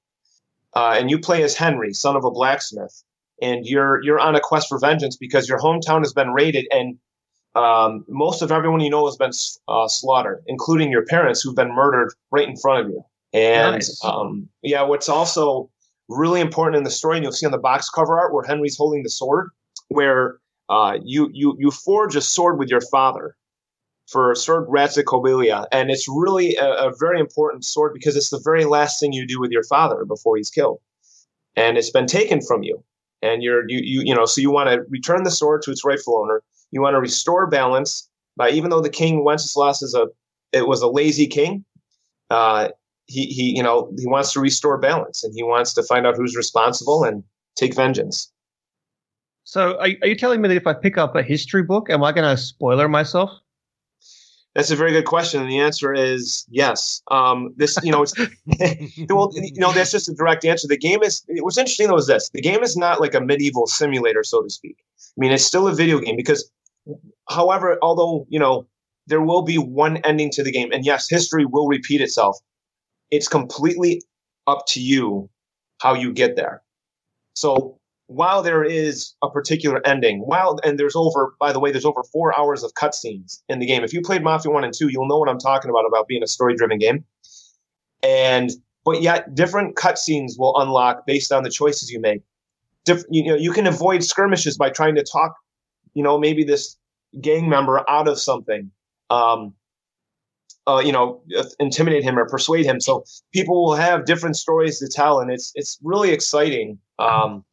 Uh, 0.74 0.96
and 0.98 1.10
you 1.10 1.18
play 1.18 1.42
as 1.42 1.56
Henry, 1.56 1.92
son 1.92 2.16
of 2.16 2.24
a 2.24 2.30
blacksmith 2.30 3.02
and 3.40 3.66
you're 3.66 4.02
you're 4.02 4.18
on 4.18 4.34
a 4.34 4.40
quest 4.40 4.68
for 4.68 4.78
vengeance 4.78 5.16
because 5.16 5.48
your 5.48 5.58
hometown 5.58 6.00
has 6.00 6.12
been 6.12 6.32
raided 6.32 6.66
and 6.70 6.98
um, 7.54 8.04
most 8.08 8.42
of 8.42 8.52
everyone 8.52 8.80
you 8.80 8.90
know 8.90 9.06
has 9.06 9.16
been 9.16 9.32
uh, 9.68 9.88
slaughtered, 9.88 10.44
including 10.46 10.92
your 10.92 11.04
parents 11.06 11.40
who've 11.40 11.56
been 11.56 11.74
murdered 11.74 12.12
right 12.30 12.48
in 12.48 12.56
front 12.56 12.84
of 12.84 12.92
you. 12.92 13.02
And 13.32 13.72
Nice. 13.72 14.00
um, 14.04 14.48
yeah, 14.62 14.82
what's 14.82 15.08
also 15.08 15.68
really 16.08 16.40
important 16.40 16.76
in 16.76 16.84
the 16.84 16.90
story, 16.90 17.16
and 17.16 17.24
you'll 17.24 17.32
see 17.32 17.46
on 17.46 17.52
the 17.52 17.58
box 17.58 17.88
cover 17.90 18.18
art 18.18 18.32
where 18.32 18.44
Henry's 18.44 18.76
holding 18.76 19.02
the 19.02 19.10
sword, 19.10 19.50
where 19.88 20.38
uh, 20.68 20.98
you 21.02 21.30
you 21.32 21.56
you 21.58 21.70
forge 21.70 22.16
a 22.16 22.20
sword 22.20 22.58
with 22.58 22.68
your 22.68 22.80
father 22.80 23.36
for 24.06 24.34
Sir 24.34 24.64
Radzig 24.66 25.66
and 25.72 25.90
it's 25.90 26.08
really 26.08 26.56
a, 26.56 26.88
a 26.88 26.92
very 26.98 27.20
important 27.20 27.64
sword 27.64 27.92
because 27.92 28.16
it's 28.16 28.30
the 28.30 28.40
very 28.42 28.64
last 28.64 29.00
thing 29.00 29.12
you 29.12 29.26
do 29.26 29.40
with 29.40 29.50
your 29.50 29.64
father 29.64 30.04
before 30.04 30.36
he's 30.36 30.50
killed, 30.50 30.80
and 31.56 31.76
it's 31.76 31.90
been 31.90 32.06
taken 32.06 32.40
from 32.40 32.62
you. 32.62 32.82
And 33.20 33.42
you're 33.42 33.68
you 33.68 33.80
you 33.82 34.02
you 34.04 34.14
know 34.14 34.26
so 34.26 34.40
you 34.40 34.50
want 34.50 34.70
to 34.70 34.82
return 34.88 35.24
the 35.24 35.30
sword 35.30 35.62
to 35.62 35.70
its 35.70 35.84
rightful 35.84 36.16
owner. 36.16 36.42
You 36.70 36.80
want 36.82 36.94
to 36.94 37.00
restore 37.00 37.46
balance 37.46 38.08
by 38.38 38.50
even 38.50 38.70
though 38.70 38.80
the 38.80 38.88
king 38.88 39.24
wenceslas 39.24 39.82
is 39.82 39.94
a 39.94 40.06
it 40.52 40.66
was 40.66 40.80
a 40.80 40.88
lazy 40.88 41.26
king 41.26 41.64
uh 42.30 42.68
he 43.06 43.26
he 43.26 43.54
you 43.56 43.62
know 43.62 43.92
he 43.98 44.06
wants 44.06 44.32
to 44.32 44.40
restore 44.40 44.78
balance 44.78 45.22
and 45.24 45.34
he 45.34 45.42
wants 45.42 45.74
to 45.74 45.82
find 45.82 46.06
out 46.06 46.16
who's 46.16 46.36
responsible 46.36 47.04
and 47.04 47.22
take 47.56 47.74
vengeance 47.74 48.32
So, 49.48 49.78
are, 49.78 49.88
are 50.02 50.06
you 50.06 50.14
telling 50.14 50.42
me 50.42 50.48
that 50.48 50.58
if 50.58 50.66
I 50.66 50.74
pick 50.74 50.98
up 50.98 51.16
a 51.16 51.22
history 51.22 51.62
book, 51.62 51.88
am 51.88 52.04
I 52.04 52.12
going 52.12 52.28
to 52.28 52.36
spoiler 52.36 52.86
myself? 52.86 53.30
That's 54.54 54.70
a 54.70 54.76
very 54.76 54.92
good 54.92 55.06
question, 55.06 55.40
and 55.40 55.50
the 55.50 55.58
answer 55.58 55.94
is 55.94 56.44
yes. 56.50 57.00
Um, 57.10 57.54
this, 57.56 57.78
you 57.82 57.90
know, 57.90 58.02
it's 58.02 58.12
well, 59.08 59.30
you 59.32 59.58
know, 59.58 59.72
that's 59.72 59.90
just 59.90 60.06
a 60.06 60.12
direct 60.12 60.44
answer. 60.44 60.68
The 60.68 60.76
game 60.76 61.02
is 61.02 61.24
what's 61.40 61.56
interesting 61.56 61.88
though 61.88 61.96
is 61.96 62.08
this: 62.08 62.28
the 62.34 62.42
game 62.42 62.62
is 62.62 62.76
not 62.76 63.00
like 63.00 63.14
a 63.14 63.22
medieval 63.22 63.66
simulator, 63.66 64.22
so 64.22 64.42
to 64.42 64.50
speak. 64.50 64.76
I 64.80 65.16
mean, 65.16 65.32
it's 65.32 65.46
still 65.46 65.66
a 65.66 65.74
video 65.74 65.98
game 65.98 66.16
because, 66.16 66.50
however, 67.30 67.78
although 67.80 68.26
you 68.28 68.38
know 68.38 68.66
there 69.06 69.22
will 69.22 69.40
be 69.40 69.56
one 69.56 69.96
ending 69.98 70.30
to 70.32 70.42
the 70.42 70.52
game, 70.52 70.72
and 70.72 70.84
yes, 70.84 71.08
history 71.08 71.46
will 71.46 71.68
repeat 71.68 72.02
itself. 72.02 72.36
It's 73.10 73.28
completely 73.28 74.02
up 74.46 74.66
to 74.66 74.80
you 74.82 75.30
how 75.78 75.94
you 75.94 76.12
get 76.12 76.36
there. 76.36 76.62
So 77.32 77.78
while 78.08 78.42
there 78.42 78.64
is 78.64 79.14
a 79.22 79.30
particular 79.30 79.86
ending, 79.86 80.20
while 80.20 80.58
and 80.64 80.78
there's 80.78 80.96
over, 80.96 81.34
by 81.38 81.52
the 81.52 81.60
way, 81.60 81.70
there's 81.70 81.84
over 81.84 82.02
four 82.10 82.36
hours 82.38 82.64
of 82.64 82.72
cutscenes 82.72 83.42
in 83.50 83.58
the 83.58 83.66
game. 83.66 83.84
If 83.84 83.92
you 83.92 84.00
played 84.00 84.24
Mafia 84.24 84.50
One 84.50 84.64
and 84.64 84.72
Two, 84.74 84.88
you'll 84.88 85.06
know 85.06 85.18
what 85.18 85.28
I'm 85.28 85.38
talking 85.38 85.70
about 85.70 85.84
about 85.86 86.08
being 86.08 86.22
a 86.22 86.26
story-driven 86.26 86.78
game. 86.78 87.04
And 88.02 88.50
but 88.84 89.02
yet, 89.02 89.34
different 89.34 89.76
cutscenes 89.76 90.38
will 90.38 90.58
unlock 90.58 91.04
based 91.06 91.32
on 91.32 91.42
the 91.42 91.50
choices 91.50 91.90
you 91.90 92.00
make. 92.00 92.22
Diff, 92.86 93.02
you 93.10 93.24
know, 93.24 93.34
you 93.34 93.52
can 93.52 93.66
avoid 93.66 94.02
skirmishes 94.02 94.56
by 94.56 94.70
trying 94.70 94.94
to 94.94 95.04
talk, 95.04 95.34
you 95.92 96.02
know, 96.02 96.18
maybe 96.18 96.44
this 96.44 96.76
gang 97.20 97.48
member 97.48 97.84
out 97.90 98.08
of 98.08 98.18
something. 98.18 98.70
Um, 99.10 99.54
uh, 100.66 100.80
you 100.80 100.92
know, 100.92 101.22
intimidate 101.58 102.04
him 102.04 102.18
or 102.18 102.26
persuade 102.26 102.64
him. 102.64 102.80
So 102.80 103.04
people 103.32 103.64
will 103.64 103.74
have 103.74 104.06
different 104.06 104.36
stories 104.36 104.78
to 104.78 104.88
tell, 104.88 105.20
and 105.20 105.30
it's 105.30 105.52
it's 105.54 105.78
really 105.82 106.10
exciting. 106.10 106.78
Um, 106.98 107.44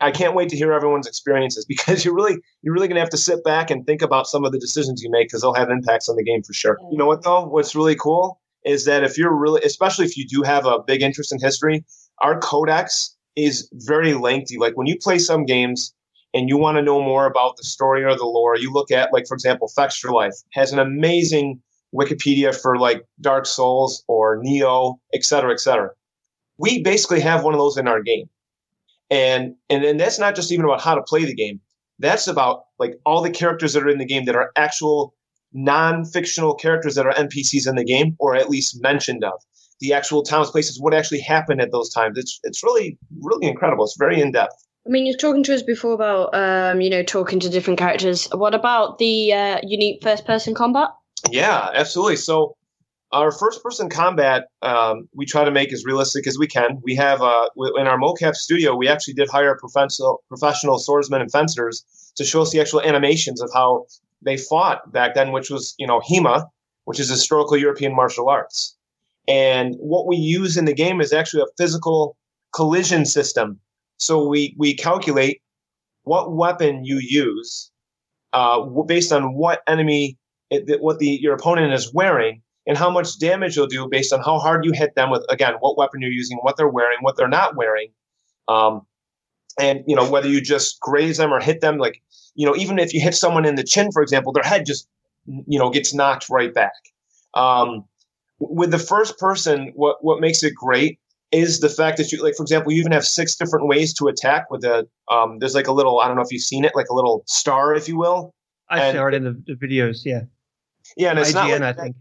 I 0.00 0.10
can't 0.10 0.34
wait 0.34 0.50
to 0.50 0.56
hear 0.56 0.72
everyone's 0.72 1.06
experiences 1.06 1.64
because 1.68 2.04
you're 2.04 2.14
really 2.14 2.36
you're 2.62 2.74
really 2.74 2.88
gonna 2.88 3.00
have 3.00 3.10
to 3.10 3.16
sit 3.16 3.44
back 3.44 3.70
and 3.70 3.86
think 3.86 4.02
about 4.02 4.26
some 4.26 4.44
of 4.44 4.52
the 4.52 4.58
decisions 4.58 5.02
you 5.02 5.10
make 5.10 5.28
because 5.28 5.42
they'll 5.42 5.54
have 5.54 5.70
impacts 5.70 6.08
on 6.08 6.16
the 6.16 6.24
game 6.24 6.42
for 6.42 6.52
sure. 6.52 6.78
You 6.90 6.98
know 6.98 7.06
what 7.06 7.22
though? 7.22 7.44
What's 7.46 7.74
really 7.74 7.96
cool 7.96 8.40
is 8.64 8.84
that 8.84 9.04
if 9.04 9.16
you're 9.16 9.34
really, 9.34 9.62
especially 9.64 10.04
if 10.04 10.16
you 10.16 10.26
do 10.26 10.42
have 10.42 10.66
a 10.66 10.80
big 10.84 11.02
interest 11.02 11.32
in 11.32 11.38
history, 11.40 11.84
our 12.20 12.38
codex 12.40 13.16
is 13.36 13.68
very 13.72 14.14
lengthy. 14.14 14.58
Like 14.58 14.76
when 14.76 14.86
you 14.86 14.98
play 14.98 15.18
some 15.18 15.44
games 15.44 15.94
and 16.34 16.48
you 16.48 16.56
want 16.56 16.76
to 16.76 16.82
know 16.82 17.00
more 17.00 17.26
about 17.26 17.56
the 17.56 17.64
story 17.64 18.02
or 18.02 18.16
the 18.16 18.24
lore, 18.24 18.56
you 18.56 18.72
look 18.72 18.90
at 18.90 19.12
like 19.12 19.26
for 19.26 19.34
example, 19.34 19.70
Fextralife 19.78 20.42
has 20.52 20.72
an 20.72 20.78
amazing 20.78 21.60
Wikipedia 21.94 22.54
for 22.54 22.76
like 22.76 23.04
Dark 23.20 23.46
Souls 23.46 24.04
or 24.08 24.42
Nioh, 24.42 24.96
et 25.14 25.24
cetera, 25.24 25.52
et 25.52 25.60
cetera. 25.60 25.90
We 26.58 26.82
basically 26.82 27.20
have 27.20 27.44
one 27.44 27.54
of 27.54 27.60
those 27.60 27.76
in 27.76 27.86
our 27.86 28.02
game. 28.02 28.28
And 29.10 29.54
and 29.70 29.84
then 29.84 29.96
that's 29.96 30.18
not 30.18 30.34
just 30.34 30.52
even 30.52 30.64
about 30.64 30.80
how 30.80 30.94
to 30.94 31.02
play 31.02 31.24
the 31.24 31.34
game. 31.34 31.60
That's 31.98 32.26
about 32.26 32.64
like 32.78 32.94
all 33.06 33.22
the 33.22 33.30
characters 33.30 33.72
that 33.72 33.82
are 33.82 33.88
in 33.88 33.98
the 33.98 34.04
game 34.04 34.24
that 34.26 34.36
are 34.36 34.50
actual 34.56 35.14
non-fictional 35.52 36.54
characters 36.54 36.96
that 36.96 37.06
are 37.06 37.12
NPCs 37.12 37.68
in 37.68 37.76
the 37.76 37.84
game, 37.84 38.16
or 38.18 38.34
at 38.34 38.50
least 38.50 38.82
mentioned 38.82 39.24
of. 39.24 39.40
The 39.80 39.92
actual 39.92 40.22
towns, 40.22 40.50
places, 40.50 40.80
what 40.80 40.94
actually 40.94 41.20
happened 41.20 41.60
at 41.60 41.70
those 41.70 41.90
times. 41.90 42.18
It's 42.18 42.40
it's 42.42 42.62
really 42.62 42.98
really 43.22 43.46
incredible. 43.46 43.84
It's 43.84 43.96
very 43.98 44.20
in 44.20 44.32
depth. 44.32 44.54
I 44.86 44.88
mean, 44.88 45.06
you're 45.06 45.16
talking 45.16 45.42
to 45.44 45.54
us 45.54 45.62
before 45.62 45.92
about, 45.92 46.32
um, 46.32 46.80
you 46.80 46.88
know, 46.88 47.02
talking 47.02 47.40
to 47.40 47.48
different 47.48 47.76
characters. 47.76 48.28
What 48.32 48.54
about 48.54 48.98
the 48.98 49.32
uh, 49.32 49.58
unique 49.64 50.00
first-person 50.00 50.54
combat? 50.54 50.90
Yeah, 51.28 51.70
absolutely. 51.74 52.16
So 52.16 52.56
our 53.16 53.32
first 53.32 53.62
person 53.62 53.88
combat 53.88 54.48
um, 54.60 55.08
we 55.14 55.24
try 55.24 55.44
to 55.44 55.50
make 55.50 55.72
as 55.72 55.84
realistic 55.86 56.26
as 56.26 56.38
we 56.38 56.46
can. 56.46 56.78
We 56.82 56.94
have 56.96 57.22
uh, 57.22 57.48
in 57.76 57.86
our 57.86 57.98
mocap 57.98 58.34
studio, 58.34 58.76
we 58.76 58.88
actually 58.88 59.14
did 59.14 59.30
hire 59.30 59.56
professional 59.56 60.22
professional 60.28 60.78
swordsmen 60.78 61.22
and 61.22 61.32
fencers 61.32 61.84
to 62.16 62.24
show 62.24 62.42
us 62.42 62.50
the 62.52 62.60
actual 62.60 62.82
animations 62.82 63.40
of 63.40 63.50
how 63.54 63.86
they 64.22 64.36
fought 64.36 64.92
back 64.92 65.14
then, 65.14 65.32
which 65.32 65.48
was 65.48 65.74
you 65.78 65.86
know 65.86 66.00
HEMA, 66.00 66.46
which 66.84 67.00
is 67.00 67.08
historical 67.08 67.56
European 67.56 67.94
martial 67.94 68.28
arts. 68.28 68.76
And 69.26 69.74
what 69.78 70.06
we 70.06 70.16
use 70.16 70.56
in 70.56 70.66
the 70.66 70.74
game 70.74 71.00
is 71.00 71.12
actually 71.12 71.42
a 71.42 71.56
physical 71.56 72.16
collision 72.54 73.06
system. 73.06 73.58
So 73.96 74.28
we 74.28 74.54
we 74.58 74.74
calculate 74.74 75.40
what 76.02 76.34
weapon 76.34 76.84
you 76.84 76.98
use 77.00 77.70
uh, 78.34 78.60
based 78.86 79.10
on 79.10 79.34
what 79.34 79.62
enemy 79.66 80.18
it, 80.50 80.82
what 80.82 80.98
the 80.98 81.18
your 81.22 81.34
opponent 81.34 81.72
is 81.72 81.94
wearing 81.94 82.42
and 82.66 82.76
how 82.76 82.90
much 82.90 83.18
damage 83.18 83.56
you'll 83.56 83.66
do 83.66 83.88
based 83.90 84.12
on 84.12 84.20
how 84.20 84.38
hard 84.38 84.64
you 84.64 84.72
hit 84.72 84.94
them 84.94 85.10
with 85.10 85.24
again 85.28 85.54
what 85.60 85.76
weapon 85.76 86.00
you're 86.00 86.10
using 86.10 86.38
what 86.38 86.56
they're 86.56 86.68
wearing 86.68 86.98
what 87.00 87.16
they're 87.16 87.28
not 87.28 87.56
wearing 87.56 87.88
um, 88.48 88.82
and 89.60 89.82
you 89.86 89.96
know 89.96 90.08
whether 90.08 90.28
you 90.28 90.40
just 90.40 90.80
graze 90.80 91.16
them 91.16 91.32
or 91.32 91.40
hit 91.40 91.60
them 91.60 91.78
like 91.78 92.02
you 92.34 92.46
know 92.46 92.56
even 92.56 92.78
if 92.78 92.92
you 92.92 93.00
hit 93.00 93.14
someone 93.14 93.44
in 93.44 93.54
the 93.54 93.64
chin 93.64 93.90
for 93.92 94.02
example 94.02 94.32
their 94.32 94.44
head 94.44 94.66
just 94.66 94.88
you 95.46 95.58
know 95.58 95.70
gets 95.70 95.94
knocked 95.94 96.28
right 96.28 96.54
back 96.54 96.72
um, 97.34 97.84
with 98.38 98.70
the 98.70 98.78
first 98.78 99.18
person 99.18 99.72
what 99.74 99.96
what 100.02 100.20
makes 100.20 100.42
it 100.42 100.54
great 100.54 100.98
is 101.32 101.60
the 101.60 101.68
fact 101.68 101.98
that 101.98 102.12
you 102.12 102.22
like, 102.22 102.34
for 102.34 102.42
example, 102.42 102.72
you 102.72 102.80
even 102.80 102.92
have 102.92 103.04
six 103.04 103.36
different 103.36 103.66
ways 103.66 103.92
to 103.94 104.06
attack 104.06 104.50
with 104.50 104.64
a. 104.64 104.88
Um, 105.10 105.38
there's 105.38 105.54
like 105.54 105.66
a 105.66 105.72
little. 105.72 106.00
I 106.00 106.06
don't 106.06 106.16
know 106.16 106.22
if 106.22 106.30
you've 106.30 106.42
seen 106.42 106.64
it, 106.64 106.72
like 106.74 106.88
a 106.88 106.94
little 106.94 107.24
star, 107.26 107.74
if 107.74 107.88
you 107.88 107.98
will. 107.98 108.32
I 108.68 108.92
saw 108.92 109.06
it 109.06 109.14
in 109.14 109.24
the, 109.24 109.42
the 109.46 109.54
videos. 109.54 110.02
Yeah, 110.04 110.22
Yeah, 110.96 111.10
and 111.10 111.18
it's 111.18 111.34
not 111.34 111.48
IGN, 111.48 111.60
like 111.60 111.78
I 111.78 111.82
think. 111.82 111.96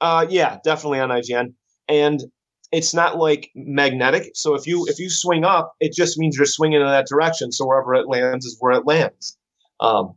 Uh, 0.00 0.26
yeah, 0.28 0.58
definitely 0.64 1.00
on 1.00 1.08
IGN, 1.08 1.54
and 1.88 2.22
it's 2.70 2.94
not 2.94 3.18
like 3.18 3.50
magnetic. 3.54 4.32
So 4.34 4.54
if 4.54 4.66
you 4.66 4.86
if 4.88 4.98
you 4.98 5.10
swing 5.10 5.44
up, 5.44 5.74
it 5.80 5.92
just 5.92 6.18
means 6.18 6.36
you're 6.36 6.46
swinging 6.46 6.80
in 6.80 6.86
that 6.86 7.06
direction. 7.06 7.52
So 7.52 7.66
wherever 7.66 7.94
it 7.94 8.08
lands 8.08 8.44
is 8.44 8.56
where 8.60 8.72
it 8.72 8.86
lands. 8.86 9.36
Um, 9.80 10.14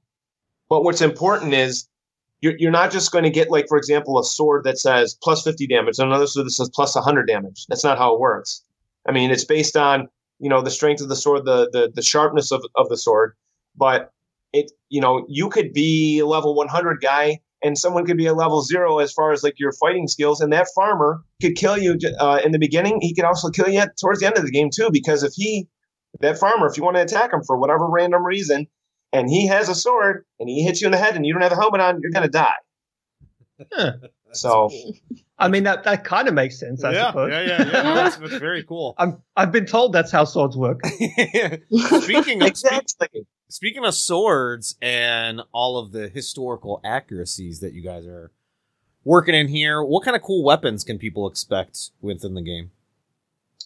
but 0.69 0.83
what's 0.83 1.01
important 1.01 1.53
is 1.53 1.87
you're 2.41 2.57
you're 2.57 2.71
not 2.71 2.91
just 2.91 3.11
going 3.11 3.23
to 3.23 3.29
get 3.29 3.49
like 3.49 3.67
for 3.67 3.77
example 3.77 4.19
a 4.19 4.23
sword 4.23 4.63
that 4.65 4.79
says 4.79 5.17
plus 5.21 5.43
50 5.43 5.67
damage 5.67 5.99
and 5.99 6.07
another 6.07 6.27
sword 6.27 6.47
that 6.47 6.51
says 6.51 6.69
plus 6.73 6.95
100 6.95 7.27
damage. 7.27 7.65
That's 7.67 7.83
not 7.83 7.97
how 7.97 8.13
it 8.13 8.19
works. 8.19 8.63
I 9.07 9.11
mean, 9.11 9.31
it's 9.31 9.45
based 9.45 9.77
on 9.77 10.09
you 10.39 10.49
know 10.49 10.61
the 10.61 10.71
strength 10.71 11.01
of 11.01 11.09
the 11.09 11.15
sword, 11.15 11.45
the 11.45 11.69
the 11.71 11.91
the 11.93 12.01
sharpness 12.01 12.51
of 12.51 12.63
of 12.75 12.89
the 12.89 12.97
sword, 12.97 13.35
but 13.75 14.11
it 14.53 14.71
you 14.89 14.99
know 14.99 15.25
you 15.29 15.49
could 15.49 15.71
be 15.71 16.19
a 16.19 16.25
level 16.25 16.53
100 16.55 17.01
guy 17.01 17.39
and 17.63 17.77
someone 17.77 18.05
could 18.05 18.17
be 18.17 18.25
a 18.25 18.33
level 18.33 18.61
zero 18.61 18.99
as 18.99 19.11
far 19.11 19.31
as 19.31 19.43
like 19.43 19.59
your 19.59 19.71
fighting 19.73 20.07
skills 20.07 20.41
and 20.41 20.51
that 20.51 20.67
farmer 20.75 21.21
could 21.41 21.55
kill 21.55 21.77
you 21.77 21.97
uh, 22.19 22.39
in 22.43 22.51
the 22.51 22.59
beginning 22.59 22.99
he 23.01 23.13
could 23.13 23.25
also 23.25 23.49
kill 23.49 23.69
you 23.69 23.79
at, 23.79 23.97
towards 23.97 24.19
the 24.19 24.25
end 24.25 24.37
of 24.37 24.43
the 24.45 24.51
game 24.51 24.69
too 24.73 24.89
because 24.91 25.23
if 25.23 25.33
he 25.35 25.67
that 26.19 26.37
farmer 26.37 26.67
if 26.67 26.77
you 26.77 26.83
want 26.83 26.95
to 26.95 27.01
attack 27.01 27.33
him 27.33 27.41
for 27.43 27.57
whatever 27.57 27.87
random 27.89 28.23
reason 28.23 28.67
and 29.13 29.29
he 29.29 29.47
has 29.47 29.69
a 29.69 29.75
sword 29.75 30.25
and 30.39 30.49
he 30.49 30.63
hits 30.63 30.81
you 30.81 30.87
in 30.87 30.91
the 30.91 30.97
head 30.97 31.15
and 31.15 31.25
you 31.25 31.33
don't 31.33 31.41
have 31.41 31.51
a 31.51 31.55
helmet 31.55 31.81
on 31.81 31.99
you're 32.01 32.11
going 32.11 32.25
to 32.25 32.29
die 32.29 32.55
Huh. 33.71 33.93
so 34.31 34.69
I 35.37 35.47
mean 35.47 35.63
that 35.63 35.83
that 35.83 36.03
kind 36.03 36.27
of 36.27 36.33
makes 36.33 36.59
sense. 36.59 36.83
I 36.83 36.93
yeah, 36.93 37.07
suppose. 37.07 37.31
yeah, 37.31 37.41
yeah, 37.41 37.57
yeah. 37.65 37.93
That's, 37.93 38.15
that's 38.17 38.35
very 38.35 38.63
cool. 38.63 38.95
I'm 38.97 39.21
I've 39.35 39.51
been 39.51 39.65
told 39.65 39.93
that's 39.93 40.11
how 40.11 40.23
swords 40.23 40.55
work. 40.57 40.79
speaking 42.01 42.41
of 42.41 42.47
exactly 42.47 43.25
speaking 43.51 43.83
of 43.83 43.93
swords 43.93 44.75
and 44.81 45.41
all 45.51 45.77
of 45.77 45.91
the 45.91 46.07
historical 46.07 46.79
accuracies 46.85 47.59
that 47.59 47.73
you 47.73 47.83
guys 47.83 48.05
are 48.05 48.31
working 49.03 49.35
in 49.35 49.47
here, 49.47 49.83
what 49.83 50.05
kind 50.05 50.15
of 50.15 50.21
cool 50.21 50.43
weapons 50.43 50.83
can 50.83 50.97
people 50.97 51.27
expect 51.27 51.91
within 52.01 52.33
the 52.33 52.41
game? 52.41 52.71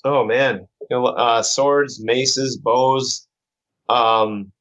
Oh 0.03 0.23
man, 0.23 0.67
uh, 0.91 1.41
swords, 1.41 2.03
maces, 2.03 2.57
bows, 2.57 3.27
um, 3.87 4.51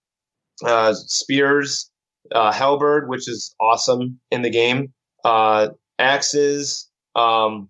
uh, 0.65 0.93
spears, 0.95 1.91
uh, 2.33 2.53
halberd, 2.53 3.09
which 3.09 3.29
is 3.29 3.55
awesome 3.61 4.21
in 4.31 4.43
the 4.43 4.51
game. 4.51 4.93
Uh, 5.25 5.69
axes, 5.99 6.91
um, 7.15 7.69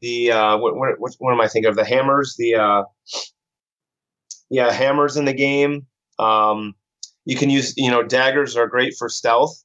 the 0.00 0.32
uh, 0.32 0.58
what, 0.58 0.76
what 0.76 0.98
what 0.98 1.14
what 1.18 1.32
am 1.32 1.40
I 1.40 1.48
thinking 1.48 1.68
of? 1.68 1.76
The 1.76 1.84
hammers, 1.84 2.36
the 2.36 2.56
uh, 2.56 2.82
yeah, 4.50 4.72
hammers 4.72 5.16
in 5.16 5.24
the 5.24 5.32
game. 5.32 5.86
Um, 6.18 6.74
you 7.28 7.36
can 7.36 7.50
use 7.50 7.74
you 7.76 7.90
know 7.90 8.02
daggers 8.02 8.56
are 8.56 8.66
great 8.66 8.94
for 8.98 9.10
stealth. 9.10 9.62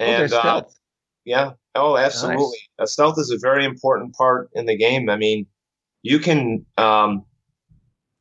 Oh, 0.00 0.04
And 0.06 0.32
uh, 0.32 0.40
stealth. 0.40 0.78
yeah. 1.26 1.50
Oh, 1.74 1.98
absolutely. 1.98 2.58
Uh, 2.78 2.86
stealth 2.86 3.18
is 3.18 3.30
a 3.30 3.38
very 3.38 3.64
important 3.64 4.14
part 4.14 4.48
in 4.54 4.64
the 4.64 4.76
game. 4.76 5.10
I 5.10 5.16
mean, 5.16 5.46
you 6.02 6.18
can 6.18 6.64
um, 6.78 7.26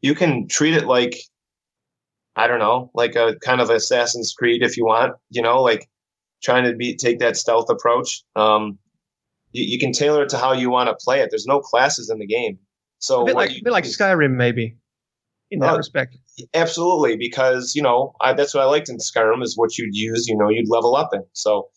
you 0.01 0.13
can 0.15 0.49
treat 0.49 0.75
it 0.75 0.85
like 0.85 1.15
I 2.35 2.47
don't 2.47 2.59
know, 2.59 2.91
like 2.93 3.15
a 3.15 3.37
kind 3.41 3.61
of 3.61 3.69
Assassin's 3.69 4.33
Creed 4.33 4.63
if 4.63 4.75
you 4.75 4.83
want. 4.85 5.13
You 5.29 5.41
know, 5.41 5.61
like 5.61 5.89
trying 6.43 6.65
to 6.65 6.75
be 6.75 6.97
take 6.97 7.19
that 7.19 7.37
stealth 7.37 7.69
approach. 7.69 8.21
Um, 8.35 8.79
you, 9.53 9.63
you 9.63 9.79
can 9.79 9.93
tailor 9.93 10.23
it 10.23 10.29
to 10.29 10.37
how 10.37 10.51
you 10.51 10.69
want 10.69 10.89
to 10.89 10.95
play 11.05 11.21
it. 11.21 11.29
There's 11.31 11.47
no 11.47 11.61
classes 11.61 12.09
in 12.09 12.19
the 12.19 12.27
game, 12.27 12.59
so 12.99 13.21
a 13.21 13.25
bit 13.25 13.35
like 13.35 13.51
you 13.51 13.59
a 13.61 13.63
bit 13.63 13.71
like 13.71 13.85
Skyrim, 13.85 14.33
maybe. 14.35 14.75
In 15.51 15.59
that 15.59 15.73
Uh, 15.73 15.77
respect. 15.77 16.17
absolutely 16.53 17.17
because 17.17 17.75
you 17.75 17.81
know 17.81 18.13
I, 18.21 18.33
that's 18.33 18.53
what 18.53 18.61
I 18.61 18.65
liked 18.67 18.89
in 18.89 18.97
Skyrim 18.97 19.41
is 19.43 19.57
what 19.57 19.77
you'd 19.77 19.95
use. 19.95 20.27
You 20.27 20.37
know, 20.37 20.49
you'd 20.49 20.69
level 20.69 20.95
up 20.95 21.09
in. 21.13 21.23
So 21.33 21.69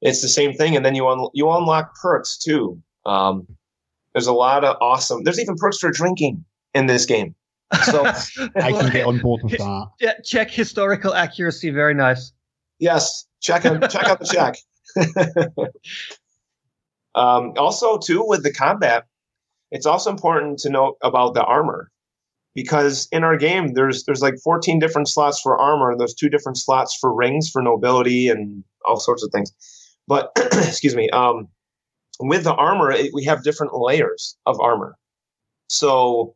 it's 0.00 0.20
the 0.20 0.28
same 0.28 0.52
thing, 0.52 0.76
and 0.76 0.84
then 0.84 0.94
you 0.94 1.08
un- 1.08 1.28
you 1.32 1.50
unlock 1.50 1.94
perks 2.00 2.36
too. 2.38 2.80
Um, 3.06 3.46
there's 4.14 4.26
a 4.26 4.32
lot 4.32 4.64
of 4.64 4.76
awesome. 4.80 5.22
There's 5.22 5.40
even 5.40 5.54
perks 5.56 5.78
for 5.78 5.90
drinking 5.90 6.44
in 6.74 6.86
this 6.86 7.06
game. 7.06 7.34
So 7.84 8.04
I 8.56 8.72
can 8.72 8.90
get 8.90 9.06
on 9.06 9.18
board 9.18 9.42
with 9.44 9.58
that. 9.58 9.86
Yeah, 10.00 10.14
check 10.24 10.50
historical 10.50 11.14
accuracy. 11.14 11.70
Very 11.70 11.94
nice. 11.94 12.32
yes, 12.80 13.26
check 13.40 13.64
out 13.64 13.88
check 13.90 14.04
out 14.06 14.18
the 14.18 14.26
check. 14.26 14.56
um, 17.14 17.52
also, 17.56 17.98
too, 17.98 18.24
with 18.26 18.42
the 18.42 18.52
combat, 18.52 19.06
it's 19.70 19.86
also 19.86 20.10
important 20.10 20.58
to 20.60 20.70
note 20.70 20.96
about 21.02 21.34
the 21.34 21.44
armor 21.44 21.90
because 22.58 23.06
in 23.12 23.22
our 23.22 23.36
game 23.36 23.74
there's 23.74 24.02
there's 24.02 24.20
like 24.20 24.34
14 24.42 24.80
different 24.80 25.06
slots 25.06 25.40
for 25.40 25.56
armor 25.56 25.94
there's 25.96 26.12
two 26.12 26.28
different 26.28 26.58
slots 26.58 26.98
for 27.00 27.14
rings 27.14 27.48
for 27.48 27.62
nobility 27.62 28.26
and 28.26 28.64
all 28.84 28.98
sorts 28.98 29.22
of 29.22 29.30
things. 29.30 29.52
But 30.08 30.32
excuse 30.36 30.96
me 30.96 31.08
um, 31.10 31.46
with 32.18 32.42
the 32.42 32.54
armor 32.54 32.90
it, 32.90 33.12
we 33.14 33.22
have 33.26 33.44
different 33.44 33.74
layers 33.74 34.36
of 34.44 34.60
armor. 34.60 34.96
So 35.68 36.34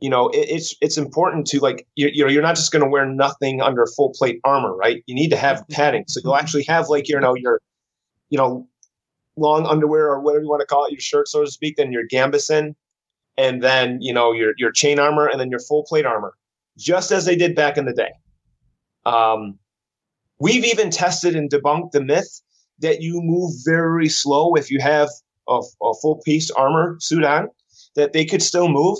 you 0.00 0.08
know 0.08 0.30
it, 0.30 0.48
it's 0.48 0.74
it's 0.80 0.96
important 0.96 1.46
to 1.48 1.60
like 1.60 1.86
you, 1.96 2.08
you 2.14 2.24
know 2.24 2.30
you're 2.30 2.42
not 2.42 2.56
just 2.56 2.72
going 2.72 2.82
to 2.82 2.88
wear 2.88 3.04
nothing 3.04 3.60
under 3.60 3.86
full 3.94 4.14
plate 4.16 4.40
armor 4.44 4.74
right? 4.74 5.04
You 5.06 5.14
need 5.14 5.28
to 5.28 5.36
have 5.36 5.68
padding. 5.70 6.04
So 6.08 6.20
you'll 6.24 6.36
actually 6.36 6.64
have 6.64 6.88
like 6.88 7.10
you 7.10 7.20
know 7.20 7.34
your 7.34 7.60
you 8.30 8.38
know 8.38 8.66
long 9.36 9.66
underwear 9.66 10.06
or 10.06 10.20
whatever 10.22 10.44
you 10.44 10.48
want 10.48 10.60
to 10.60 10.66
call 10.66 10.86
it 10.86 10.92
your 10.92 11.00
shirt 11.00 11.28
so 11.28 11.44
to 11.44 11.50
speak 11.50 11.76
then 11.76 11.92
your 11.92 12.08
gambeson 12.08 12.74
and 13.38 13.62
then 13.62 13.98
you 14.02 14.12
know 14.12 14.32
your 14.32 14.52
your 14.58 14.70
chain 14.70 14.98
armor 14.98 15.26
and 15.26 15.40
then 15.40 15.48
your 15.48 15.60
full 15.60 15.84
plate 15.84 16.04
armor 16.04 16.34
just 16.76 17.10
as 17.10 17.24
they 17.24 17.36
did 17.36 17.54
back 17.54 17.78
in 17.78 17.86
the 17.86 17.94
day 17.94 18.10
um, 19.06 19.58
we've 20.38 20.64
even 20.64 20.90
tested 20.90 21.34
and 21.34 21.50
debunked 21.50 21.92
the 21.92 22.02
myth 22.02 22.42
that 22.80 23.00
you 23.00 23.22
move 23.22 23.52
very 23.64 24.08
slow 24.08 24.54
if 24.54 24.70
you 24.70 24.80
have 24.80 25.08
a, 25.48 25.60
a 25.82 25.94
full 26.02 26.20
piece 26.24 26.50
armor 26.50 26.96
suit 27.00 27.24
on 27.24 27.48
that 27.96 28.12
they 28.12 28.26
could 28.26 28.42
still 28.42 28.68
move 28.68 28.98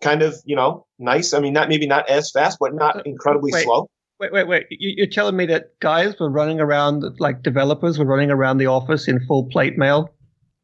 kind 0.00 0.22
of 0.22 0.36
you 0.46 0.56
know 0.56 0.86
nice 0.98 1.34
i 1.34 1.40
mean 1.40 1.52
not 1.52 1.68
maybe 1.68 1.86
not 1.86 2.08
as 2.08 2.30
fast 2.30 2.56
but 2.58 2.74
not 2.74 3.04
incredibly 3.06 3.52
Wait. 3.52 3.64
slow 3.64 3.90
Wait, 4.20 4.34
wait, 4.34 4.48
wait. 4.48 4.66
You, 4.68 4.92
you're 4.98 5.06
telling 5.06 5.34
me 5.34 5.46
that 5.46 5.78
guys 5.80 6.20
were 6.20 6.28
running 6.28 6.60
around, 6.60 7.02
like 7.20 7.42
developers 7.42 7.98
were 7.98 8.04
running 8.04 8.30
around 8.30 8.58
the 8.58 8.66
office 8.66 9.08
in 9.08 9.18
full 9.24 9.46
plate 9.46 9.78
mail? 9.78 10.10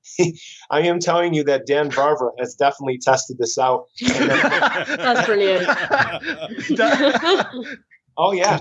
i 0.71 0.81
am 0.81 1.01
telling 1.01 1.35
you 1.35 1.45
that 1.45 1.67
Dan 1.67 1.91
Vávra 1.91 2.31
has 2.39 2.55
definitely 2.55 2.99
tested 2.99 3.39
this 3.39 3.59
out 3.59 3.87
That's 4.01 5.27
brilliant. 5.27 5.67
oh 8.19 8.33
yeah 8.33 8.59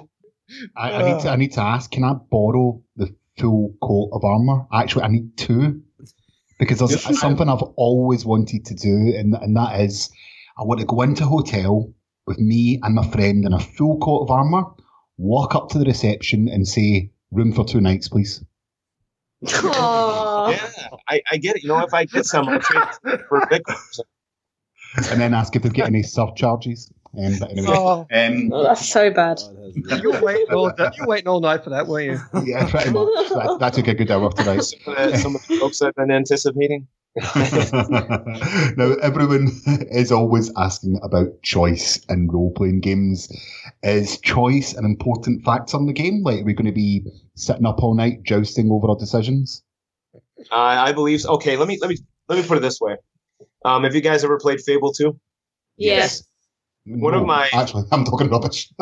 I, 0.75 0.91
I 0.91 1.01
need 1.03 1.19
to. 1.21 1.29
I 1.29 1.35
need 1.37 1.51
to 1.53 1.61
ask. 1.61 1.89
Can 1.91 2.03
I 2.03 2.13
borrow 2.13 2.81
the 2.95 3.13
full 3.39 3.73
coat 3.81 4.09
of 4.13 4.23
armor? 4.23 4.65
Actually, 4.71 5.03
I 5.03 5.07
need 5.07 5.35
two 5.37 5.81
because 6.59 6.79
there's 6.79 6.91
Yes. 6.91 7.19
something 7.19 7.49
I've 7.49 7.63
always 7.75 8.25
wanted 8.25 8.65
to 8.65 8.75
do, 8.75 9.13
and 9.17 9.35
and 9.35 9.57
that 9.57 9.81
is, 9.81 10.09
I 10.57 10.63
want 10.63 10.79
to 10.81 10.85
go 10.85 11.01
into 11.01 11.23
a 11.23 11.27
hotel 11.27 11.91
with 12.27 12.39
me 12.39 12.79
and 12.83 12.95
my 12.95 13.07
friend 13.07 13.43
in 13.45 13.53
a 13.53 13.59
full 13.59 13.97
coat 13.99 14.23
of 14.23 14.31
armor, 14.31 14.63
walk 15.17 15.55
up 15.55 15.69
to 15.69 15.79
the 15.79 15.85
reception 15.85 16.47
and 16.47 16.67
say, 16.67 17.11
"Room 17.31 17.51
for 17.51 17.65
two 17.65 17.81
nights, 17.81 18.07
please." 18.07 18.43
Aww. 20.45 20.51
yeah 20.51 20.97
I, 21.09 21.21
I 21.31 21.37
get 21.37 21.55
it 21.57 21.63
you 21.63 21.69
know 21.69 21.79
if 21.83 21.93
i 21.93 22.05
get 22.05 22.25
some 22.25 22.47
I'll 22.47 22.59
trade 22.59 23.21
for 23.27 23.37
a 23.41 23.47
big 23.49 23.61
and 25.11 25.19
then 25.19 25.33
ask 25.33 25.55
if 25.55 25.61
they 25.63 25.69
get 25.69 25.77
got 25.77 25.87
any 25.87 26.03
surcharges. 26.03 26.91
Um, 27.17 27.33
but 27.39 27.51
anyway, 27.51 27.67
Oh, 27.69 28.07
um, 28.11 28.51
Oh, 28.53 28.63
that's 28.63 28.87
so 28.87 29.09
bad. 29.11 29.41
you 30.01 30.11
were 30.11 30.21
waiting 30.21 30.53
all, 30.53 30.71
you 30.77 31.01
were 31.01 31.07
waiting 31.07 31.27
all 31.27 31.39
night 31.39 31.63
for 31.63 31.69
that, 31.71 31.87
weren't 31.87 32.19
you? 32.33 32.41
yeah, 32.45 32.69
pretty 32.69 32.91
much. 32.91 33.07
That, 33.29 33.57
that 33.59 33.73
took 33.73 33.87
a 33.87 33.93
good 33.93 34.11
hour 34.11 34.31
tonight. 34.31 34.61
some 34.63 34.93
of 34.95 35.11
the, 35.11 35.17
some 35.17 35.35
of 35.35 35.47
the 35.47 35.57
folks 35.57 35.81
i've 35.81 35.95
been 35.95 36.11
anticipating 36.11 36.87
now, 38.75 38.93
everyone 39.01 39.47
is 39.89 40.11
always 40.11 40.51
asking 40.57 40.99
about 41.01 41.41
choice 41.43 41.97
in 42.09 42.27
role 42.29 42.51
playing 42.51 42.81
games. 42.81 43.31
Is 43.83 44.19
choice 44.19 44.73
an 44.73 44.83
important 44.83 45.45
factor 45.45 45.77
in 45.77 45.85
the 45.85 45.93
game? 45.93 46.23
Like, 46.23 46.41
are 46.41 46.43
we 46.43 46.53
going 46.53 46.65
to 46.65 46.73
be 46.73 47.05
sitting 47.35 47.65
up 47.65 47.81
all 47.81 47.95
night 47.95 48.23
jousting 48.23 48.69
over 48.69 48.89
our 48.89 48.97
decisions? 48.97 49.63
I 50.51 50.89
I 50.89 50.91
believe. 50.91 51.21
So. 51.21 51.33
Okay, 51.33 51.57
let 51.57 51.67
me 51.67 51.77
let 51.81 51.89
me 51.89 51.97
let 52.29 52.37
me 52.41 52.47
put 52.47 52.57
it 52.57 52.61
this 52.61 52.79
way. 52.79 52.97
Um, 53.63 53.83
have 53.83 53.95
you 53.95 54.01
guys 54.01 54.23
ever 54.23 54.37
played 54.37 54.61
Fable 54.61 54.93
two? 54.93 55.19
Yes. 55.77 56.23
One 56.87 57.15
of 57.15 57.25
my- 57.25 57.49
Actually, 57.51 57.85
I'm 57.91 58.05
talking 58.05 58.29
rubbish. 58.29 58.69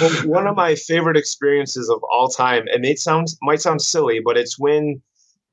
Well, 0.00 0.10
one 0.26 0.46
of 0.46 0.54
my 0.54 0.74
favorite 0.74 1.16
experiences 1.16 1.88
of 1.88 2.02
all 2.12 2.28
time, 2.28 2.66
and 2.72 2.84
it 2.84 2.98
sounds 2.98 3.38
might 3.42 3.60
sound 3.60 3.80
silly, 3.80 4.20
but 4.22 4.36
it's 4.36 4.58
when 4.58 5.00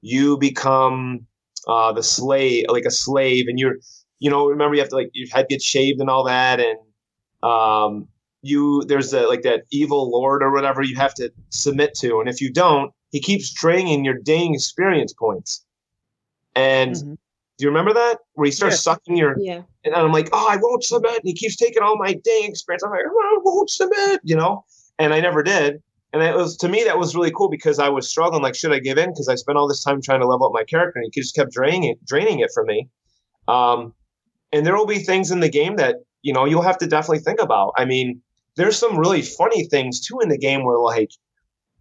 you 0.02 0.38
become 0.38 1.26
uh, 1.68 1.94
the 1.94 2.04
slave, 2.04 2.66
like 2.70 2.86
a 2.86 2.92
slave, 2.92 3.46
and 3.48 3.58
you're, 3.58 3.78
you 4.20 4.30
know, 4.30 4.46
remember 4.48 4.76
you 4.76 4.82
have 4.82 4.90
to 4.90 4.96
like 4.96 5.10
your 5.14 5.28
head 5.34 5.48
gets 5.48 5.64
shaved 5.64 6.00
and 6.02 6.10
all 6.10 6.26
that, 6.26 6.60
and 6.60 6.78
um, 7.50 8.08
you 8.42 8.84
there's 8.88 9.14
a, 9.14 9.22
like 9.28 9.44
that 9.44 9.64
evil 9.72 10.12
lord 10.12 10.44
or 10.44 10.52
whatever 10.52 10.82
you 10.84 10.96
have 10.96 11.14
to 11.16 11.32
submit 11.50 11.94
to, 11.96 12.20
and 12.20 12.28
if 12.28 12.42
you 12.42 12.52
don't, 12.52 12.92
he 13.16 13.22
keeps 13.22 13.54
draining 13.54 14.04
your 14.04 14.18
dang 14.32 14.54
experience 14.54 15.14
points, 15.14 15.64
and 16.54 16.96
Mhm. 16.96 17.18
Do 17.58 17.64
you 17.64 17.70
remember 17.70 17.94
that? 17.94 18.18
Where 18.34 18.48
he 18.48 18.52
starts 18.52 18.82
sucking 18.82 19.16
your 19.16 19.38
Yeah. 19.40 19.62
and 19.86 19.96
I'm 19.96 20.12
like, 20.12 20.28
oh, 20.34 20.46
I 20.50 20.58
won't 20.58 20.84
submit. 20.84 21.20
And 21.20 21.24
he 21.24 21.34
keeps 21.34 21.56
taking 21.56 21.82
all 21.82 21.96
my 21.98 22.12
dang 22.12 22.50
experience. 22.50 22.84
I'm 22.84 22.92
like, 22.92 23.06
oh, 23.10 23.38
I 23.38 23.40
won't 23.46 23.70
submit, 23.70 24.20
you 24.26 24.36
know? 24.36 24.66
And 25.00 25.14
I 25.14 25.22
never 25.22 25.42
did. 25.42 25.82
And 26.12 26.22
it 26.22 26.36
was 26.36 26.58
to 26.58 26.68
me 26.68 26.84
that 26.84 27.00
was 27.00 27.16
really 27.16 27.32
cool 27.32 27.48
because 27.48 27.80
I 27.80 27.88
was 27.88 28.10
struggling. 28.10 28.44
Like, 28.44 28.56
should 28.56 28.74
I 28.74 28.80
give 28.80 28.98
in? 28.98 29.10
Because 29.12 29.30
I 29.30 29.36
spent 29.36 29.58
all 29.58 29.70
this 29.70 29.82
time 29.82 30.02
trying 30.02 30.20
to 30.20 30.28
level 30.28 30.48
up 30.48 30.52
my 30.54 30.66
character, 30.66 31.00
and 31.00 31.10
he 31.10 31.22
just 31.22 31.34
kept 31.34 31.54
draining 31.54 31.86
it, 31.86 32.06
draining 32.06 32.40
it 32.40 32.52
from 32.54 32.66
me. 32.68 32.90
Um, 33.48 33.94
and 34.52 34.66
there 34.66 34.76
will 34.76 34.86
be 34.98 35.00
things 35.00 35.32
in 35.32 35.40
the 35.40 35.48
game 35.50 35.78
that 35.78 35.96
you 36.24 36.34
know 36.34 36.44
you'll 36.44 36.62
have 36.70 36.78
to 36.80 36.88
definitely 36.88 37.20
think 37.24 37.40
about. 37.42 37.72
I 37.78 37.86
mean, 37.86 38.22
there's 38.58 38.78
some 38.78 38.98
really 38.98 39.22
funny 39.22 39.64
things 39.68 40.02
too 40.06 40.20
in 40.20 40.28
the 40.28 40.38
game 40.38 40.66
where 40.66 40.80
like 40.80 41.12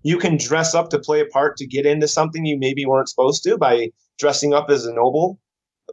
you 0.05 0.19
can 0.19 0.37
dress 0.37 0.75
up 0.75 0.91
to 0.91 0.99
play 1.01 1.21
a 1.21 1.27
part 1.27 1.57
to 1.57 1.67
get 1.67 1.87
into 1.87 2.07
something 2.07 2.47
you 2.47 2.57
maybe 2.57 2.87
weren't 2.87 3.09
supposed 3.09 3.43
to 3.43 3.59
by 3.59 3.91
dressing 4.19 4.55
up 4.55 4.71
as 4.71 4.87
a 4.87 4.95
noble 4.95 5.41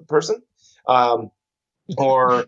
person. 0.08 0.44
Um, 0.88 1.32
or 1.98 2.46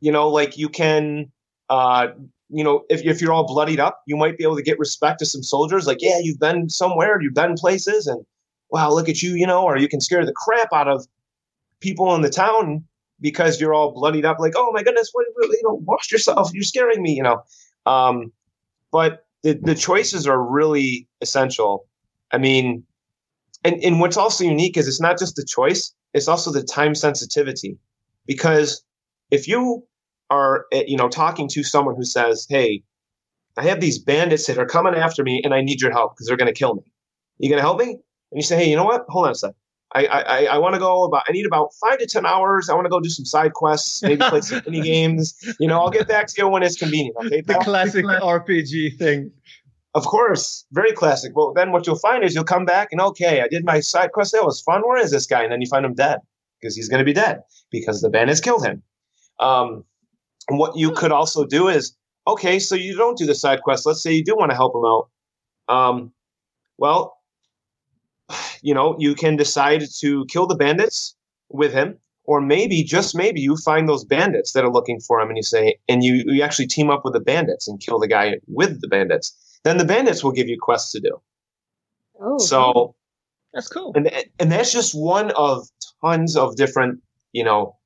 you 0.00 0.12
know 0.12 0.28
like 0.28 0.56
you 0.56 0.68
can 0.68 1.30
uh 1.70 2.08
you 2.50 2.64
know 2.64 2.84
if, 2.88 3.02
if 3.04 3.20
you're 3.20 3.32
all 3.32 3.46
bloodied 3.46 3.80
up 3.80 4.02
you 4.06 4.16
might 4.16 4.36
be 4.36 4.44
able 4.44 4.56
to 4.56 4.62
get 4.62 4.78
respect 4.78 5.18
to 5.18 5.26
some 5.26 5.42
soldiers 5.42 5.86
like 5.86 5.98
yeah 6.00 6.18
you've 6.20 6.38
been 6.38 6.68
somewhere 6.68 7.20
you've 7.20 7.34
been 7.34 7.54
places 7.54 8.06
and 8.06 8.24
wow 8.70 8.90
look 8.90 9.08
at 9.08 9.22
you 9.22 9.34
you 9.34 9.46
know 9.46 9.64
or 9.64 9.78
you 9.78 9.88
can 9.88 10.00
scare 10.00 10.24
the 10.24 10.32
crap 10.32 10.72
out 10.72 10.88
of 10.88 11.06
people 11.80 12.14
in 12.14 12.22
the 12.22 12.30
town 12.30 12.84
because 13.20 13.60
you're 13.60 13.74
all 13.74 13.92
bloodied 13.92 14.24
up 14.24 14.38
like 14.38 14.54
oh 14.56 14.70
my 14.72 14.82
goodness 14.82 15.10
what 15.12 15.26
you 15.38 15.62
know 15.62 15.80
wash 15.84 16.10
yourself 16.10 16.50
you're 16.52 16.62
scaring 16.62 17.02
me 17.02 17.12
you 17.12 17.22
know 17.22 17.42
um 17.86 18.32
but 18.90 19.23
the, 19.44 19.52
the 19.62 19.74
choices 19.76 20.26
are 20.26 20.42
really 20.42 21.06
essential. 21.20 21.86
I 22.32 22.38
mean 22.38 22.82
and, 23.62 23.82
and 23.82 24.00
what's 24.00 24.16
also 24.16 24.44
unique 24.44 24.76
is 24.76 24.88
it's 24.88 25.00
not 25.00 25.18
just 25.18 25.36
the 25.36 25.44
choice 25.44 25.94
it's 26.14 26.28
also 26.28 26.52
the 26.52 26.62
time 26.62 26.94
sensitivity. 26.94 27.76
Because 28.26 28.82
if 29.30 29.46
you 29.46 29.84
are 30.30 30.64
eh, 30.72 30.84
you 30.86 30.96
know 30.96 31.08
talking 31.08 31.48
to 31.48 31.62
someone 31.62 31.96
who 31.96 32.04
says 32.04 32.46
hey 32.48 32.82
i 33.58 33.62
have 33.62 33.80
these 33.80 33.98
bandits 33.98 34.46
that 34.46 34.56
are 34.56 34.64
coming 34.64 34.94
after 34.94 35.22
me 35.22 35.42
and 35.44 35.52
i 35.52 35.60
need 35.60 35.82
your 35.82 35.90
help 35.90 36.14
because 36.14 36.26
they're 36.26 36.36
going 36.36 36.52
to 36.52 36.58
kill 36.58 36.74
me. 36.76 36.82
You 37.38 37.50
going 37.50 37.58
to 37.58 37.62
help 37.62 37.78
me? 37.78 37.90
And 37.90 38.36
you 38.40 38.42
say 38.42 38.56
hey 38.56 38.70
you 38.70 38.76
know 38.76 38.84
what? 38.84 39.04
Hold 39.08 39.26
on 39.26 39.32
a 39.32 39.34
sec 39.34 39.54
i 39.94 40.06
i, 40.06 40.44
I 40.46 40.58
want 40.58 40.74
to 40.74 40.78
go 40.78 41.04
about 41.04 41.24
i 41.28 41.32
need 41.32 41.46
about 41.46 41.70
five 41.80 41.98
to 41.98 42.06
ten 42.06 42.26
hours 42.26 42.68
i 42.68 42.74
want 42.74 42.86
to 42.86 42.90
go 42.90 43.00
do 43.00 43.08
some 43.08 43.24
side 43.24 43.52
quests 43.52 44.02
maybe 44.02 44.24
play 44.28 44.40
some 44.40 44.62
mini 44.66 44.80
games 44.80 45.34
you 45.60 45.68
know 45.68 45.80
i'll 45.80 45.90
get 45.90 46.08
back 46.08 46.26
to 46.28 46.34
you 46.38 46.48
when 46.48 46.62
it's 46.62 46.76
convenient 46.76 47.16
okay 47.18 47.40
The 47.42 47.54
classic 47.54 48.04
RPG 48.04 48.98
thing. 48.98 49.30
Of 49.94 50.04
course, 50.06 50.66
very 50.72 50.92
classic. 50.92 51.36
Well, 51.36 51.52
then 51.54 51.70
what 51.70 51.86
you'll 51.86 51.98
find 51.98 52.24
is 52.24 52.34
you'll 52.34 52.44
come 52.44 52.64
back 52.64 52.88
and 52.90 53.00
okay, 53.00 53.42
I 53.42 53.48
did 53.48 53.64
my 53.64 53.78
side 53.78 54.10
quest. 54.10 54.32
That 54.32 54.44
was 54.44 54.60
fun. 54.60 54.82
Where 54.82 55.00
is 55.00 55.12
this 55.12 55.26
guy? 55.26 55.42
And 55.44 55.52
then 55.52 55.60
you 55.60 55.68
find 55.68 55.86
him 55.86 55.94
dead 55.94 56.18
because 56.60 56.74
he's 56.74 56.88
going 56.88 56.98
to 56.98 57.04
be 57.04 57.12
dead 57.12 57.42
because 57.70 58.00
the 58.00 58.10
band 58.10 58.28
has 58.28 58.40
killed 58.40 58.66
him. 58.66 58.82
Um, 59.38 59.84
and 60.48 60.58
what 60.58 60.76
you 60.76 60.90
could 60.90 61.12
also 61.12 61.44
do 61.44 61.68
is 61.68 61.96
okay, 62.26 62.58
so 62.58 62.74
you 62.74 62.96
don't 62.96 63.16
do 63.16 63.26
the 63.26 63.34
side 63.36 63.62
quest. 63.62 63.86
Let's 63.86 64.02
say 64.02 64.12
you 64.12 64.24
do 64.24 64.34
want 64.34 64.50
to 64.50 64.56
help 64.56 64.74
him 64.74 64.84
out. 64.84 65.08
Um, 65.68 66.12
well, 66.76 67.16
you 68.62 68.74
know, 68.74 68.96
you 68.98 69.14
can 69.14 69.36
decide 69.36 69.82
to 70.00 70.24
kill 70.26 70.46
the 70.46 70.56
bandits 70.56 71.14
with 71.48 71.72
him, 71.72 71.98
or 72.24 72.40
maybe 72.40 72.82
just 72.82 73.14
maybe 73.14 73.40
you 73.40 73.56
find 73.56 73.88
those 73.88 74.04
bandits 74.04 74.52
that 74.52 74.64
are 74.64 74.72
looking 74.72 75.00
for 75.00 75.20
him, 75.20 75.28
and 75.28 75.36
you 75.36 75.42
say, 75.42 75.78
and 75.88 76.02
you 76.02 76.24
you 76.26 76.42
actually 76.42 76.66
team 76.66 76.90
up 76.90 77.04
with 77.04 77.14
the 77.14 77.20
bandits 77.20 77.68
and 77.68 77.80
kill 77.80 77.98
the 77.98 78.08
guy 78.08 78.36
with 78.46 78.80
the 78.80 78.88
bandits. 78.88 79.34
Then 79.64 79.78
the 79.78 79.84
bandits 79.84 80.22
will 80.22 80.32
give 80.32 80.48
you 80.48 80.58
quests 80.60 80.92
to 80.92 81.00
do. 81.00 81.20
Oh. 82.20 82.38
So 82.38 82.94
That's 83.52 83.68
cool. 83.68 83.92
and 83.94 84.10
and 84.38 84.52
that's 84.52 84.72
just 84.72 84.94
one 84.94 85.30
of 85.32 85.66
tons 86.02 86.36
of 86.36 86.56
different 86.56 87.00
you 87.32 87.44
know 87.44 87.76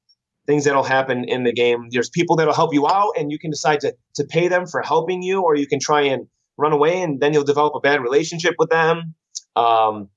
things 0.47 0.65
that'll 0.65 0.83
happen 0.83 1.25
in 1.25 1.45
the 1.45 1.53
game 1.53 1.89
there's 1.91 2.09
people 2.09 2.37
that'll 2.37 2.55
help 2.55 2.73
you 2.73 2.87
out 2.89 3.13
and 3.19 3.31
you 3.31 3.39
can 3.39 3.51
decide 3.51 3.81
to 3.81 3.95
to 4.15 4.25
pay 4.25 4.49
them 4.49 4.67
for 4.67 4.83
helping 4.83 5.23
you 5.23 5.43
or 5.43 5.57
you 5.57 5.67
can 5.67 5.79
try 5.79 6.01
and 6.03 6.27
run 6.57 6.73
away 6.73 7.01
and 7.03 7.21
then 7.21 7.33
you'll 7.33 7.45
develop 7.45 7.75
a 7.75 7.81
bad 7.81 8.01
relationship 8.01 8.55
with 8.59 8.71
them 8.71 9.15
um, 9.57 10.09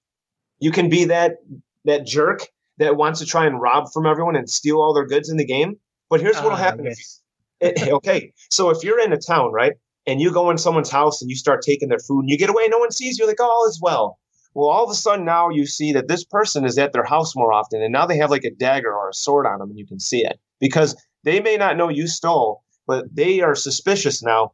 you 0.61 0.71
can 0.71 0.89
be 0.89 1.05
that 1.05 1.37
that 1.85 2.05
jerk 2.05 2.47
that 2.77 2.95
wants 2.95 3.19
to 3.19 3.25
try 3.25 3.45
and 3.45 3.59
rob 3.61 3.91
from 3.93 4.05
everyone 4.05 4.35
and 4.37 4.49
steal 4.49 4.77
all 4.77 4.93
their 4.93 5.05
goods 5.05 5.29
in 5.29 5.37
the 5.37 5.45
game 5.45 5.75
but 6.09 6.21
here's 6.21 6.35
what'll 6.37 6.51
Ah, 6.51 6.55
happen 6.57 6.87
if 6.87 6.97
yes. 6.97 7.21
it, 7.59 7.89
okay, 7.93 8.33
so 8.49 8.69
if 8.69 8.83
you're 8.83 8.99
in 8.99 9.13
a 9.13 9.17
town, 9.17 9.51
right, 9.53 9.73
and 10.07 10.19
you 10.19 10.31
go 10.33 10.49
in 10.49 10.57
someone's 10.57 10.89
house 10.89 11.21
and 11.21 11.29
you 11.29 11.35
start 11.37 11.61
taking 11.61 11.89
their 11.89 11.99
food 11.99 12.21
and 12.21 12.29
you 12.29 12.37
get 12.37 12.49
away, 12.49 12.67
no 12.67 12.79
one 12.79 12.91
sees 12.91 13.19
you, 13.19 13.27
like, 13.27 13.37
oh, 13.39 13.45
all 13.45 13.67
is 13.69 13.79
well. 13.81 14.17
Well, 14.53 14.67
all 14.67 14.83
of 14.83 14.89
a 14.89 14.95
sudden 14.95 15.23
now 15.25 15.49
you 15.49 15.65
see 15.65 15.93
that 15.93 16.07
this 16.09 16.25
person 16.25 16.65
is 16.65 16.77
at 16.77 16.91
their 16.91 17.05
house 17.05 17.35
more 17.35 17.53
often, 17.53 17.81
and 17.81 17.93
now 17.93 18.05
they 18.07 18.17
have 18.17 18.29
like 18.31 18.43
a 18.43 18.51
dagger 18.51 18.91
or 18.93 19.09
a 19.09 19.13
sword 19.13 19.45
on 19.45 19.59
them, 19.59 19.69
and 19.69 19.79
you 19.79 19.87
can 19.87 19.99
see 19.99 20.21
it 20.25 20.39
because 20.59 20.95
they 21.23 21.39
may 21.39 21.55
not 21.55 21.77
know 21.77 21.87
you 21.87 22.07
stole, 22.07 22.63
but 22.87 23.05
they 23.15 23.39
are 23.41 23.55
suspicious 23.55 24.21
now. 24.23 24.51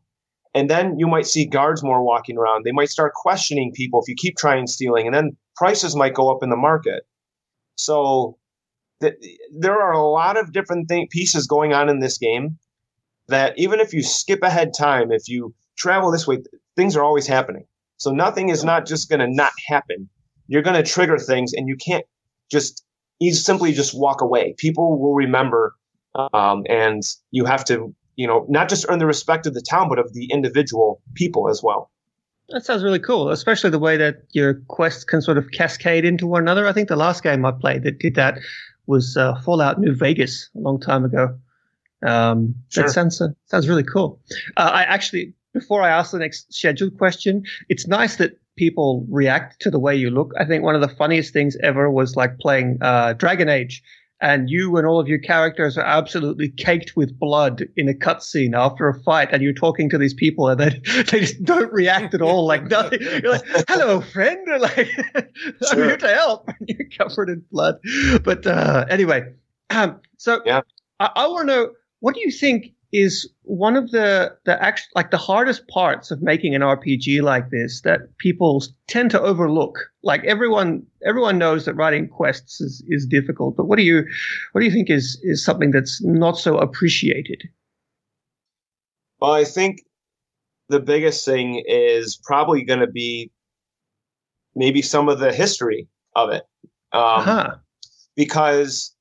And 0.54 0.70
then 0.70 0.98
you 0.98 1.08
might 1.08 1.28
see 1.28 1.46
guards 1.46 1.84
more 1.84 2.04
walking 2.04 2.38
around. 2.38 2.64
They 2.64 2.72
might 2.72 2.90
start 2.90 3.14
questioning 3.14 3.72
people 3.74 4.02
if 4.02 4.08
you 4.08 4.16
keep 4.18 4.38
trying 4.38 4.68
stealing, 4.68 5.06
and 5.06 5.16
then 5.16 5.38
prices 5.56 5.96
might 5.96 6.14
go 6.14 6.32
up 6.32 6.44
in 6.44 6.50
the 6.50 6.56
market. 6.56 7.04
So 7.76 8.38
th- 9.02 9.16
there 9.60 9.80
are 9.82 9.92
a 9.92 10.08
lot 10.08 10.38
of 10.38 10.52
different 10.52 10.88
thing- 10.88 11.08
pieces 11.12 11.48
going 11.48 11.74
on 11.74 11.90
in 11.90 12.00
this 12.00 12.18
game 12.18 12.58
that 13.28 13.58
even 13.58 13.80
if 13.80 13.94
you 13.94 14.02
skip 14.02 14.42
ahead 14.42 14.74
time, 14.74 15.12
if 15.12 15.28
you 15.28 15.54
travel 15.78 16.12
this 16.12 16.28
way, 16.28 16.40
things 16.76 16.96
are 16.96 17.04
always 17.04 17.28
happening. 17.28 17.66
So 17.98 18.12
nothing 18.12 18.50
is 18.50 18.64
not 18.64 18.86
just 18.86 19.10
going 19.10 19.20
to 19.20 19.28
not 19.28 19.52
happen. 19.68 20.10
You're 20.48 20.62
going 20.62 20.82
to 20.82 20.90
trigger 20.90 21.18
things, 21.18 21.54
and 21.54 21.68
you 21.68 21.76
can't 21.76 22.06
just 22.50 22.84
simply 23.32 23.74
just 23.74 23.98
walk 23.98 24.22
away. 24.22 24.56
People 24.58 25.00
will 25.00 25.16
remember, 25.16 25.76
um, 26.34 26.64
and 26.70 27.04
you 27.32 27.46
have 27.46 27.66
to, 27.66 27.94
you 28.18 28.28
know, 28.28 28.46
not 28.50 28.68
just 28.68 28.86
earn 28.90 29.00
the 29.00 29.06
respect 29.06 29.46
of 29.48 29.54
the 29.54 29.62
town, 29.62 29.88
but 29.88 30.00
of 30.00 30.12
the 30.14 30.30
individual 30.32 31.02
people 31.14 31.50
as 31.50 31.62
well. 31.64 31.90
That 32.50 32.66
sounds 32.66 32.84
really 32.84 33.00
cool, 33.00 33.30
especially 33.30 33.70
the 33.70 33.80
way 33.80 33.98
that 33.98 34.24
your 34.32 34.56
quests 34.68 35.04
can 35.04 35.22
sort 35.22 35.38
of 35.38 35.52
cascade 35.52 36.04
into 36.04 36.28
one 36.28 36.42
another. 36.42 36.66
I 36.66 36.74
think 36.74 36.90
the 36.90 36.96
last 36.96 37.24
game 37.24 37.46
I 37.46 37.52
played 37.52 37.84
that 37.84 38.00
did 38.00 38.16
that 38.16 38.40
was 38.88 39.16
uh, 39.18 39.36
Fallout 39.42 39.80
New 39.80 39.94
Vegas 39.94 40.50
a 40.56 40.60
long 40.60 40.80
time 40.80 41.06
ago. 41.06 41.38
Um, 42.06 42.56
Sure. 42.70 42.86
That 42.86 42.92
sounds 42.92 43.22
uh, 43.22 43.30
sounds 43.46 43.68
really 43.68 43.84
cool. 43.84 44.22
Uh, 44.56 44.72
I 44.74 44.84
actually, 44.84 45.34
before 45.54 45.82
I 45.82 45.90
ask 45.90 46.12
the 46.12 46.20
next 46.20 46.54
scheduled 46.54 46.98
question, 46.98 47.44
it's 47.70 47.88
nice 47.88 48.16
that 48.18 48.40
people 48.56 49.06
react 49.10 49.62
to 49.62 49.70
the 49.70 49.80
way 49.80 49.96
you 49.96 50.10
look. 50.10 50.32
I 50.40 50.46
think 50.46 50.64
one 50.64 50.76
of 50.76 50.82
the 50.82 50.96
funniest 50.96 51.34
things 51.34 51.58
ever 51.62 51.90
was 51.92 52.16
like 52.16 52.40
playing 52.40 52.78
uh, 52.82 53.14
Dragon 53.14 53.50
Age. 53.50 53.84
And 54.20 54.50
you 54.50 54.78
and 54.78 54.88
all 54.88 55.00
of 55.00 55.08
your 55.08 55.20
characters 55.20 55.78
are 55.78 55.86
absolutely 55.86 56.50
caked 56.50 56.94
with 56.96 57.20
blood 57.20 57.64
in 57.76 57.88
a 57.88 57.94
cutscene 57.94 58.56
after 58.56 58.88
a 58.90 59.00
fight, 59.04 59.30
and 59.32 59.44
you're 59.44 59.54
talking 59.54 59.90
to 59.92 59.98
these 60.00 60.16
people, 60.16 60.48
and 60.48 60.60
they 60.60 60.70
they 61.12 61.20
just 61.20 61.44
don't 61.44 61.72
react 61.72 62.16
at 62.16 62.22
all, 62.22 62.48
like 62.48 62.64
nothing. 62.66 63.00
You're 63.02 63.32
like, 63.34 63.46
"Hello, 63.70 64.02
friend," 64.02 64.40
or 64.50 64.58
like, 64.60 64.90
"I'm 65.72 65.78
here 65.78 65.98
to 65.98 66.08
help." 66.08 66.50
And 66.60 66.70
you're 66.70 66.90
covered 66.98 67.30
in 67.30 67.44
blood. 67.52 67.76
But 68.24 68.48
uh, 68.48 68.86
anyway, 68.90 69.34
um, 69.70 70.00
so 70.18 70.42
Yeah. 70.46 70.62
I, 71.00 71.10
I 71.16 71.28
want 71.28 71.48
to 71.48 71.54
know 71.56 71.72
what 72.00 72.16
do 72.16 72.22
you 72.22 72.32
think 72.32 72.74
is 72.94 73.30
one 73.44 73.76
of 73.76 73.92
the 73.92 74.36
the 74.46 74.62
act, 74.64 74.88
like 74.96 75.12
the 75.12 75.18
hardest 75.18 75.68
parts 75.68 76.10
of 76.12 76.22
making 76.22 76.56
an 76.56 76.62
RPG 76.62 77.22
like 77.22 77.50
this 77.50 77.82
that 77.82 78.18
people 78.18 78.64
tend 78.88 79.12
to 79.12 79.22
overlook. 79.22 79.78
Like 80.04 80.24
everyone 80.24 80.86
everyone 81.06 81.38
knows 81.38 81.66
that 81.66 81.74
writing 81.76 82.08
quests 82.08 82.62
is, 82.62 82.84
is 82.88 83.06
difficult, 83.06 83.58
but 83.58 83.66
what 83.66 83.78
do 83.78 83.84
you 83.84 84.06
what 84.54 84.62
do 84.62 84.66
you 84.66 84.72
think 84.72 84.90
is 84.90 85.20
is 85.24 85.44
something 85.44 85.72
that's 85.72 86.02
not 86.04 86.38
so 86.38 86.58
appreciated? 86.58 87.44
Well, 89.20 89.34
I 89.34 89.44
think 89.44 89.82
the 90.70 90.80
biggest 90.80 91.26
thing 91.26 91.64
is 91.68 92.20
probably 92.24 92.64
going 92.64 92.80
to 92.82 92.88
be 92.88 93.32
maybe 94.56 94.82
some 94.82 95.10
of 95.10 95.20
the 95.20 95.34
history 95.34 95.88
of 96.16 96.30
it. 96.30 96.44
Um, 96.94 97.02
Uh-huh. 97.02 97.56
because 98.16 98.96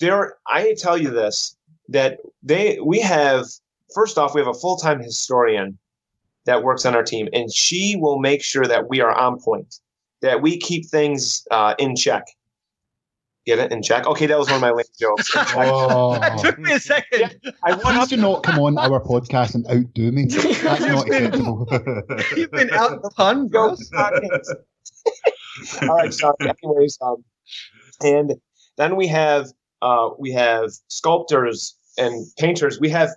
there 0.00 0.36
I 0.46 0.74
tell 0.78 0.96
you 0.96 1.10
this 1.10 1.56
that 1.88 2.18
they 2.42 2.78
we 2.84 3.00
have 3.00 3.46
first 3.94 4.18
off 4.18 4.34
we 4.34 4.40
have 4.40 4.48
a 4.48 4.54
full-time 4.54 5.00
historian 5.00 5.78
that 6.44 6.62
works 6.62 6.84
on 6.84 6.94
our 6.94 7.02
team 7.02 7.28
and 7.32 7.52
she 7.52 7.96
will 7.96 8.18
make 8.18 8.42
sure 8.42 8.66
that 8.66 8.88
we 8.88 9.00
are 9.00 9.14
on 9.14 9.40
point 9.40 9.76
that 10.22 10.42
we 10.42 10.58
keep 10.58 10.86
things 10.86 11.46
uh, 11.50 11.74
in 11.78 11.96
check 11.96 12.24
get 13.46 13.58
it 13.58 13.72
in 13.72 13.82
check 13.82 14.06
okay 14.06 14.26
that 14.26 14.38
was 14.38 14.48
one 14.48 14.56
of 14.56 14.60
my 14.60 14.70
lame 14.70 14.84
jokes 14.98 15.30
Oh. 15.56 16.18
That 16.20 16.38
took 16.38 16.58
me 16.58 16.72
a 16.72 16.80
second. 16.80 17.40
I 17.64 17.74
want 17.74 18.08
Please 18.08 18.12
up 18.12 18.18
not 18.18 18.42
come 18.42 18.58
on 18.58 18.78
our 18.78 19.00
podcast 19.00 19.54
and 19.54 19.66
outdo 19.68 20.12
me. 20.12 20.24
That's 20.28 20.82
not 20.82 21.06
acceptable. 21.06 21.66
You've 22.36 22.50
been 22.50 22.70
out 22.70 23.02
pun, 23.16 23.48
bro. 23.48 23.76
All 25.82 25.96
right, 25.96 26.12
sorry. 26.12 26.36
Anyways, 26.64 26.98
um, 27.00 27.24
and 28.02 28.34
then 28.76 28.96
we 28.96 29.06
have 29.06 29.52
uh, 29.82 30.10
we 30.18 30.32
have 30.32 30.70
sculptors 30.88 31.76
and 31.96 32.26
painters. 32.38 32.78
We 32.80 32.88
have 32.90 33.10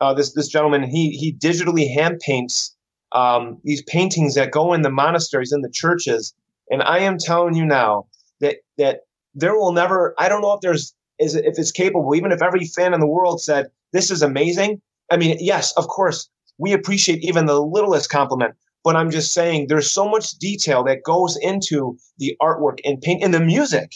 uh, 0.00 0.14
this 0.14 0.32
this 0.32 0.48
gentleman. 0.48 0.82
He 0.82 1.10
he 1.10 1.32
digitally 1.32 1.92
hand 1.92 2.20
paints 2.20 2.76
um, 3.12 3.58
these 3.64 3.82
paintings 3.82 4.34
that 4.34 4.50
go 4.50 4.72
in 4.72 4.82
the 4.82 4.90
monasteries 4.90 5.52
and 5.52 5.64
the 5.64 5.70
churches. 5.70 6.34
And 6.70 6.82
I 6.82 7.00
am 7.00 7.18
telling 7.18 7.54
you 7.54 7.64
now 7.64 8.06
that 8.40 8.56
that 8.78 9.00
there 9.34 9.54
will 9.54 9.72
never. 9.72 10.14
I 10.18 10.28
don't 10.28 10.42
know 10.42 10.52
if 10.52 10.60
there's 10.60 10.94
is 11.18 11.34
if 11.34 11.58
it's 11.58 11.72
capable. 11.72 12.14
Even 12.14 12.32
if 12.32 12.42
every 12.42 12.64
fan 12.64 12.94
in 12.94 13.00
the 13.00 13.06
world 13.06 13.40
said 13.40 13.70
this 13.92 14.10
is 14.10 14.22
amazing. 14.22 14.80
I 15.10 15.16
mean, 15.16 15.36
yes, 15.40 15.72
of 15.76 15.88
course, 15.88 16.28
we 16.58 16.72
appreciate 16.72 17.24
even 17.24 17.46
the 17.46 17.60
littlest 17.60 18.10
compliment. 18.10 18.54
But 18.82 18.96
I'm 18.96 19.10
just 19.10 19.34
saying, 19.34 19.66
there's 19.68 19.90
so 19.90 20.08
much 20.08 20.30
detail 20.38 20.84
that 20.84 21.02
goes 21.04 21.36
into 21.36 21.98
the 22.18 22.34
artwork 22.40 22.78
and 22.84 23.00
paint 23.00 23.22
and 23.22 23.34
the 23.34 23.40
music. 23.40 23.92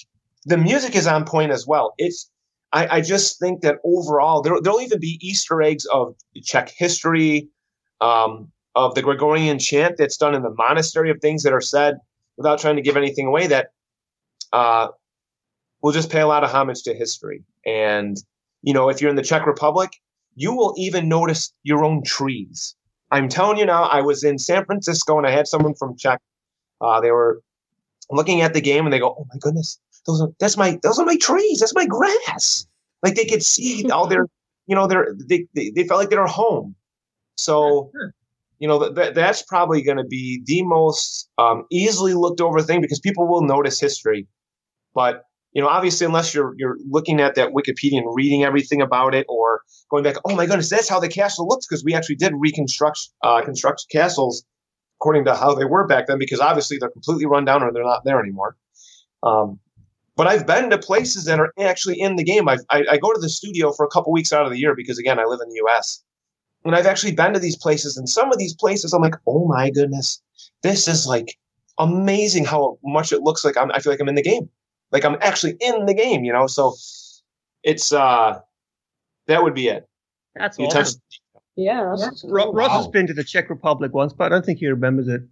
The 0.47 0.59
music 0.59 0.95
is 0.95 1.07
on 1.07 1.25
point 1.25 1.53
as 1.53 1.67
well. 1.67 1.95
It's 1.99 2.31
I, 2.73 2.97
I 2.97 3.01
just 3.01 3.39
think 3.39 3.63
that 3.63 3.77
overall 3.85 4.43
there, 4.43 4.61
there'll 4.61 4.81
even 4.81 5.01
be 5.01 5.19
Easter 5.23 5.63
eggs 5.63 5.87
of 5.87 6.17
Czech 6.43 6.71
history, 6.77 7.49
um, 8.01 8.51
of 8.75 8.95
the 8.95 9.03
Gregorian 9.03 9.59
chant 9.59 9.97
that's 9.97 10.17
done 10.17 10.35
in 10.35 10.43
the 10.43 10.51
monastery 10.51 11.11
of 11.11 11.21
things 11.21 11.45
that 11.45 11.53
are 11.53 11.61
said 11.61 11.99
without 12.37 12.59
trying 12.59 12.77
to 12.77 12.83
give 12.83 12.97
anything 12.97 13.27
away 13.27 13.47
that 13.47 13.69
uh, 14.53 14.89
will 15.83 15.93
just 15.93 16.11
pay 16.11 16.21
a 16.21 16.27
lot 16.27 16.43
of 16.43 16.51
homage 16.51 16.83
to 16.83 16.95
history. 16.95 17.45
And, 17.65 18.17
you 18.63 18.75
know, 18.75 18.89
if 18.89 19.01
you're 19.01 19.11
in 19.11 19.17
the 19.17 19.23
Czech 19.23 19.47
Republic, 19.47 19.93
you 20.35 20.53
will 20.55 20.75
even 20.77 21.09
notice 21.09 21.53
your 21.63 21.85
own 21.85 22.03
trees. 22.03 22.75
I'm 23.11 23.29
telling 23.29 23.59
you 23.59 23.67
now, 23.67 23.85
I 23.85 24.01
was 24.01 24.25
in 24.25 24.39
San 24.39 24.65
Francisco 24.65 25.17
and 25.17 25.27
I 25.27 25.31
had 25.31 25.47
someone 25.47 25.75
from 25.75 25.97
Czech. 25.97 26.21
Uh, 26.81 27.01
they 27.01 27.13
were 27.13 27.41
looking 28.11 28.41
at 28.41 28.53
the 28.53 28.61
game 28.61 28.85
and 28.85 28.93
they 28.93 28.99
go, 28.99 29.15
"Oh 29.17 29.27
my 29.33 29.39
goodness, 29.39 29.79
those 30.07 30.21
are 30.21 30.29
that's 30.39 30.57
my 30.57 30.79
those 30.83 30.99
are 30.99 31.07
my 31.07 31.17
trees. 31.17 31.61
That's 31.61 31.75
my 31.75 31.87
grass." 31.87 32.67
Like 33.03 33.15
they 33.15 33.27
could 33.27 33.43
see 33.43 33.91
all 33.91 34.07
their, 34.07 34.27
you 34.67 34.75
know, 34.75 34.87
their 34.87 35.15
they 35.29 35.47
they, 35.55 35.71
they 35.71 35.85
felt 35.85 36.01
like 36.01 36.11
they 36.11 36.17
were 36.17 36.27
home. 36.27 36.75
So, 37.37 37.91
you 38.59 38.69
know, 38.69 38.91
that 38.91 39.15
that's 39.15 39.43
probably 39.43 39.83
going 39.83 39.99
to 39.99 40.05
be 40.05 40.43
the 40.47 40.63
most 40.63 41.29
um, 41.39 41.65
easily 41.71 42.15
looked 42.15 42.41
over 42.41 42.63
thing 42.63 42.81
because 42.81 43.01
people 43.01 43.27
will 43.27 43.43
notice 43.43 43.81
history, 43.81 44.27
but 44.95 45.25
you 45.55 45.63
know, 45.63 45.69
obviously, 45.69 46.05
unless 46.05 46.35
you're 46.35 46.55
you're 46.57 46.77
looking 46.89 47.21
at 47.21 47.37
that 47.37 47.51
Wikipedia 47.51 47.99
and 47.99 48.15
reading 48.15 48.43
everything 48.43 48.83
about 48.83 49.15
it, 49.15 49.25
or 49.29 49.63
going 49.89 50.03
back, 50.03 50.17
oh 50.25 50.35
my 50.35 50.47
goodness, 50.47 50.69
that's 50.69 50.89
how 50.89 50.99
the 50.99 51.09
castle 51.09 51.47
looks 51.47 51.67
because 51.67 51.85
we 51.85 51.95
actually 51.95 52.17
did 52.17 52.33
reconstruct 52.37 52.99
uh, 53.23 53.41
construct 53.43 53.87
castles 53.91 54.45
according 55.01 55.25
to 55.27 55.35
how 55.35 55.55
they 55.55 55.65
were 55.65 55.87
back 55.87 56.07
then, 56.07 56.19
because 56.19 56.41
obviously 56.41 56.77
they're 56.79 56.91
completely 56.91 57.27
run 57.27 57.45
down 57.45 57.63
or 57.63 57.73
they're 57.73 57.85
not 57.85 58.05
there 58.05 58.21
anymore. 58.21 58.57
Um, 59.23 59.61
but 60.17 60.27
I've 60.27 60.47
been 60.47 60.71
to 60.71 60.79
places 60.79 61.25
that 61.25 61.39
are 61.41 61.53
actually 61.59 62.01
in 62.01 62.17
the 62.17 62.25
game. 62.25 62.49
I've, 62.49 62.61
I, 62.71 62.85
I 62.93 62.97
go 62.99 63.13
to 63.13 63.21
the 63.21 63.29
studio 63.29 63.73
for 63.73 63.85
a 63.85 63.89
couple 63.89 64.13
weeks 64.13 64.33
out 64.33 64.45
of 64.47 64.53
the 64.53 64.59
year 64.59 64.75
because 64.77 64.99
again, 64.99 65.19
I 65.19 65.25
live 65.25 65.41
in 65.43 65.49
the 65.49 65.57
U.S. 65.57 66.03
And 66.65 66.75
I've 66.75 66.87
actually 66.87 67.13
been 67.13 67.33
to 67.35 67.39
these 67.41 67.57
places, 67.57 67.97
and 67.97 68.09
some 68.09 68.33
of 68.33 68.39
these 68.39 68.55
places, 68.55 68.93
I'm 68.93 69.03
like, 69.03 69.17
oh 69.27 69.47
my 69.47 69.71
goodness, 69.71 70.23
this 70.63 70.89
is 70.89 71.07
like 71.07 71.37
amazing 71.79 72.45
how 72.45 72.79
much 72.85 73.13
it 73.13 73.21
looks 73.23 73.45
like 73.45 73.57
I'm, 73.57 73.71
I 73.73 73.81
feel 73.81 73.93
like 73.93 74.01
I'm 74.01 74.09
in 74.09 74.15
the 74.15 74.23
game 74.23 74.49
like 74.93 75.05
I'm 75.05 75.17
actually 75.21 75.57
in 75.61 75.87
the 75.87 75.95
game, 75.95 76.23
you 76.25 76.33
know. 76.33 76.47
So 76.47 76.75
it's 77.65 77.93
uh 77.93 78.39
that 79.27 79.43
would 79.43 79.55
be 79.55 79.69
it. 79.69 79.89
That's 80.37 80.57
You 80.59 80.67
awesome. 80.67 80.79
touched- 80.85 80.99
Yeah. 81.57 81.95
that's- 81.99 82.25
Ro- 82.29 82.53
Ross 82.53 82.71
has 82.77 82.89
been 82.89 83.07
to 83.09 83.15
the 83.15 83.25
Czech 83.25 83.51
Republic 83.51 83.93
once, 83.93 84.13
but 84.13 84.27
I 84.27 84.29
don't 84.29 84.45
think 84.47 84.61
he 84.61 84.69
remembers 84.69 85.09
it. 85.09 85.23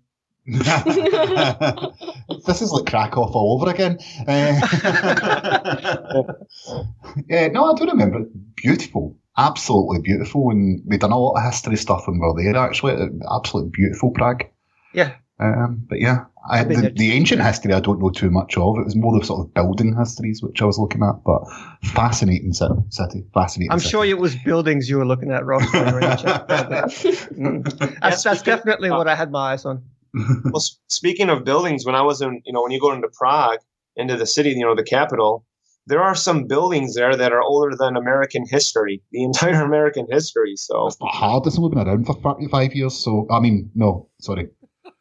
this 2.47 2.63
is 2.63 2.73
like 2.73 2.87
Krakow 2.87 3.31
all 3.33 3.61
over 3.61 3.71
again. 3.71 3.99
Uh, 4.27 4.61
yeah, 7.29 7.47
no, 7.49 7.71
I 7.71 7.75
do 7.77 7.87
remember. 7.87 8.25
Beautiful, 8.57 9.17
absolutely 9.39 10.01
beautiful, 10.01 10.51
and 10.51 10.83
we 10.85 10.99
done 10.99 11.13
a 11.13 11.19
lot 11.19 11.37
of 11.37 11.45
history 11.45 11.77
stuff 11.77 12.09
when 12.09 12.19
we 12.19 12.27
were 12.27 12.43
there. 12.43 12.57
Actually, 12.57 13.09
absolutely 13.31 13.71
beautiful 13.73 14.11
Prague. 14.11 14.45
Yeah. 14.93 15.15
Um, 15.39 15.87
but 15.89 16.01
yeah, 16.01 16.25
I, 16.49 16.65
the, 16.65 16.93
the 16.95 17.13
ancient 17.13 17.43
history 17.43 17.73
I 17.73 17.81
don't 17.81 18.01
know 18.01 18.11
too 18.11 18.31
much 18.31 18.57
of. 18.57 18.79
It 18.79 18.85
was 18.85 18.97
more 18.97 19.19
the 19.19 19.25
sort 19.25 19.47
of 19.47 19.55
building 19.55 19.97
histories 19.97 20.43
which 20.43 20.61
I 20.61 20.65
was 20.65 20.79
looking 20.79 21.03
at, 21.03 21.23
but 21.25 21.43
fascinating 21.85 22.53
city. 22.53 22.75
city 22.91 23.25
fascinating. 23.33 23.73
I'm 23.73 23.79
city. 23.79 23.91
sure 23.91 24.05
it 24.05 24.19
was 24.19 24.37
buildings 24.37 24.91
you 24.91 24.99
were 24.99 25.07
looking 25.07 25.31
at, 25.31 25.45
Ross. 25.45 25.73
when 25.73 25.87
you 25.87 25.95
were 25.95 26.01
in 26.01 26.11
the 26.11 26.17
Czech 26.23 26.47
Mm. 27.33 28.01
That's, 28.01 28.23
that's 28.23 28.43
definitely 28.43 28.91
what 28.91 29.07
I 29.07 29.15
had 29.15 29.31
my 29.31 29.53
eyes 29.53 29.65
on. 29.65 29.83
Well, 30.15 30.63
speaking 30.89 31.31
of 31.31 31.45
buildings, 31.45 31.85
when 31.87 31.95
I 31.95 32.03
was 32.03 32.21
in, 32.21 32.43
you 32.45 32.53
know, 32.53 32.63
when 32.63 32.73
you 32.73 32.81
go 32.81 32.93
into 32.93 33.09
Prague, 33.13 33.59
into 33.97 34.17
the 34.17 34.27
city, 34.27 34.51
you 34.51 34.61
know, 34.65 34.75
the 34.75 34.83
capital, 34.85 35.45
there 35.87 36.03
are 36.03 36.15
some 36.15 36.47
buildings 36.47 36.95
there 36.95 37.17
that 37.17 37.33
are 37.33 37.43
older 37.43 37.77
than 37.77 37.97
American 37.97 38.45
history, 38.49 39.03
the 39.11 39.23
entire 39.31 39.63
American 39.63 40.07
history. 40.11 40.55
So 40.57 40.87
It's 40.87 41.01
not 41.01 41.15
hard. 41.15 41.47
It's 41.47 41.59
only 41.59 41.71
been 41.71 41.87
around 41.87 42.07
for 42.07 42.15
35 42.15 42.75
years, 42.75 42.95
so 42.97 43.27
I 43.31 43.41
mean, 43.41 43.71
no, 43.75 44.09
sorry. 44.21 44.49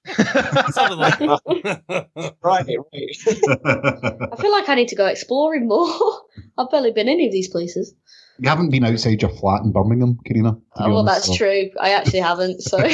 Something 0.08 0.98
like 0.98 1.20
that. 1.20 2.08
right, 2.44 2.66
right. 2.66 4.28
I 4.32 4.42
feel 4.42 4.52
like 4.52 4.68
I 4.68 4.76
need 4.76 4.88
to 4.88 4.96
go 4.96 5.06
exploring 5.06 5.68
more. 5.68 6.22
I've 6.58 6.72
barely 6.72 6.92
been 6.92 7.08
any 7.08 7.28
of 7.28 7.32
these 7.32 7.48
places. 7.50 7.94
you 8.40 8.50
haven't 8.50 8.72
been 8.72 8.84
outside 8.84 9.22
your 9.22 9.30
flat 9.30 9.62
in 9.64 9.72
Birmingham, 9.72 10.18
Carina. 10.26 10.58
Oh, 10.78 10.90
well, 10.90 10.98
honest, 11.00 11.16
that's 11.16 11.28
so- 11.28 11.36
true. 11.36 11.70
I 11.80 11.92
actually 11.92 12.20
haven't, 12.22 12.62
so 12.62 12.80
I'm 12.80 12.90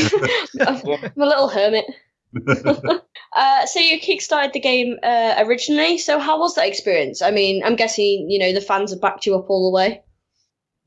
a 0.59 1.11
little 1.25 1.47
hermit. 1.47 1.85
Uh, 3.35 3.67
so 3.67 3.79
you 3.79 3.99
kickstarted 3.99 4.53
the 4.53 4.59
game 4.59 4.95
uh, 5.03 5.35
originally. 5.45 5.99
So 5.99 6.17
how 6.17 6.39
was 6.39 6.55
that 6.55 6.65
experience? 6.67 7.21
I 7.21 7.29
mean, 7.29 7.61
I'm 7.63 7.75
guessing 7.75 8.25
you 8.31 8.39
know 8.39 8.51
the 8.51 8.61
fans 8.61 8.89
have 8.91 8.99
backed 8.99 9.27
you 9.27 9.35
up 9.35 9.47
all 9.49 9.69
the 9.69 9.75
way. 9.75 10.01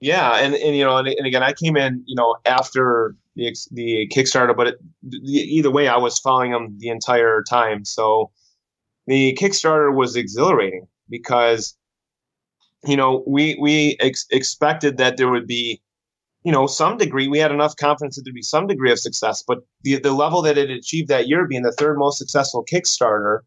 Yeah, 0.01 0.33
and, 0.37 0.55
and 0.55 0.75
you 0.75 0.83
know, 0.83 0.97
and, 0.97 1.07
and 1.07 1.27
again, 1.27 1.43
I 1.43 1.53
came 1.53 1.77
in, 1.77 2.03
you 2.07 2.17
know, 2.17 2.37
after 2.47 3.15
the 3.37 3.55
the 3.71 4.09
Kickstarter, 4.09 4.57
but 4.57 4.69
it, 4.69 4.79
the, 5.03 5.19
either 5.19 5.71
way, 5.71 5.89
I 5.89 5.99
was 5.99 6.19
following 6.19 6.53
them 6.53 6.77
the 6.79 6.89
entire 6.89 7.43
time. 7.49 7.85
So 7.85 8.31
the 9.07 9.37
Kickstarter 9.41 9.95
was 9.95 10.17
exhilarating 10.17 10.89
because, 11.09 11.77
you 12.85 12.97
know, 12.97 13.23
we 13.27 13.59
we 13.61 13.97
ex- 14.01 14.27
expected 14.31 14.97
that 14.97 15.19
there 15.19 15.31
would 15.31 15.47
be, 15.47 15.83
you 16.45 16.53
know, 16.53 16.67
some 16.67 16.97
degree. 16.97 17.29
We 17.29 17.39
had 17.39 17.53
enough 17.53 17.77
confidence 17.77 18.17
that 18.17 18.23
there'd 18.25 18.35
be 18.35 18.43
some 18.43 18.67
degree 18.67 18.93
of 18.93 18.99
success, 18.99 19.43
but 19.47 19.59
the 19.83 19.99
the 19.99 20.13
level 20.13 20.43
that 20.43 20.59
it 20.59 20.71
achieved 20.71 21.09
that 21.09 21.29
year, 21.29 21.47
being 21.47 21.63
the 21.63 21.73
third 21.73 21.99
most 21.99 22.19
successful 22.19 22.65
Kickstarter, 22.65 23.41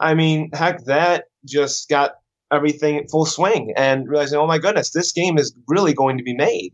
I 0.00 0.14
mean, 0.14 0.50
heck, 0.52 0.84
that 0.84 1.24
just 1.44 1.88
got 1.88 2.12
everything 2.52 3.06
full 3.08 3.26
swing 3.26 3.72
and 3.76 4.08
realizing, 4.08 4.38
oh 4.38 4.46
my 4.46 4.58
goodness, 4.58 4.90
this 4.90 5.12
game 5.12 5.38
is 5.38 5.54
really 5.68 5.92
going 5.92 6.18
to 6.18 6.24
be 6.24 6.34
made. 6.34 6.72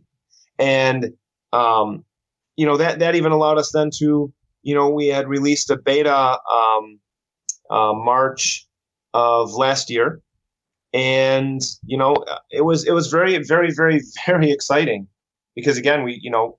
And, 0.59 1.13
um, 1.53 2.05
you 2.57 2.65
know, 2.65 2.77
that, 2.79 3.01
that 3.01 3.15
even 3.15 3.33
allowed 3.33 3.59
us 3.59 3.73
then 3.73 3.91
to, 3.99 4.33
you 4.63 4.75
know, 4.75 4.89
we 4.89 5.09
had 5.09 5.29
released 5.29 5.71
a 5.71 5.77
beta, 5.77 6.39
um, 6.51 6.99
uh, 7.71 7.93
March 7.93 8.67
of 9.13 9.53
last 9.53 9.91
year. 9.91 10.23
And, 10.95 11.61
you 11.85 11.99
know, 11.99 12.17
it 12.51 12.65
was, 12.65 12.87
it 12.87 12.93
was 12.93 13.09
very, 13.09 13.37
very, 13.45 13.71
very, 13.75 14.01
very 14.27 14.51
exciting 14.51 15.09
because 15.57 15.79
again, 15.79 16.05
we, 16.05 16.21
you 16.23 16.31
know, 16.31 16.59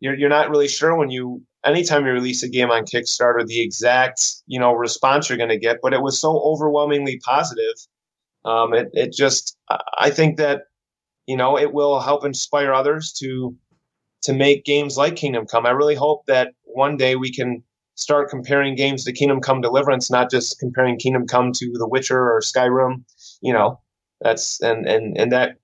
you're, 0.00 0.14
you're 0.14 0.28
not 0.28 0.50
really 0.50 0.68
sure 0.68 0.94
when 0.96 1.10
you, 1.10 1.42
anytime 1.64 2.04
you 2.04 2.12
release 2.12 2.42
a 2.42 2.48
game 2.50 2.70
on 2.70 2.84
Kickstarter, 2.84 3.46
the 3.46 3.62
exact, 3.62 4.20
you 4.46 4.60
know, 4.60 4.74
response 4.74 5.28
you're 5.30 5.38
going 5.38 5.48
to 5.50 5.58
get, 5.58 5.78
but 5.82 5.94
it 5.94 6.02
was 6.02 6.20
so 6.20 6.38
overwhelmingly 6.38 7.20
positive 7.24 7.74
um, 8.44 8.74
it, 8.74 8.90
it 8.92 9.12
just 9.12 9.56
I 9.98 10.10
think 10.10 10.36
that 10.38 10.62
you 11.26 11.36
know 11.36 11.58
it 11.58 11.72
will 11.72 12.00
help 12.00 12.24
inspire 12.24 12.72
others 12.72 13.12
to 13.20 13.56
to 14.22 14.32
make 14.32 14.64
games 14.64 14.96
like 14.96 15.16
Kingdom 15.16 15.46
Come. 15.46 15.66
I 15.66 15.70
really 15.70 15.94
hope 15.94 16.26
that 16.26 16.52
one 16.64 16.96
day 16.96 17.16
we 17.16 17.32
can 17.32 17.62
start 17.94 18.30
comparing 18.30 18.74
games 18.74 19.04
to 19.04 19.12
Kingdom 19.12 19.40
Come 19.40 19.60
Deliverance, 19.60 20.10
not 20.10 20.30
just 20.30 20.58
comparing 20.58 20.98
Kingdom 20.98 21.26
Come 21.26 21.52
to 21.52 21.72
The 21.74 21.88
Witcher 21.88 22.18
or 22.18 22.40
Skyrim. 22.40 23.04
You 23.40 23.52
know, 23.54 23.80
that's 24.20 24.60
and 24.60 24.86
and 24.86 25.16
and 25.16 25.32
that 25.32 25.56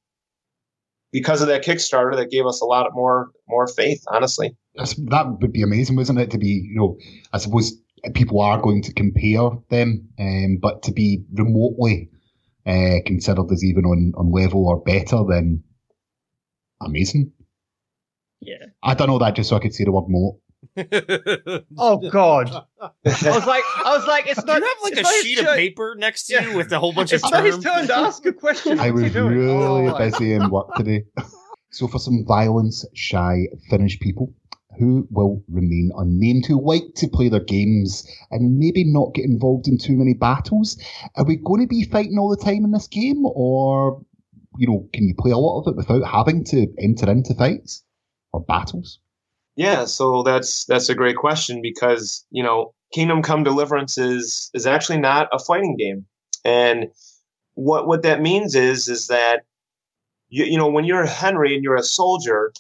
because 1.13 1.43
of 1.43 1.49
that 1.49 1.65
Kickstarter, 1.65 2.17
that 2.17 2.31
gave 2.31 2.47
us 2.47 2.61
a 2.61 2.67
lot 2.67 2.89
more 2.95 3.31
more 3.49 3.67
faith. 3.67 4.05
Honestly, 4.09 4.57
That's, 4.75 4.95
that 4.95 5.27
would 5.41 5.53
be 5.53 5.63
amazing, 5.63 5.97
wasn't 5.97 6.21
it? 6.21 6.31
To 6.31 6.39
be, 6.39 6.69
you 6.71 6.77
know, 6.77 6.97
I 7.33 7.39
suppose 7.39 7.73
people 8.15 8.41
are 8.41 8.61
going 8.61 8.83
to 8.83 8.93
compare 8.95 9.51
them, 9.69 10.09
um, 10.19 10.59
but 10.61 10.83
to 10.85 10.93
be 10.93 11.25
remotely 11.33 12.11
uh, 12.67 12.97
considered 13.07 13.51
as 13.51 13.65
even 13.65 13.85
on, 13.85 14.13
on 14.17 14.33
level 14.33 14.67
or 14.67 14.81
better, 14.83 15.25
then 15.29 15.63
amazing. 16.81 17.33
Yeah. 18.41 18.67
I 18.83 18.95
don't 18.95 19.09
know 19.09 19.19
that 19.19 19.37
just 19.37 19.51
so 19.51 19.57
I 19.57 19.61
could 19.61 19.75
say 19.75 19.85
the 19.85 19.93
word 19.93 20.09
moat. 20.09 20.39
Oh 21.79 21.97
God. 22.11 22.51
I 22.81 22.91
was 23.05 23.47
like, 23.47 23.65
I 23.85 23.97
was 23.97 24.07
like, 24.07 24.27
it's 24.27 24.45
not. 24.45 24.55
Do 24.57 24.61
not. 24.61 24.63
you 24.63 24.67
have 24.69 24.83
like 24.83 25.05
a 25.05 25.23
sheet 25.23 25.39
of 25.39 25.45
turn- 25.47 25.57
paper 25.57 25.95
next 25.99 26.27
to 26.27 26.35
Yeah. 26.35 26.51
you 26.51 26.57
with 26.57 26.71
a 26.73 26.79
whole 26.79 26.93
bunch 26.93 27.13
of 27.13 27.21
It's 27.23 27.31
not 27.31 27.45
his 27.45 27.59
turn 27.59 27.87
to 27.89 27.97
ask 27.97 28.25
a 28.27 28.33
question. 28.33 28.79
I 28.79 28.91
was 28.91 29.15
really 29.15 29.89
Oh, 29.89 29.99
busy 29.99 30.33
in 30.33 30.51
work 30.51 30.75
today. 30.77 31.05
so 31.71 31.87
for 31.89 31.99
some 31.99 32.25
violence 32.27 32.85
shy 32.95 33.47
Finnish 33.69 33.99
people 34.01 34.33
who 34.79 35.07
will 35.11 35.43
remain 35.49 35.91
unnamed, 35.97 36.47
who 36.47 36.61
like 36.65 36.83
to 36.97 37.09
play 37.09 37.29
their 37.29 37.41
games 37.45 38.07
and 38.31 38.59
maybe 38.59 38.85
not 38.85 39.13
get 39.15 39.25
involved 39.25 39.67
in 39.69 39.77
too 39.77 39.97
many 39.97 40.15
battles, 40.15 40.81
are 41.17 41.25
we 41.25 41.37
going 41.37 41.61
to 41.61 41.67
be 41.67 41.85
fighting 41.85 42.19
all 42.19 42.31
the 42.31 42.43
time 42.43 42.65
in 42.65 42.71
this 42.71 42.87
game, 42.87 43.25
or 43.27 44.01
you 44.59 44.67
know, 44.67 44.89
can 44.93 45.07
you 45.07 45.15
play 45.19 45.31
a 45.33 45.37
lot 45.39 45.61
of 45.61 45.69
it 45.73 45.77
without 45.77 46.05
having 46.05 46.45
to 46.45 46.67
enter 46.81 47.11
into 47.11 47.35
fights 47.35 47.83
or 48.33 48.41
battles? 48.43 48.99
Yeah, 49.57 49.85
so 49.85 50.23
that's 50.23 50.65
that's 50.67 50.89
a 50.89 50.95
great 50.95 51.17
question 51.17 51.61
because 51.63 52.25
you 52.31 52.43
know 52.43 52.75
Kingdom 52.95 53.23
Come 53.23 53.45
Deliverance 53.45 53.99
is 53.99 54.51
is 54.55 54.67
actually 54.67 54.99
not 54.99 55.29
a 55.33 55.39
fighting 55.39 55.77
game. 55.79 56.07
And 56.45 56.87
what 57.55 57.87
what 57.87 58.03
that 58.03 58.23
means 58.23 58.55
is 58.55 58.89
is 58.89 59.09
that 59.09 59.43
you, 60.29 60.45
you 60.45 60.57
know 60.59 60.69
when 60.69 60.85
you're 60.85 61.07
Henry 61.07 61.55
and 61.55 61.63
you're 61.65 61.77
a 61.77 61.83
soldier, 61.83 62.53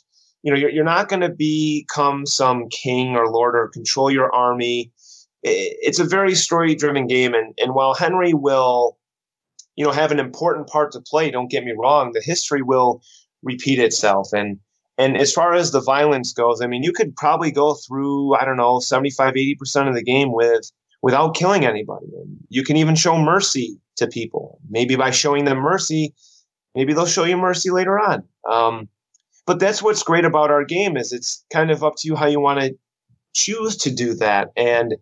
you 0.42 0.52
know 0.52 0.58
you're, 0.58 0.70
you're 0.70 0.84
not 0.84 1.08
going 1.08 1.22
to 1.22 1.30
become 1.30 2.26
some 2.26 2.68
king 2.70 3.16
or 3.16 3.28
lord 3.30 3.54
or 3.54 3.68
control 3.68 4.10
your 4.10 4.34
army. 4.34 4.92
It's 5.42 5.98
a 6.00 6.04
very 6.04 6.34
story 6.34 6.74
driven 6.74 7.06
game, 7.06 7.34
and 7.34 7.54
and 7.58 7.74
while 7.74 7.94
Henry 7.94 8.34
will, 8.34 8.98
you 9.76 9.84
know, 9.86 9.92
have 9.92 10.12
an 10.12 10.20
important 10.20 10.68
part 10.68 10.92
to 10.92 11.00
play, 11.00 11.30
don't 11.30 11.50
get 11.50 11.64
me 11.64 11.72
wrong, 11.78 12.12
the 12.12 12.22
history 12.22 12.62
will 12.62 13.02
repeat 13.42 13.78
itself 13.78 14.32
and. 14.32 14.58
And 15.00 15.16
as 15.16 15.32
far 15.32 15.54
as 15.54 15.70
the 15.70 15.80
violence 15.80 16.34
goes, 16.34 16.60
I 16.60 16.66
mean, 16.66 16.82
you 16.82 16.92
could 16.92 17.16
probably 17.16 17.50
go 17.50 17.72
through, 17.72 18.34
I 18.34 18.44
don't 18.44 18.58
know, 18.58 18.80
75, 18.80 19.32
80% 19.32 19.88
of 19.88 19.94
the 19.94 20.02
game 20.02 20.30
with 20.30 20.70
without 21.00 21.34
killing 21.34 21.64
anybody. 21.64 22.04
You 22.50 22.62
can 22.62 22.76
even 22.76 22.94
show 22.94 23.16
mercy 23.16 23.80
to 23.96 24.06
people. 24.06 24.60
Maybe 24.68 24.96
by 24.96 25.10
showing 25.10 25.46
them 25.46 25.56
mercy, 25.56 26.12
maybe 26.74 26.92
they'll 26.92 27.06
show 27.06 27.24
you 27.24 27.38
mercy 27.38 27.70
later 27.70 27.98
on. 27.98 28.24
Um, 28.46 28.90
but 29.46 29.58
that's 29.58 29.82
what's 29.82 30.02
great 30.02 30.26
about 30.26 30.50
our 30.50 30.66
game 30.66 30.98
is 30.98 31.14
it's 31.14 31.46
kind 31.50 31.70
of 31.70 31.82
up 31.82 31.94
to 32.00 32.06
you 32.06 32.14
how 32.14 32.26
you 32.26 32.38
want 32.38 32.60
to 32.60 32.76
choose 33.32 33.78
to 33.78 33.90
do 33.90 34.12
that. 34.16 34.50
And 34.54 34.96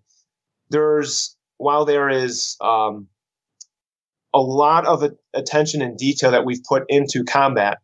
there's 0.70 1.36
while 1.57 1.84
there 1.84 2.09
is 2.09 2.57
um, 2.61 3.09
a 4.32 4.38
lot 4.38 4.86
of 4.86 5.03
attention 5.34 5.82
and 5.82 5.99
detail 5.99 6.30
that 6.30 6.44
we've 6.44 6.62
put 6.62 6.84
into 6.88 7.24
combat, 7.24 7.78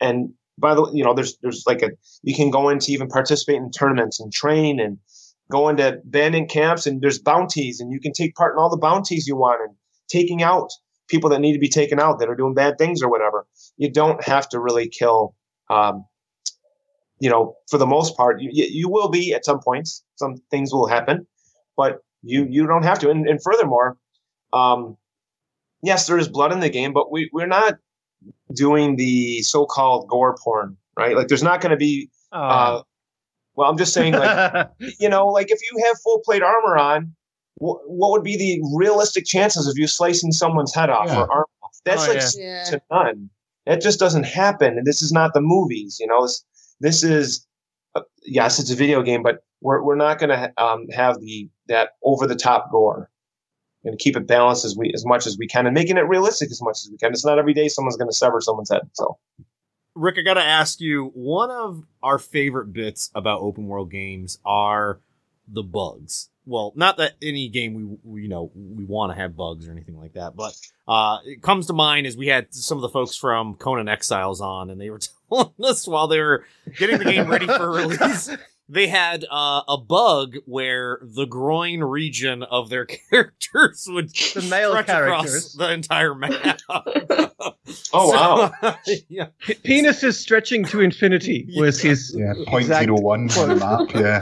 and 0.00 0.34
by 0.60 0.74
the 0.74 0.82
way, 0.82 0.90
you 0.94 1.04
know, 1.04 1.14
there's 1.14 1.38
there's 1.38 1.64
like 1.66 1.82
a 1.82 1.90
you 2.22 2.34
can 2.34 2.50
go 2.50 2.68
into 2.68 2.92
even 2.92 3.08
participate 3.08 3.56
in 3.56 3.70
tournaments 3.70 4.20
and 4.20 4.32
train 4.32 4.80
and 4.80 4.98
go 5.50 5.68
into 5.68 5.88
abandoned 5.88 6.48
camps 6.48 6.86
and 6.86 7.00
there's 7.02 7.18
bounties 7.18 7.80
and 7.80 7.92
you 7.92 8.00
can 8.00 8.12
take 8.12 8.34
part 8.34 8.54
in 8.54 8.58
all 8.58 8.70
the 8.70 8.78
bounties 8.78 9.26
you 9.26 9.36
want 9.36 9.60
and 9.60 9.74
taking 10.08 10.42
out 10.42 10.70
people 11.08 11.30
that 11.30 11.40
need 11.40 11.54
to 11.54 11.58
be 11.58 11.68
taken 11.68 11.98
out 11.98 12.20
that 12.20 12.28
are 12.28 12.36
doing 12.36 12.54
bad 12.54 12.78
things 12.78 13.02
or 13.02 13.10
whatever. 13.10 13.46
You 13.76 13.90
don't 13.90 14.22
have 14.24 14.48
to 14.50 14.60
really 14.60 14.88
kill. 14.88 15.34
Um, 15.68 16.04
you 17.20 17.28
know, 17.28 17.56
for 17.68 17.76
the 17.78 17.86
most 17.86 18.16
part, 18.16 18.40
you, 18.40 18.50
you 18.52 18.66
you 18.70 18.88
will 18.88 19.10
be 19.10 19.34
at 19.34 19.44
some 19.44 19.60
points. 19.60 20.02
Some 20.16 20.36
things 20.50 20.72
will 20.72 20.86
happen, 20.86 21.26
but 21.76 21.98
you 22.22 22.46
you 22.48 22.66
don't 22.66 22.84
have 22.84 22.98
to. 23.00 23.10
And, 23.10 23.28
and 23.28 23.42
furthermore, 23.42 23.98
um, 24.52 24.96
yes, 25.82 26.06
there 26.06 26.18
is 26.18 26.28
blood 26.28 26.52
in 26.52 26.60
the 26.60 26.70
game, 26.70 26.92
but 26.92 27.12
we 27.12 27.28
we're 27.32 27.46
not 27.46 27.74
doing 28.54 28.96
the 28.96 29.42
so-called 29.42 30.08
gore 30.08 30.36
porn, 30.42 30.76
right? 30.96 31.16
Like, 31.16 31.28
there's 31.28 31.42
not 31.42 31.60
going 31.60 31.70
to 31.70 31.76
be. 31.76 32.10
Uh, 32.32 32.82
well, 33.54 33.68
I'm 33.70 33.76
just 33.78 33.92
saying, 33.92 34.14
like, 34.14 34.68
you 35.00 35.08
know, 35.08 35.26
like 35.28 35.50
if 35.50 35.60
you 35.70 35.84
have 35.86 35.98
full 36.02 36.20
plate 36.24 36.42
armor 36.42 36.76
on, 36.78 37.14
wh- 37.56 37.82
what 37.88 38.10
would 38.12 38.22
be 38.24 38.36
the 38.36 38.60
realistic 38.76 39.24
chances 39.26 39.66
of 39.66 39.76
you 39.76 39.86
slicing 39.86 40.32
someone's 40.32 40.74
head 40.74 40.90
off 40.90 41.08
Yeah. 41.08 41.20
or 41.22 41.32
arm 41.32 41.44
off? 41.62 41.70
That's 41.84 42.04
Oh, 42.04 42.08
like 42.08 42.16
yeah. 42.18 42.26
slim 42.26 42.44
Yeah. 42.46 42.64
to 42.64 42.82
none. 42.90 43.30
That 43.66 43.80
just 43.82 43.98
doesn't 43.98 44.24
happen. 44.24 44.78
And 44.78 44.86
this 44.86 45.02
is 45.02 45.12
not 45.12 45.34
the 45.34 45.40
movies, 45.40 45.98
you 46.00 46.06
know. 46.06 46.22
This 46.22 46.44
this 46.80 47.02
is 47.02 47.46
uh, 47.94 48.02
yes, 48.24 48.58
it's 48.58 48.70
a 48.70 48.76
video 48.76 49.02
game, 49.02 49.22
but 49.22 49.44
we're 49.60 49.82
we're 49.82 49.96
not 49.96 50.18
going 50.18 50.30
to 50.30 50.52
um, 50.62 50.86
have 50.88 51.20
the 51.20 51.48
that 51.68 51.90
over 52.04 52.26
the 52.26 52.36
top 52.36 52.70
gore. 52.70 53.10
Going 53.84 53.96
to 53.96 54.02
keep 54.02 54.16
it 54.16 54.26
balanced 54.26 54.64
as 54.64 54.76
we 54.76 54.92
as 54.94 55.06
much 55.06 55.26
as 55.26 55.38
we 55.38 55.46
can, 55.46 55.66
and 55.66 55.74
making 55.74 55.96
it 55.96 56.06
realistic 56.06 56.50
as 56.50 56.60
much 56.60 56.78
as 56.84 56.90
we 56.90 56.98
can. 56.98 57.12
It's 57.12 57.24
not 57.24 57.38
every 57.38 57.54
day 57.54 57.68
someone's 57.68 57.96
going 57.96 58.10
to 58.10 58.16
sever 58.16 58.40
someone's 58.40 58.70
head. 58.70 58.82
So 58.92 59.16
Rick, 59.94 60.16
I 60.18 60.22
gotta 60.22 60.42
ask 60.42 60.80
you, 60.80 61.10
one 61.14 61.50
of 61.50 61.84
our 62.02 62.18
favorite 62.18 62.72
bits 62.72 63.10
about 63.14 63.40
open 63.40 63.66
world 63.66 63.90
games 63.90 64.38
are 64.44 65.00
the 65.48 65.62
bugs. 65.62 66.30
Well, 66.46 66.72
not 66.74 66.96
that 66.96 67.12
any 67.22 67.48
game 67.48 67.74
we, 67.74 67.98
we 68.02 68.22
you 68.22 68.28
know, 68.28 68.50
we 68.54 68.84
want 68.84 69.12
to 69.12 69.20
have 69.20 69.36
bugs 69.36 69.68
or 69.68 69.72
anything 69.72 69.98
like 69.98 70.14
that, 70.14 70.36
but 70.36 70.56
uh, 70.88 71.18
it 71.24 71.42
comes 71.42 71.66
to 71.66 71.72
mind 71.72 72.06
as 72.06 72.16
we 72.16 72.28
had 72.28 72.54
some 72.54 72.78
of 72.78 72.82
the 72.82 72.88
folks 72.88 73.16
from 73.16 73.54
Conan 73.56 73.88
Exiles 73.88 74.40
on, 74.40 74.70
and 74.70 74.80
they 74.80 74.90
were 74.90 75.00
telling 75.28 75.52
us 75.62 75.86
while 75.86 76.08
they 76.08 76.20
were 76.20 76.44
getting 76.78 76.98
the 76.98 77.04
game 77.04 77.28
ready 77.28 77.46
for 77.46 77.70
release, 77.70 78.30
they 78.70 78.86
had 78.86 79.24
uh, 79.30 79.62
a 79.68 79.76
bug 79.76 80.36
where 80.46 81.00
the 81.02 81.26
groin 81.26 81.80
region 81.82 82.42
of 82.44 82.70
their 82.70 82.86
characters 83.10 83.86
would 83.88 84.10
The 84.10 84.46
male 84.48 84.70
stretch 84.70 84.88
across 84.88 85.52
the 85.52 85.72
entire 85.72 86.14
map. 86.14 86.60
Oh, 87.92 88.10
wow. 88.10 88.52
yeah. 89.08 89.26
P- 89.40 89.54
penis 89.54 90.02
is 90.02 90.18
stretching 90.18 90.64
to 90.66 90.80
infinity 90.80 91.46
was 91.56 91.80
his. 91.80 92.14
Yeah, 92.16 92.34
zero 92.62 93.00
one 93.00 93.30
on 93.30 93.48
the 93.48 93.54
map. 93.54 93.92
Yeah. 93.94 94.20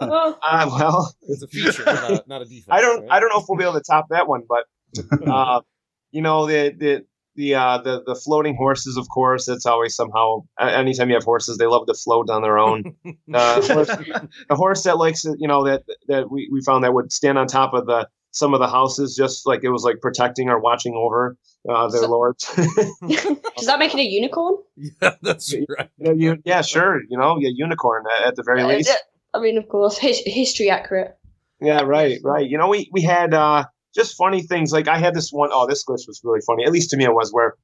Uh, 0.00 0.32
well, 0.42 1.14
It's 1.22 1.42
a 1.42 1.46
feature, 1.46 1.84
not 1.84 2.10
a, 2.10 2.24
not 2.26 2.42
a 2.42 2.44
defect. 2.44 2.68
I 2.70 2.80
don't 2.80 3.02
right? 3.02 3.10
I 3.12 3.20
don't 3.20 3.28
know 3.28 3.38
if 3.40 3.44
we'll 3.48 3.58
be 3.58 3.64
able 3.64 3.74
to 3.74 3.80
top 3.80 4.06
that 4.10 4.26
one, 4.26 4.42
but 4.48 4.64
uh, 5.26 5.60
you 6.10 6.20
know 6.22 6.46
the 6.46 6.74
the 6.76 7.06
the 7.36 7.54
uh, 7.54 7.78
the 7.78 8.02
the 8.04 8.14
floating 8.14 8.56
horses, 8.56 8.96
of 8.96 9.06
course. 9.08 9.46
it's 9.48 9.66
always 9.66 9.94
somehow. 9.94 10.42
Anytime 10.58 11.08
you 11.10 11.14
have 11.14 11.24
horses, 11.24 11.58
they 11.58 11.66
love 11.66 11.86
to 11.86 11.94
float 11.94 12.30
on 12.30 12.42
their 12.42 12.58
own. 12.58 12.94
Uh, 13.34 13.60
horse, 13.74 13.90
a 14.50 14.54
horse 14.56 14.82
that 14.84 14.96
likes 14.98 15.22
to, 15.22 15.34
you 15.38 15.48
know 15.48 15.64
that 15.64 15.82
that 16.08 16.30
we, 16.30 16.48
we 16.52 16.60
found 16.62 16.84
that 16.84 16.94
would 16.94 17.12
stand 17.12 17.36
on 17.38 17.46
top 17.46 17.74
of 17.74 17.86
the 17.86 18.08
some 18.30 18.54
of 18.54 18.60
the 18.60 18.68
houses, 18.68 19.14
just 19.16 19.46
like 19.46 19.60
it 19.64 19.70
was 19.70 19.82
like 19.82 19.96
protecting 20.00 20.48
or 20.48 20.60
watching 20.60 20.94
over 20.94 21.36
uh, 21.68 21.88
their 21.88 22.02
So- 22.02 22.10
lords. 22.10 22.44
Does 22.56 23.66
that 23.66 23.78
make 23.78 23.94
it 23.94 24.00
a 24.00 24.04
unicorn? 24.04 24.56
Yeah, 24.76 25.14
that's 25.22 25.54
right. 25.68 25.88
You 25.98 26.04
know, 26.06 26.12
you- 26.12 26.42
yeah, 26.44 26.62
sure. 26.62 27.00
You 27.08 27.18
know, 27.18 27.36
yeah, 27.40 27.50
unicorn 27.54 28.04
at, 28.18 28.28
at 28.28 28.36
the 28.36 28.42
very 28.44 28.62
Uh, 28.62 28.68
least. 28.68 28.92
I 29.34 29.40
mean, 29.40 29.58
of 29.58 29.68
course, 29.68 29.98
his- 29.98 30.22
history 30.24 30.70
accurate. 30.70 31.16
Yeah, 31.60 31.82
right, 31.82 32.18
right. 32.22 32.46
You 32.48 32.58
know, 32.58 32.68
we 32.68 32.88
we 32.92 33.02
had 33.02 33.32
uh, 33.34 33.64
just 33.96 34.16
funny 34.16 34.42
things. 34.42 34.72
Like 34.72 34.86
I 34.86 34.98
had 34.98 35.14
this 35.14 35.30
one 35.30 35.48
oh 35.52 35.66
this 35.66 35.84
glitch 35.84 36.06
was 36.06 36.20
really 36.22 36.40
funny. 36.46 36.64
At 36.64 36.70
least 36.70 36.90
to 36.90 36.96
me, 36.96 37.04
it 37.04 37.12
was 37.12 37.32
where, 37.32 37.54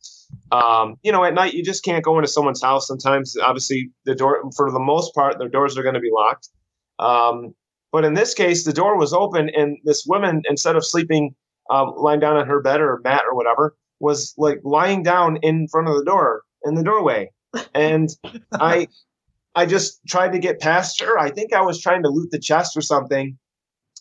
um, 0.50 0.96
you 1.02 1.12
know, 1.12 1.22
at 1.22 1.34
night 1.34 1.54
you 1.54 1.62
just 1.62 1.84
can't 1.84 2.02
go 2.02 2.18
into 2.18 2.26
someone's 2.26 2.62
house. 2.62 2.88
Sometimes, 2.88 3.36
obviously, 3.36 3.92
the 4.06 4.14
door 4.14 4.42
for 4.56 4.72
the 4.72 4.80
most 4.80 5.14
part, 5.14 5.38
their 5.38 5.48
doors 5.48 5.78
are 5.78 5.82
going 5.82 5.94
to 5.94 6.00
be 6.00 6.10
locked. 6.12 6.48
Um, 6.98 7.54
but 7.92 8.04
in 8.04 8.14
this 8.14 8.34
case, 8.34 8.64
the 8.64 8.72
door 8.72 8.98
was 8.98 9.12
open, 9.12 9.50
and 9.50 9.76
this 9.84 10.04
woman, 10.06 10.42
instead 10.48 10.76
of 10.76 10.84
sleeping, 10.84 11.34
um, 11.70 11.92
lying 11.96 12.20
down 12.20 12.36
on 12.36 12.46
her 12.46 12.60
bed 12.60 12.80
or 12.80 13.00
mat 13.04 13.22
or 13.28 13.36
whatever, 13.36 13.76
was 14.00 14.34
like 14.38 14.60
lying 14.64 15.02
down 15.02 15.36
in 15.42 15.68
front 15.68 15.88
of 15.88 15.96
the 15.96 16.04
door 16.04 16.42
in 16.64 16.74
the 16.74 16.82
doorway, 16.82 17.30
and 17.74 18.08
I. 18.52 18.88
I 19.54 19.66
just 19.66 20.00
tried 20.08 20.32
to 20.32 20.38
get 20.38 20.60
past 20.60 21.02
her. 21.02 21.18
I 21.18 21.30
think 21.30 21.52
I 21.52 21.60
was 21.60 21.78
trying 21.78 22.04
to 22.04 22.08
loot 22.08 22.30
the 22.30 22.38
chest 22.38 22.74
or 22.74 22.80
something. 22.80 23.36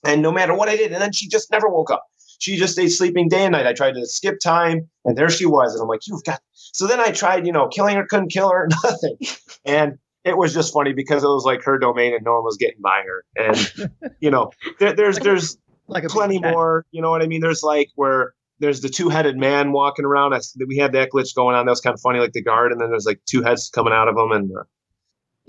And 0.06 0.22
no 0.22 0.32
matter 0.32 0.56
what 0.56 0.70
I 0.70 0.78
did, 0.78 0.94
and 0.94 1.02
then 1.02 1.12
she 1.12 1.28
just 1.28 1.52
never 1.52 1.68
woke 1.68 1.92
up. 1.92 2.06
She 2.42 2.58
just 2.58 2.74
stayed 2.74 2.89
sleeping 2.89 3.30
day 3.30 3.44
and 3.46 3.52
night. 3.52 3.68
I 3.68 3.74
tried 3.74 3.94
to 3.94 4.06
skip 4.06 4.39
time, 4.44 4.89
and 5.06 5.18
there 5.18 5.30
she 5.30 5.46
was. 5.46 5.74
And 5.76 5.82
I'm 5.82 5.88
like, 5.88 6.02
you've 6.08 6.24
got. 6.24 6.42
So 6.54 6.88
then 6.88 7.00
I 7.00 7.12
tried, 7.12 7.46
you 7.46 7.54
know, 7.54 7.68
killing 7.68 7.96
her, 7.96 8.06
couldn't 8.06 8.30
kill 8.30 8.50
her, 8.50 8.68
nothing. 8.84 9.18
And 9.64 10.00
it 10.26 10.36
was 10.38 10.54
just 10.54 10.74
funny 10.74 10.94
because 10.94 11.24
it 11.24 11.28
was 11.28 11.44
like 11.46 11.64
her 11.64 11.78
domain 11.78 12.16
and 12.16 12.26
no 12.26 12.34
one 12.34 12.44
was 12.44 12.58
getting 12.58 12.82
by 12.82 13.04
her. 13.06 13.24
And, 13.36 14.12
you 14.20 14.32
know, 14.32 14.52
there, 14.80 14.94
there's, 14.94 15.20
there's 15.20 15.58
Like 15.88 16.08
plenty 16.08 16.39
more. 16.39 16.86
You 16.92 17.02
know 17.02 17.12
what 17.12 17.22
I 17.22 17.28
mean? 17.28 17.42
There's 17.42 17.64
like 17.64 17.89
where 17.96 18.34
there's 18.60 18.82
the 18.82 18.89
two 18.89 19.10
headed 19.10 19.38
man 19.38 19.72
walking 19.72 20.06
around. 20.06 20.34
I, 20.34 20.39
we 20.68 20.78
had 20.78 20.94
that 20.94 21.10
glitch 21.14 21.36
going 21.36 21.56
on. 21.56 21.66
That 21.66 21.72
was 21.72 21.82
kind 21.82 21.94
of 21.94 22.02
funny, 22.02 22.20
like 22.20 22.32
the 22.32 22.42
guard, 22.42 22.72
and 22.72 22.80
then 22.80 22.89
there's 22.89 23.06
like 23.06 23.20
two 23.26 23.44
heads 23.44 23.70
coming 23.70 23.92
out 23.92 24.08
of 24.08 24.16
him, 24.16 24.32
and 24.32 24.52
uh, 24.58 24.64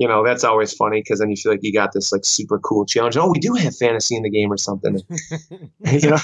you 0.02 0.08
know 0.08 0.24
that's 0.24 0.42
always 0.42 0.72
funny 0.72 1.00
because 1.00 1.20
then 1.20 1.30
you 1.30 1.36
feel 1.36 1.52
like 1.52 1.60
you 1.62 1.72
got 1.72 1.92
this 1.92 2.10
like 2.10 2.24
super 2.24 2.58
cool 2.58 2.84
challenge. 2.84 3.16
Oh, 3.16 3.30
we 3.30 3.38
do 3.38 3.54
have 3.54 3.76
fantasy 3.76 4.16
in 4.16 4.24
the 4.24 4.30
game 4.30 4.50
or 4.50 4.56
something, 4.56 4.98
you 5.92 6.10
know. 6.10 6.18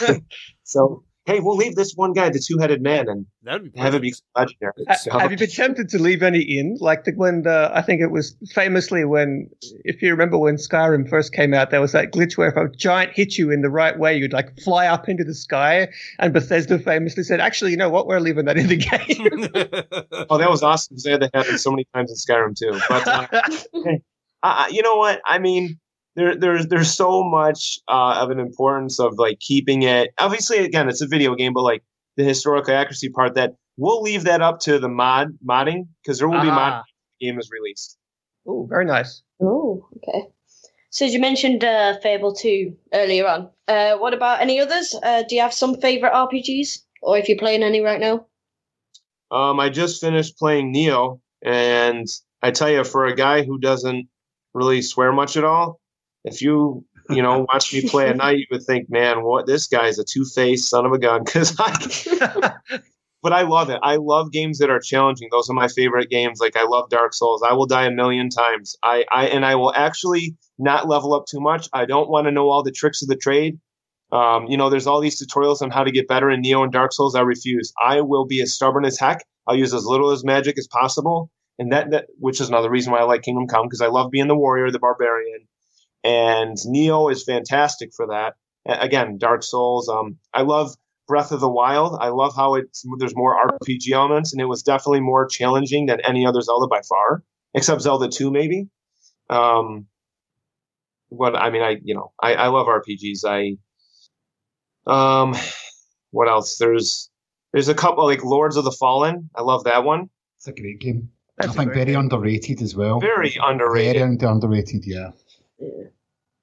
so 0.65 1.05
hey, 1.29 1.41
we'll 1.41 1.57
leave 1.57 1.75
this 1.77 1.93
one 1.95 2.15
guy, 2.15 2.31
the 2.31 2.43
two 2.45 2.57
headed 2.59 2.81
man, 2.81 3.07
and 3.09 3.27
That'd 3.43 3.73
be 3.73 3.79
have 3.79 3.95
it 3.95 4.01
be 4.01 4.15
perfect. 4.35 4.57
legendary. 4.65 4.97
So- 4.99 5.19
Have 5.19 5.31
you 5.31 5.37
been 5.37 5.51
tempted 5.51 5.91
to 5.91 5.99
leave 5.99 6.23
any 6.23 6.41
in? 6.41 6.77
Like 6.81 7.05
the, 7.05 7.13
when 7.13 7.43
the, 7.43 7.71
I 7.73 7.83
think 7.83 8.01
it 8.01 8.11
was 8.11 8.35
famously 8.53 9.05
when, 9.05 9.51
if 9.85 10.01
you 10.01 10.11
remember 10.11 10.39
when 10.39 10.57
Skyrim 10.57 11.09
first 11.09 11.33
came 11.35 11.53
out, 11.53 11.71
there 11.71 11.81
was 11.83 11.93
that 11.93 12.13
glitch 12.13 12.39
where 12.39 12.49
if 12.49 12.57
a 12.57 12.75
giant 12.75 13.13
hit 13.15 13.37
you 13.37 13.51
in 13.51 13.61
the 13.61 13.69
right 13.71 13.99
way, 13.99 14.17
you'd 14.17 14.33
like 14.33 14.59
fly 14.61 14.87
up 14.87 15.09
into 15.09 15.23
the 15.25 15.35
sky. 15.35 15.89
And 16.19 16.33
Bethesda 16.33 16.79
famously 16.79 17.23
said, 17.25 17.41
actually, 17.41 17.73
you 17.73 17.77
know 17.77 17.91
what? 17.91 18.07
We're 18.07 18.21
leaving 18.21 18.47
that 18.47 18.57
in 18.57 18.67
the 18.69 18.77
game. 18.77 19.49
Oh, 20.31 20.39
that 20.39 20.51
was 20.51 20.63
awesome 20.63 20.95
because 20.95 21.05
that 21.05 21.23
had 21.23 21.31
happened 21.35 21.61
so 21.61 21.71
many 21.71 21.87
times 21.95 22.11
in 22.11 22.17
Skyrim 22.17 22.57
too. 22.57 22.79
But 22.89 23.07
uh, 23.07 23.27
uh, 24.43 24.67
you 24.71 24.83
know 24.83 24.97
what? 24.97 25.21
I 25.25 25.39
mean, 25.39 25.79
there, 26.19 26.37
there's 26.37 26.67
there's 26.67 26.93
so 26.95 27.23
much 27.23 27.79
uh, 27.89 28.19
of 28.21 28.31
an 28.31 28.41
importance 28.41 28.99
of 28.99 29.15
like 29.19 29.39
keeping 29.41 29.83
it. 29.83 30.11
Obviously, 30.19 30.59
again, 30.59 30.89
it's 30.89 31.01
a 31.01 31.07
video 31.07 31.35
game, 31.35 31.53
but 31.53 31.63
like 31.63 31.83
the 32.17 32.25
historical 32.25 32.75
accuracy 32.75 33.09
part 33.11 33.35
that 33.37 33.55
we'll 33.77 34.03
leave 34.03 34.25
that 34.25 34.43
up 34.43 34.59
to 34.61 34.79
the 34.79 34.89
mod 34.89 35.29
modding 35.47 35.87
because 36.03 36.19
there 36.19 36.29
will 36.29 36.41
be 36.41 36.49
mod 36.49 36.73
Ah. 36.73 36.83
game 37.21 37.39
is 37.39 37.49
released. 37.51 37.97
Oh, 38.47 38.67
very 38.69 38.85
nice. 38.85 39.23
Oh, 39.41 39.87
okay. 39.99 40.27
So 40.91 41.05
you 41.05 41.21
mentioned 41.21 41.63
uh, 41.63 41.99
Fable 42.01 42.35
2 42.35 42.75
earlier 42.95 43.27
on. 43.29 43.51
Uh, 43.69 43.97
what 43.99 44.15
about 44.15 44.41
any 44.41 44.59
others? 44.59 44.95
Uh, 45.01 45.23
do 45.29 45.37
you 45.37 45.43
have 45.43 45.53
some 45.53 45.81
favorite 45.81 46.13
RPGs? 46.13 46.79
Or 47.03 47.17
if 47.19 47.29
you're 47.29 47.39
playing 47.39 47.63
any 47.63 47.81
right 47.81 48.01
now? 48.01 48.27
Um, 49.31 49.61
I 49.61 49.69
just 49.69 50.01
finished 50.01 50.39
playing 50.39 50.75
Nioh, 50.75 51.21
and 51.45 52.07
I 52.43 52.51
tell 52.51 52.71
you, 52.71 52.83
for 52.83 53.05
a 53.05 53.15
guy 53.15 53.45
who 53.45 53.59
doesn't 53.59 54.09
really 54.55 54.81
swear 54.83 55.13
much 55.13 55.37
at 55.37 55.45
all, 55.45 55.79
if 56.25 56.43
you 56.43 56.85
you 57.11 57.23
know 57.23 57.47
watch 57.53 57.73
me 57.73 57.89
play 57.89 58.09
at 58.09 58.17
night, 58.17 58.39
you 58.39 58.47
would 58.51 58.63
think, 58.63 58.91
man, 58.91 59.23
what 59.23 59.47
this 59.47 59.67
guy's 59.67 59.99
a 59.99 60.05
two 60.05 60.25
faced 60.25 60.69
son 60.69 60.87
of 60.87 60.93
a 60.93 60.99
gun. 60.99 61.23
Because 61.25 61.55
I, 61.59 62.55
but 63.23 63.33
I 63.33 63.43
love 63.43 63.71
it. 63.71 63.81
I 63.83 63.97
love 63.97 64.33
games 64.33 64.59
that 64.59 64.71
are 64.71 64.81
challenging. 64.81 65.29
Those 65.31 65.51
are 65.51 65.55
my 65.55 65.69
favorite 65.69 66.11
games. 66.11 66.41
Like 66.41 66.57
I 66.57 66.65
love 66.65 66.91
Dark 66.91 67.15
Souls. 67.15 67.43
I 67.43 67.53
will 67.55 67.67
die 67.67 67.87
a 67.87 67.91
million 67.91 68.31
times. 68.31 68.77
I, 68.83 69.05
I 69.11 69.27
and 69.27 69.45
I 69.45 69.57
will 69.57 69.75
actually 69.75 70.37
not 70.59 70.89
level 70.89 71.15
up 71.15 71.27
too 71.27 71.41
much. 71.41 71.69
I 71.73 71.85
don't 71.85 72.09
want 72.09 72.27
to 72.27 72.33
know 72.33 72.51
all 72.51 72.63
the 72.63 72.73
tricks 72.73 73.03
of 73.03 73.09
the 73.09 73.17
trade. 73.17 73.59
Um, 74.11 74.47
you 74.47 74.57
know, 74.57 74.71
there's 74.71 74.87
all 74.87 75.01
these 75.01 75.23
tutorials 75.23 75.61
on 75.61 75.71
how 75.71 75.85
to 75.85 75.91
get 75.91 76.09
better 76.09 76.31
in 76.31 76.43
Nioh 76.43 76.63
and 76.63 76.73
Dark 76.73 76.93
Souls. 76.93 77.15
I 77.15 77.21
refuse. 77.21 77.73
I 77.83 78.01
will 78.01 78.27
be 78.27 78.41
as 78.41 78.55
stubborn 78.55 78.85
as 78.87 78.99
heck. 78.99 79.23
I'll 79.47 79.57
use 79.57 79.75
as 79.75 79.85
little 79.85 80.11
as 80.11 80.25
magic 80.25 80.59
as 80.59 80.67
possible, 80.67 81.31
and 81.59 81.73
that, 81.73 81.91
that 81.91 82.07
which 82.19 82.41
is 82.41 82.49
another 82.49 82.71
reason 82.71 82.93
why 82.93 83.01
I 83.01 83.05
like 83.05 83.23
Kingdom 83.23 83.49
Come 83.49 83.67
because 83.67 83.81
I 83.81 83.87
love 83.89 84.11
being 84.11 84.29
the 84.29 84.37
warrior, 84.37 84.71
the 84.71 84.79
barbarian, 84.79 85.47
and 86.05 86.57
Nioh 86.57 87.11
is 87.13 87.25
fantastic 87.25 87.91
for 87.95 88.09
that. 88.09 88.35
Again, 88.67 89.19
Dark 89.19 89.43
Souls. 89.43 89.89
Um, 89.89 90.19
I 90.33 90.43
love 90.43 90.75
Breath 91.07 91.33
of 91.33 91.41
the 91.41 91.49
Wild. 91.49 91.97
I 92.01 92.09
love 92.09 92.35
how 92.37 92.55
it's 92.55 92.85
there's 92.99 93.17
more 93.17 93.35
RPG 93.35 93.91
elements, 93.93 94.33
and 94.33 94.43
it 94.43 94.47
was 94.47 94.63
definitely 94.63 95.01
more 95.01 95.27
challenging 95.27 95.87
than 95.87 96.01
any 96.03 96.27
other 96.27 96.43
Zelda 96.43 96.67
by 96.67 96.83
far, 96.87 97.23
except 97.55 97.83
Zelda 97.83 98.09
2 98.09 98.31
maybe. 98.31 98.69
Um, 99.31 99.87
what 101.09 101.35
I 101.35 101.51
mean, 101.51 101.63
I 101.63 101.77
you 101.83 101.95
know, 101.95 102.13
I, 102.23 102.35
I 102.35 102.49
love 102.49 102.67
RPGs. 102.67 103.25
I 103.25 103.57
um, 104.87 105.35
what 106.11 106.29
else? 106.29 106.59
There's 106.59 107.11
there's 107.53 107.69
a 107.69 107.75
couple 107.75 108.05
like 108.05 108.25
Lords 108.25 108.57
of 108.57 108.65
the 108.65 108.73
Fallen. 108.73 109.31
I 109.35 109.43
love 109.43 109.65
that 109.65 109.85
one. 109.85 110.11
It's 110.37 110.49
a 110.49 110.53
great 110.53 110.81
game. 110.81 111.11
That's 111.39 111.51
I 111.51 111.53
a 111.53 111.57
think 111.57 111.73
very 111.73 111.87
game. 111.87 112.01
underrated 112.01 112.63
as 112.63 112.75
well. 112.75 113.01
Very 113.01 113.37
underrated. 113.41 114.19
Very 114.21 114.33
underrated, 114.33 114.85
yeah. 114.85 115.11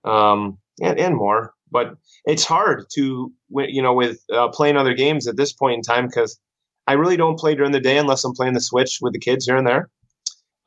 Um, 0.03 0.57
and, 0.81 0.99
and 0.99 1.15
more. 1.15 1.53
But 1.71 1.95
it's 2.25 2.45
hard 2.45 2.85
to, 2.93 3.31
you 3.49 3.81
know, 3.81 3.93
with 3.93 4.19
uh, 4.31 4.49
playing 4.49 4.77
other 4.77 4.93
games 4.93 5.27
at 5.27 5.35
this 5.35 5.51
point 5.51 5.75
in 5.75 5.81
time 5.81 6.05
because 6.07 6.39
I 6.87 6.93
really 6.93 7.17
don't 7.17 7.39
play 7.39 7.55
during 7.55 7.71
the 7.71 7.79
day 7.79 7.97
unless 7.97 8.23
I'm 8.23 8.33
playing 8.33 8.53
the 8.53 8.61
Switch 8.61 8.99
with 9.01 9.13
the 9.13 9.19
kids 9.19 9.45
here 9.45 9.57
and 9.57 9.67
there. 9.67 9.89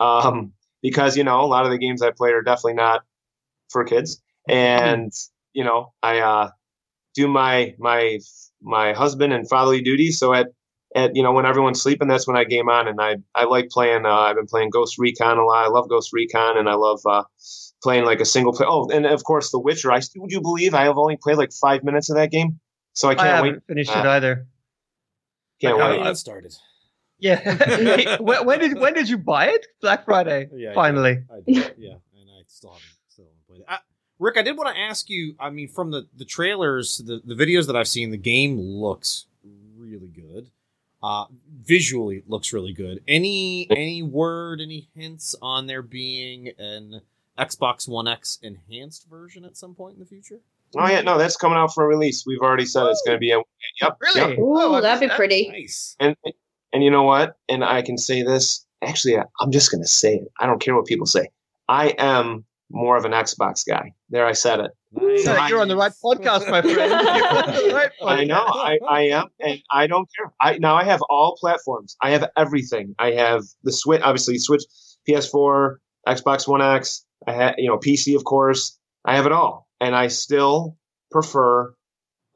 Um, 0.01 0.53
because 0.83 1.17
you 1.17 1.25
know, 1.25 1.41
a 1.41 1.47
lot 1.47 1.65
of 1.65 1.71
the 1.71 1.79
games 1.79 2.03
I 2.03 2.11
play 2.11 2.31
are 2.31 2.43
definitely 2.43 2.75
not 2.75 3.03
for 3.71 3.85
kids, 3.85 4.23
and 4.49 5.13
you 5.53 5.65
know, 5.65 5.93
I 6.03 6.21
uh, 6.21 6.51
do 7.15 7.29
my 7.29 7.75
my 7.79 8.19
my 8.63 8.93
husband 8.93 9.33
and 9.33 9.49
fatherly 9.49 9.83
duties. 9.83 10.19
So 10.19 10.33
at 10.35 10.49
at 10.95 11.17
you 11.17 11.23
know 11.23 11.33
when 11.33 11.47
everyone's 11.47 11.83
sleeping, 11.83 12.09
that's 12.09 12.27
when 12.27 12.37
I 12.37 12.45
game 12.45 12.69
on, 12.69 12.89
and 12.89 13.01
I 13.01 13.17
I 13.35 13.45
like 13.45 13.71
playing. 13.71 14.07
Uh, 14.07 14.15
I've 14.15 14.37
been 14.37 14.47
playing 14.47 14.71
Ghost 14.71 14.99
Recon 14.99 15.39
a 15.39 15.45
lot. 15.45 15.65
I 15.65 15.69
love 15.69 15.89
Ghost 15.89 16.13
Recon, 16.13 16.59
and 16.59 16.69
I 16.69 16.75
love 16.75 17.01
uh, 17.07 17.25
playing 17.83 18.05
like 18.05 18.21
a 18.21 18.25
single 18.25 18.53
play. 18.53 18.67
Oh, 18.69 18.89
and 18.91 19.07
of 19.07 19.25
course, 19.25 19.51
The 19.51 19.59
Witcher. 19.59 19.93
I 19.93 20.01
would 20.17 20.31
you 20.33 20.41
believe 20.41 20.75
I 20.75 20.83
have 20.85 20.99
only 20.99 21.17
played 21.17 21.37
like 21.39 21.53
five 21.53 21.85
minutes 21.85 22.11
of 22.11 22.17
that 22.17 22.31
game, 22.31 22.61
so 22.93 23.09
I 23.09 23.13
I 23.13 23.15
can't 23.15 23.29
haven't 23.29 23.53
wait. 23.55 23.63
finished 23.67 23.97
uh, 23.97 24.01
it 24.01 24.07
either. 24.07 24.47
Can't 25.61 25.81
I- 25.81 25.91
wait. 25.91 26.01
I- 26.01 26.13
started. 26.15 26.55
Yeah. 27.21 28.17
when, 28.21 28.47
when 28.47 28.59
did 28.61 28.79
when 28.79 28.95
did 28.95 29.09
you 29.09 29.19
buy 29.19 29.49
it? 29.49 29.67
Black 29.81 30.05
Friday. 30.05 30.49
Yeah, 30.53 30.73
Finally. 30.75 31.15
did. 31.17 31.27
I 31.31 31.41
did, 31.69 31.75
yeah, 31.79 31.91
and 31.91 32.31
I 32.31 32.43
still 32.47 32.71
haven't 32.71 32.85
still 33.09 33.25
haven't 33.25 33.47
played 33.49 33.61
it. 33.61 33.67
Uh, 33.69 33.79
Rick, 34.21 34.37
I 34.37 34.43
did 34.43 34.57
want 34.57 34.75
to 34.75 34.81
ask 34.81 35.09
you. 35.11 35.35
I 35.41 35.51
mean, 35.51 35.69
from 35.69 35.91
the 35.91 36.07
the 36.17 36.25
trailers, 36.25 36.99
the 36.99 37.21
the 37.25 37.35
videos 37.35 37.67
that 37.67 37.77
I've 37.77 37.89
seen, 37.89 38.11
the 38.11 38.17
game 38.17 38.57
looks 38.59 39.27
really 39.77 40.09
good. 40.09 40.51
Uh, 41.03 41.27
visually, 41.63 42.17
it 42.19 42.29
looks 42.29 42.53
really 42.53 42.73
good. 42.73 43.03
Any 43.09 43.69
any 43.71 44.03
word, 44.03 44.61
any 44.61 44.89
hints 44.95 45.35
on 45.43 45.67
there 45.67 45.83
being 45.83 46.51
an 46.59 47.01
Xbox 47.39 47.89
One 47.89 48.09
X 48.09 48.39
enhanced 48.43 49.07
version 49.09 49.45
at 49.45 49.57
some 49.57 49.75
point 49.75 49.95
in 49.95 50.01
the 50.01 50.07
future? 50.07 50.41
Oh 50.77 50.87
yeah, 50.87 51.01
no, 51.01 51.17
that's 51.17 51.37
coming 51.37 51.57
out 51.57 51.73
for 51.75 51.85
a 51.85 51.87
release. 51.87 52.25
We've 52.27 52.41
already 52.41 52.67
said 52.67 52.85
it's 52.87 53.03
going 53.07 53.17
to 53.17 53.21
be 53.21 53.31
a 53.31 53.39
yep. 53.81 53.97
Really? 54.01 54.31
yep. 54.31 54.39
Oh, 54.39 54.43
Ooh, 54.43 54.77
Oh, 54.77 54.81
that'd 54.81 55.09
be 55.09 55.15
pretty. 55.15 55.49
Nice. 55.49 55.97
And 55.99 56.15
and 56.73 56.85
you 56.85 56.91
know 56.91 57.05
what? 57.05 57.37
And 57.49 57.65
I 57.65 57.81
can 57.83 57.97
say 57.97 58.23
this. 58.23 58.67
Actually, 58.83 59.17
I- 59.19 59.25
I'm 59.41 59.51
just 59.51 59.71
going 59.71 59.83
to 59.83 59.89
say 59.89 60.17
it. 60.17 60.29
I 60.39 60.47
don't 60.47 60.61
care 60.61 60.75
what 60.77 60.85
people 60.87 61.07
say. 61.07 61.29
I 61.69 61.95
am 61.99 62.45
more 62.71 62.97
of 62.99 63.05
an 63.07 63.13
Xbox 63.13 63.67
guy. 63.67 63.95
There, 64.11 64.27
I 64.27 64.33
said 64.33 64.61
it. 64.61 64.71
Nice. 64.93 65.25
So 65.25 65.47
you're 65.47 65.61
on 65.61 65.69
the 65.69 65.77
right 65.77 65.93
podcast, 66.05 66.51
my 66.51 66.61
friend. 66.63 66.77
You're 66.77 67.29
on 67.29 67.53
the 67.55 67.73
right 67.75 67.91
I 68.03 68.25
know. 68.25 68.45
I, 68.47 68.79
I 68.89 69.03
am, 69.09 69.27
and 69.39 69.61
I 69.71 69.87
don't 69.87 70.09
care. 70.17 70.33
I 70.41 70.57
now 70.59 70.77
I 70.77 70.85
have 70.85 71.03
all 71.11 71.37
platforms. 71.39 71.95
I 72.03 72.11
have 72.11 72.27
everything. 72.39 72.95
I 72.99 73.11
have 73.13 73.45
the 73.65 73.73
Switch, 73.73 74.01
obviously 74.03 74.39
Switch, 74.39 74.63
PS4, 75.07 75.77
Xbox 76.07 76.49
One 76.49 76.63
X. 76.63 77.05
I 77.27 77.33
have 77.33 77.55
you 77.59 77.69
know 77.69 77.79
PC, 77.79 78.17
of 78.17 78.25
course. 78.25 78.79
I 79.05 79.17
have 79.17 79.27
it 79.27 79.33
all, 79.33 79.69
and 79.81 79.95
I 79.95 80.09
still 80.09 80.77
prefer 81.11 81.75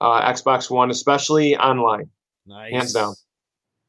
uh, 0.00 0.32
Xbox 0.32 0.70
One, 0.70 0.90
especially 0.90 1.56
online. 1.56 2.10
Nice. 2.46 2.72
Hands 2.72 2.92
down. 2.92 3.14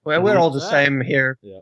Well, 0.05 0.21
we're 0.21 0.37
all 0.37 0.49
the 0.51 0.59
same 0.61 1.01
here. 1.01 1.37
Yeah, 1.41 1.59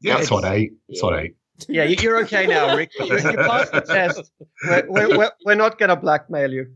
it's 0.00 0.22
It's- 0.24 0.32
all 0.32 0.42
right. 0.42 0.70
It's 0.88 1.02
all 1.02 1.12
right. 1.12 1.34
Yeah, 1.68 1.84
you- 1.84 1.96
you're 2.00 2.18
okay 2.24 2.46
now, 2.46 2.76
Rick. 2.76 2.90
You, 2.98 3.06
you 3.06 3.36
passed 3.36 3.72
the 3.72 3.82
test. 3.82 4.32
We're, 4.64 4.86
we're, 4.88 5.16
we're, 5.18 5.30
we're 5.46 5.54
not 5.54 5.78
going 5.78 5.90
to 5.90 5.96
blackmail 5.96 6.52
you. 6.52 6.72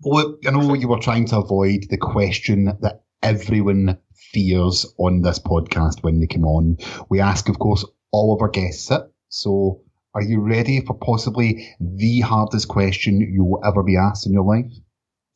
Well, 0.00 0.36
I 0.46 0.50
know 0.50 0.72
you 0.74 0.88
were 0.88 0.98
trying 0.98 1.26
to 1.26 1.38
avoid 1.38 1.84
the 1.90 1.98
question 1.98 2.64
that 2.80 3.02
everyone 3.22 3.98
fears 4.32 4.86
on 4.98 5.20
this 5.20 5.38
podcast 5.38 6.02
when 6.02 6.18
they 6.20 6.26
come 6.26 6.44
on. 6.46 6.78
We 7.10 7.20
ask, 7.20 7.48
of 7.50 7.58
course, 7.58 7.84
all 8.10 8.34
of 8.34 8.40
our 8.40 8.48
guests 8.48 8.90
it. 8.90 9.02
So, 9.28 9.82
are 10.14 10.22
you 10.22 10.40
ready 10.40 10.80
for 10.80 10.94
possibly 10.94 11.74
the 11.80 12.20
hardest 12.20 12.68
question 12.68 13.20
you 13.20 13.44
will 13.44 13.62
ever 13.64 13.82
be 13.82 13.96
asked 13.96 14.26
in 14.26 14.32
your 14.32 14.44
life? 14.44 14.70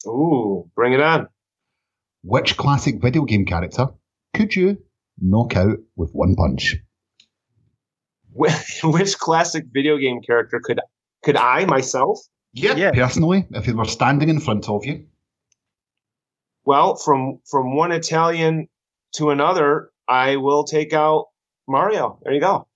Ooh, 0.07 0.71
bring 0.75 0.93
it 0.93 1.01
on. 1.01 1.29
Which 2.23 2.57
classic 2.57 3.01
video 3.01 3.25
game 3.25 3.47
character 3.47 3.89
could 4.35 4.55
you 4.55 4.79
knock 5.19 5.57
out 5.57 5.79
with 5.97 6.11
one 6.13 6.35
punch? 6.35 6.77
Which 8.35 9.19
classic 9.19 9.65
video 9.73 9.97
game 9.97 10.21
character 10.21 10.61
could 10.63 10.81
could 11.23 11.37
I 11.37 11.65
myself? 11.65 12.21
Yeah. 12.53 12.91
Personally, 12.93 13.47
if 13.51 13.69
it 13.69 13.77
were 13.77 13.87
standing 13.87 14.29
in 14.29 14.41
front 14.41 14.69
of 14.69 14.85
you, 14.85 15.07
Well, 16.65 16.97
from 16.97 17.41
from 17.51 17.77
one 17.77 17.93
Italian 17.93 18.69
to 19.15 19.31
another, 19.31 19.91
I 20.07 20.37
will 20.37 20.65
take 20.65 20.93
out 20.93 21.27
Mario. 21.67 22.19
There 22.23 22.35
you 22.35 22.41
go. 22.41 22.67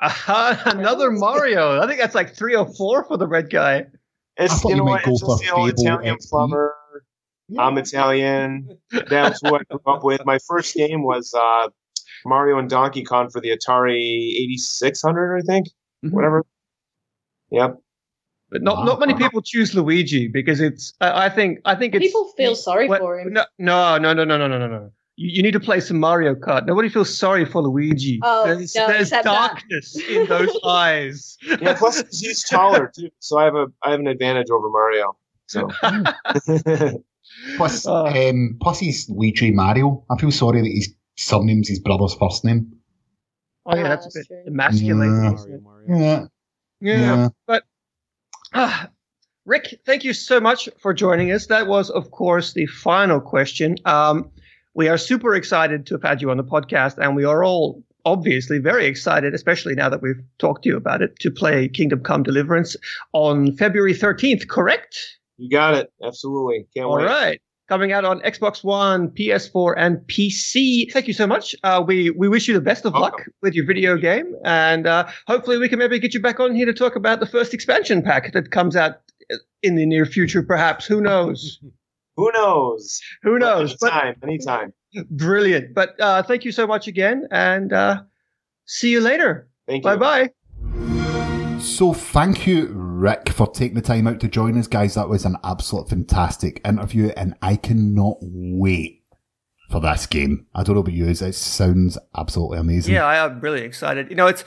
Uh, 0.00 0.56
another 0.66 1.10
Mario. 1.10 1.80
I 1.80 1.86
think 1.86 2.00
that's 2.00 2.14
like 2.14 2.34
304 2.34 3.04
for 3.04 3.16
the 3.16 3.26
red 3.26 3.50
guy. 3.50 3.86
It's 4.36 4.62
you 4.64 4.76
know 4.76 4.84
what? 4.84 5.06
It's 5.06 5.20
just 5.20 5.42
the 5.42 5.50
old 5.50 5.70
Italian 5.70 6.18
plumber. 6.28 6.74
Yeah. 7.48 7.62
I'm 7.62 7.78
Italian. 7.78 8.76
That's 9.08 9.42
what 9.42 9.62
I 9.70 9.76
grew 9.76 9.94
up 9.94 10.04
with. 10.04 10.24
My 10.26 10.38
first 10.46 10.74
game 10.74 11.02
was 11.02 11.32
uh, 11.32 11.68
Mario 12.24 12.58
and 12.58 12.68
Donkey 12.68 13.04
Kong 13.04 13.30
for 13.30 13.40
the 13.40 13.50
Atari 13.50 13.96
8600, 13.96 15.38
I 15.38 15.40
think. 15.40 15.68
Mm-hmm. 16.04 16.14
Whatever. 16.14 16.44
Yep. 17.50 17.76
But 18.50 18.62
not 18.62 18.78
wow. 18.78 18.84
not 18.84 19.00
many 19.00 19.14
people 19.14 19.42
choose 19.42 19.74
Luigi 19.74 20.28
because 20.28 20.60
it's. 20.60 20.92
I, 21.00 21.26
I 21.26 21.28
think 21.30 21.60
I 21.64 21.74
think 21.74 21.94
people 21.94 22.32
feel 22.36 22.54
sorry 22.54 22.88
what, 22.88 23.00
for 23.00 23.18
him. 23.18 23.32
No, 23.32 23.44
no, 23.58 23.98
no, 23.98 24.12
no, 24.12 24.24
no, 24.24 24.36
no, 24.36 24.46
no, 24.46 24.68
no. 24.68 24.92
You, 25.16 25.30
you 25.36 25.42
need 25.42 25.52
to 25.52 25.60
play 25.60 25.80
some 25.80 25.98
Mario 25.98 26.34
Kart. 26.34 26.66
Nobody 26.66 26.88
feels 26.88 27.16
sorry 27.16 27.44
for 27.44 27.62
Luigi. 27.62 28.20
Oh, 28.22 28.44
there's 28.46 28.74
no, 28.74 28.86
there's 28.86 29.02
except 29.08 29.24
that. 29.24 29.32
darkness 29.50 29.96
in 30.08 30.26
those 30.26 30.56
eyes. 30.64 31.36
Yeah. 31.60 31.74
Plus, 31.74 32.02
he's 32.20 32.44
taller 32.48 32.92
too, 32.94 33.08
so 33.18 33.38
I 33.38 33.44
have 33.44 33.54
a 33.54 33.66
I 33.82 33.90
have 33.92 34.00
an 34.00 34.06
advantage 34.06 34.50
over 34.50 34.68
Mario. 34.68 35.16
So. 35.46 35.70
plus, 37.56 37.86
Uh. 37.86 38.04
um, 38.04 38.56
plus 38.60 38.78
he's 38.78 39.08
Luigi 39.10 39.50
Mario. 39.50 40.04
I 40.10 40.16
feel 40.18 40.30
sorry 40.30 40.60
that 40.62 40.68
his 40.70 40.94
surname's 41.16 41.68
his 41.68 41.80
brother's 41.80 42.14
first 42.14 42.44
name. 42.44 42.72
Oh 43.64 43.74
yeah, 43.76 43.84
Ah, 43.84 43.88
that's 43.88 44.06
a 44.06 44.18
bit 44.18 44.26
true. 44.26 44.42
emasculating. 44.46 45.14
Yeah. 45.22 45.34
isn't 45.34 45.54
it? 45.54 45.62
Mario, 45.62 45.88
Mario. 45.88 45.98
Yeah, 45.98 46.26
Yeah. 46.80 47.28
yeah. 47.48 47.58
Ah, 48.54 48.88
Rick, 49.44 49.80
thank 49.84 50.04
you 50.04 50.12
so 50.12 50.40
much 50.40 50.68
for 50.80 50.92
joining 50.94 51.30
us. 51.32 51.46
That 51.46 51.66
was, 51.66 51.90
of 51.90 52.10
course, 52.10 52.52
the 52.52 52.66
final 52.66 53.20
question. 53.20 53.76
Um, 53.84 54.30
we 54.76 54.88
are 54.88 54.98
super 54.98 55.34
excited 55.34 55.86
to 55.86 55.94
have 55.94 56.02
had 56.02 56.22
you 56.22 56.30
on 56.30 56.36
the 56.36 56.44
podcast, 56.44 56.98
and 56.98 57.16
we 57.16 57.24
are 57.24 57.42
all 57.42 57.82
obviously 58.04 58.58
very 58.58 58.86
excited, 58.86 59.34
especially 59.34 59.74
now 59.74 59.88
that 59.88 60.02
we've 60.02 60.22
talked 60.38 60.62
to 60.62 60.68
you 60.68 60.76
about 60.76 61.02
it, 61.02 61.18
to 61.18 61.30
play 61.30 61.66
Kingdom 61.66 62.00
Come 62.00 62.22
Deliverance 62.22 62.76
on 63.12 63.56
February 63.56 63.94
13th, 63.94 64.46
correct? 64.48 64.98
you 65.38 65.50
got 65.50 65.74
it. 65.74 65.92
Absolutely. 66.04 66.66
Can't 66.74 66.86
All 66.86 66.96
wait. 66.96 67.04
right. 67.04 67.40
Coming 67.68 67.92
out 67.92 68.04
on 68.04 68.20
Xbox 68.20 68.62
One, 68.62 69.08
PS4, 69.08 69.74
and 69.76 69.98
PC. 70.06 70.92
Thank 70.92 71.08
you 71.08 71.14
so 71.14 71.26
much. 71.26 71.56
Uh, 71.64 71.82
we 71.84 72.10
we 72.10 72.28
wish 72.28 72.46
you 72.46 72.54
the 72.54 72.60
best 72.60 72.84
of 72.84 72.94
luck 72.94 73.20
with 73.42 73.54
your 73.54 73.66
video 73.66 73.96
game, 73.96 74.36
and 74.44 74.86
uh, 74.86 75.08
hopefully 75.26 75.58
we 75.58 75.68
can 75.68 75.80
maybe 75.80 75.98
get 75.98 76.14
you 76.14 76.20
back 76.20 76.38
on 76.38 76.54
here 76.54 76.66
to 76.66 76.72
talk 76.72 76.94
about 76.94 77.18
the 77.18 77.26
first 77.26 77.52
expansion 77.52 78.02
pack 78.02 78.32
that 78.34 78.52
comes 78.52 78.76
out 78.76 79.00
in 79.64 79.74
the 79.74 79.84
near 79.84 80.06
future. 80.06 80.44
Perhaps 80.44 80.86
who 80.86 81.00
knows? 81.00 81.58
Who 82.16 82.30
knows? 82.32 83.00
Who 83.22 83.38
knows? 83.38 83.76
But 83.80 83.92
Anytime. 83.92 84.16
Anytime. 84.22 84.72
brilliant. 85.10 85.74
But 85.74 86.00
uh, 86.00 86.22
thank 86.22 86.44
you 86.44 86.52
so 86.52 86.66
much 86.66 86.86
again, 86.86 87.26
and 87.30 87.72
uh, 87.72 88.02
see 88.64 88.90
you 88.90 89.00
later. 89.00 89.48
Thank 89.66 89.84
you. 89.84 89.96
Bye 89.96 89.96
bye. 89.96 90.30
So 91.60 91.92
thank 91.92 92.46
you, 92.46 92.68
Rick 92.72 93.30
for 93.30 93.46
taking 93.48 93.74
the 93.74 93.82
time 93.82 94.06
out 94.06 94.20
to 94.20 94.28
join 94.28 94.56
us, 94.58 94.66
guys. 94.66 94.94
That 94.94 95.08
was 95.08 95.24
an 95.24 95.36
absolute 95.44 95.88
fantastic 95.88 96.60
interview, 96.64 97.12
and 97.16 97.34
I 97.42 97.56
cannot 97.56 98.16
wait 98.20 99.02
for 99.70 99.80
this 99.80 100.06
game. 100.06 100.46
I 100.54 100.62
don't 100.62 100.76
know 100.76 100.80
about 100.80 100.94
you, 100.94 101.08
it 101.08 101.34
sounds 101.34 101.98
absolutely 102.16 102.58
amazing. 102.58 102.94
Yeah, 102.94 103.04
I 103.04 103.16
am 103.16 103.40
really 103.40 103.62
excited. 103.62 104.08
You 104.10 104.16
know, 104.16 104.26
it's 104.26 104.44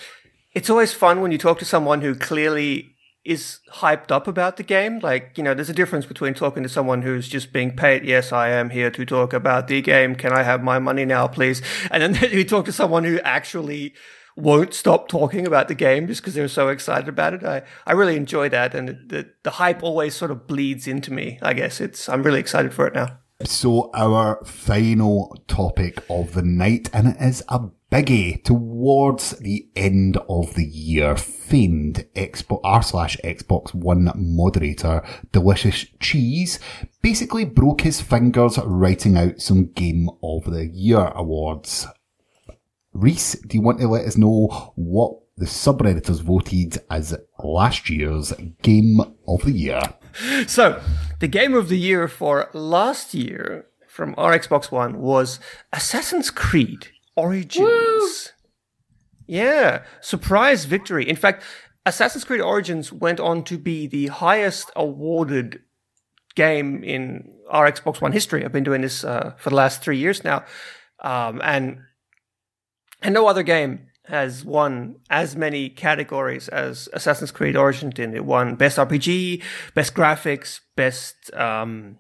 it's 0.53 0.69
always 0.69 0.93
fun 0.93 1.21
when 1.21 1.31
you 1.31 1.37
talk 1.37 1.59
to 1.59 1.65
someone 1.65 2.01
who 2.01 2.15
clearly 2.15 2.95
is 3.29 3.59
hyped 3.73 4.09
up 4.09 4.27
about 4.27 4.57
the 4.57 4.63
game. 4.63 4.97
Like, 4.99 5.37
you 5.37 5.43
know, 5.43 5.53
there's 5.53 5.69
a 5.69 5.73
difference 5.73 6.07
between 6.07 6.33
talking 6.33 6.63
to 6.63 6.69
someone 6.69 7.03
who's 7.03 7.27
just 7.27 7.53
being 7.53 7.75
paid, 7.75 8.03
yes, 8.03 8.31
I 8.31 8.49
am 8.49 8.71
here 8.71 8.89
to 8.89 9.05
talk 9.05 9.33
about 9.33 9.67
the 9.67 9.83
game. 9.83 10.15
Can 10.15 10.33
I 10.33 10.41
have 10.41 10.63
my 10.63 10.79
money 10.79 11.05
now, 11.05 11.27
please? 11.27 11.61
And 11.91 12.01
then 12.01 12.31
you 12.31 12.43
talk 12.43 12.65
to 12.65 12.71
someone 12.71 13.03
who 13.03 13.19
actually 13.19 13.93
won't 14.35 14.73
stop 14.73 15.07
talking 15.09 15.45
about 15.45 15.67
the 15.67 15.75
game 15.75 16.07
just 16.07 16.21
because 16.21 16.33
they're 16.33 16.47
so 16.47 16.69
excited 16.69 17.07
about 17.07 17.35
it. 17.35 17.43
I, 17.43 17.61
I 17.85 17.91
really 17.91 18.15
enjoy 18.15 18.49
that. 18.49 18.73
And 18.73 19.07
the, 19.07 19.29
the 19.43 19.51
hype 19.51 19.83
always 19.83 20.15
sort 20.15 20.31
of 20.31 20.47
bleeds 20.47 20.87
into 20.87 21.13
me. 21.13 21.37
I 21.43 21.53
guess 21.53 21.79
it's, 21.79 22.09
I'm 22.09 22.23
really 22.23 22.39
excited 22.39 22.73
for 22.73 22.87
it 22.87 22.95
now. 22.95 23.19
So 23.45 23.89
our 23.93 24.43
final 24.43 25.33
topic 25.47 26.03
of 26.09 26.33
the 26.33 26.41
night, 26.41 26.89
and 26.91 27.07
it 27.07 27.17
is 27.21 27.41
a 27.47 27.69
biggie 27.89 28.43
towards 28.43 29.31
the 29.39 29.65
end 29.77 30.17
of 30.27 30.55
the 30.55 30.65
year. 30.65 31.15
Famed 31.15 32.05
Xbox 32.15 32.59
r 32.65 32.83
slash 32.83 33.15
Xbox 33.23 33.73
One 33.73 34.11
moderator 34.13 35.01
Delicious 35.31 35.85
Cheese 36.01 36.59
basically 37.01 37.45
broke 37.45 37.79
his 37.81 38.01
fingers 38.01 38.57
writing 38.57 39.17
out 39.17 39.39
some 39.39 39.67
Game 39.67 40.09
of 40.21 40.43
the 40.43 40.67
Year 40.67 41.07
awards. 41.15 41.87
Rhys, 42.91 43.35
do 43.47 43.55
you 43.55 43.61
want 43.61 43.79
to 43.79 43.87
let 43.87 44.05
us 44.05 44.17
know 44.17 44.73
what 44.75 45.13
the 45.37 45.45
subredditors 45.45 46.21
voted 46.21 46.79
as 46.91 47.15
last 47.41 47.89
year's 47.89 48.33
Game 48.61 48.99
of 49.25 49.43
the 49.45 49.53
Year? 49.53 49.81
So, 50.47 50.81
the 51.19 51.27
game 51.27 51.53
of 51.53 51.69
the 51.69 51.77
year 51.77 52.07
for 52.07 52.49
last 52.53 53.13
year 53.13 53.65
from 53.87 54.15
our 54.17 54.37
Xbox 54.37 54.71
One 54.71 54.99
was 54.99 55.39
Assassin's 55.73 56.31
Creed 56.31 56.87
Origins. 57.15 58.33
Yeah, 59.27 59.83
surprise 60.01 60.65
victory. 60.65 61.07
In 61.07 61.15
fact, 61.15 61.43
Assassin's 61.85 62.23
Creed 62.23 62.41
Origins 62.41 62.91
went 62.91 63.19
on 63.19 63.43
to 63.45 63.57
be 63.57 63.87
the 63.87 64.07
highest 64.07 64.71
awarded 64.75 65.61
game 66.35 66.83
in 66.83 67.33
our 67.49 67.69
Xbox 67.69 68.01
One 68.01 68.11
history. 68.11 68.45
I've 68.45 68.51
been 68.51 68.63
doing 68.63 68.81
this 68.81 69.03
uh, 69.03 69.33
for 69.37 69.49
the 69.49 69.55
last 69.55 69.81
three 69.81 69.97
years 69.97 70.23
now, 70.23 70.45
um, 71.01 71.41
and 71.43 71.79
and 73.01 73.13
no 73.13 73.27
other 73.27 73.43
game 73.43 73.88
has 74.09 74.43
won 74.43 74.95
as 75.09 75.35
many 75.35 75.69
categories 75.69 76.47
as 76.47 76.89
Assassin's 76.93 77.31
Creed 77.31 77.55
Origin 77.55 77.91
did. 77.91 78.13
It 78.13 78.25
won 78.25 78.55
Best 78.55 78.77
RPG, 78.77 79.43
Best 79.75 79.93
Graphics, 79.93 80.61
Best 80.75 81.33
um, 81.33 81.97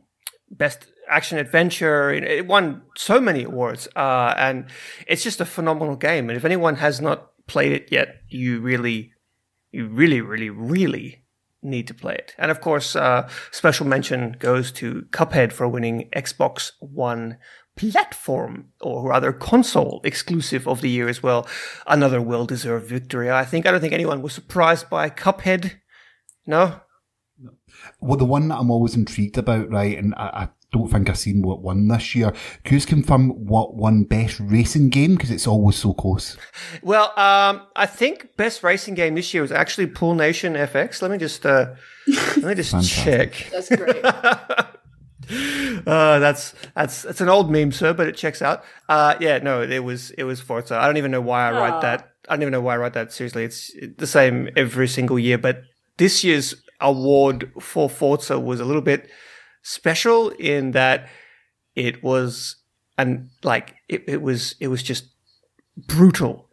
Best 0.49 0.87
Action 1.07 1.37
Adventure. 1.37 2.11
It, 2.11 2.47
won 2.47 2.81
so 2.97 3.21
many 3.21 3.43
awards, 3.43 3.87
uh, 3.95 4.33
and 4.37 4.65
it's 5.07 5.23
just 5.23 5.39
a 5.39 5.45
phenomenal 5.45 5.95
game. 5.95 6.29
And 6.29 6.37
if 6.37 6.45
anyone 6.45 6.75
has 6.75 6.99
not 6.99 7.31
played 7.47 7.71
it 7.71 7.91
yet, 7.91 8.21
you 8.27 8.59
really, 8.59 9.13
you 9.71 9.87
really, 9.87 10.21
really, 10.21 10.49
really 10.49 11.23
need 11.61 11.87
to 11.87 11.93
play 11.93 12.15
it. 12.15 12.33
And 12.37 12.49
of 12.49 12.61
course, 12.61 12.95
uh, 12.95 13.29
special 13.51 13.85
mention 13.85 14.35
goes 14.39 14.71
to 14.73 15.05
Cuphead 15.11 15.51
for 15.51 15.67
winning 15.67 16.09
Xbox 16.15 16.71
One 16.79 17.37
platform 17.79 18.69
or 18.81 19.07
rather 19.07 19.31
console 19.31 20.01
exclusive 20.03 20.67
of 20.67 20.81
the 20.81 20.89
year 20.89 21.07
as 21.07 21.23
well. 21.23 21.47
Another 21.87 22.21
well 22.21 22.45
deserved 22.45 22.87
victory. 22.87 23.31
I 23.31 23.45
think 23.45 23.65
I 23.65 23.71
don't 23.71 23.79
think 23.79 23.93
anyone 23.93 24.21
was 24.21 24.33
surprised 24.33 24.89
by 24.89 25.09
Cuphead. 25.09 25.79
No? 26.45 26.81
no. 27.39 27.51
Well, 28.01 28.17
the 28.17 28.25
one 28.25 28.49
that 28.49 28.57
I'm 28.57 28.71
always 28.71 28.95
intrigued 28.95 29.37
about, 29.37 29.69
right, 29.69 29.97
and 29.97 30.13
I, 30.15 30.27
I 30.27 30.49
don't 30.71 30.89
think 30.89 31.09
I've 31.09 31.17
seen 31.17 31.41
what 31.41 31.61
won 31.61 31.87
this 31.87 32.15
year. 32.15 32.33
Can 32.63 32.77
you 32.77 32.85
confirm 32.85 33.29
what 33.29 33.75
won 33.75 34.03
best 34.03 34.39
racing 34.41 34.89
game? 34.89 35.15
Because 35.15 35.31
it's 35.31 35.47
always 35.47 35.77
so 35.77 35.93
close. 35.93 36.37
Well, 36.83 37.17
um, 37.17 37.61
I 37.75 37.85
think 37.85 38.35
best 38.35 38.61
racing 38.61 38.95
game 38.95 39.15
this 39.15 39.33
year 39.33 39.41
was 39.41 39.51
actually 39.51 39.87
Pool 39.87 40.15
Nation 40.15 40.53
FX. 40.53 41.01
Let 41.01 41.11
me 41.11 41.17
just 41.17 41.45
uh, 41.45 41.75
let 42.07 42.43
me 42.43 42.55
just 42.55 42.89
check. 43.03 43.47
That's 43.51 43.69
great. 43.69 44.03
Uh, 45.87 46.19
that's 46.19 46.53
that's 46.75 47.03
that's 47.03 47.21
an 47.21 47.29
old 47.29 47.49
meme, 47.49 47.71
sir, 47.71 47.93
but 47.93 48.07
it 48.07 48.15
checks 48.15 48.41
out. 48.41 48.63
Uh, 48.89 49.15
yeah, 49.19 49.37
no, 49.37 49.61
it 49.61 49.79
was 49.79 50.11
it 50.11 50.23
was 50.23 50.41
Forza. 50.41 50.75
I 50.75 50.85
don't 50.85 50.97
even 50.97 51.09
know 51.09 51.21
why 51.21 51.47
I 51.47 51.51
write 51.51 51.73
Aw. 51.73 51.81
that. 51.81 52.11
I 52.27 52.35
don't 52.35 52.41
even 52.41 52.51
know 52.51 52.61
why 52.61 52.73
I 52.73 52.77
write 52.77 52.93
that. 52.93 53.13
Seriously, 53.13 53.45
it's 53.45 53.71
the 53.97 54.05
same 54.05 54.49
every 54.57 54.87
single 54.87 55.17
year. 55.17 55.37
But 55.37 55.61
this 55.97 56.23
year's 56.23 56.53
award 56.81 57.51
for 57.59 57.89
Forza 57.89 58.39
was 58.39 58.59
a 58.59 58.65
little 58.65 58.81
bit 58.81 59.09
special 59.61 60.29
in 60.31 60.71
that 60.71 61.07
it 61.75 62.03
was 62.03 62.57
and 62.97 63.29
like 63.43 63.75
it, 63.87 64.03
it 64.07 64.21
was 64.21 64.55
it 64.59 64.67
was 64.67 64.83
just 64.83 65.05
brutal 65.77 66.49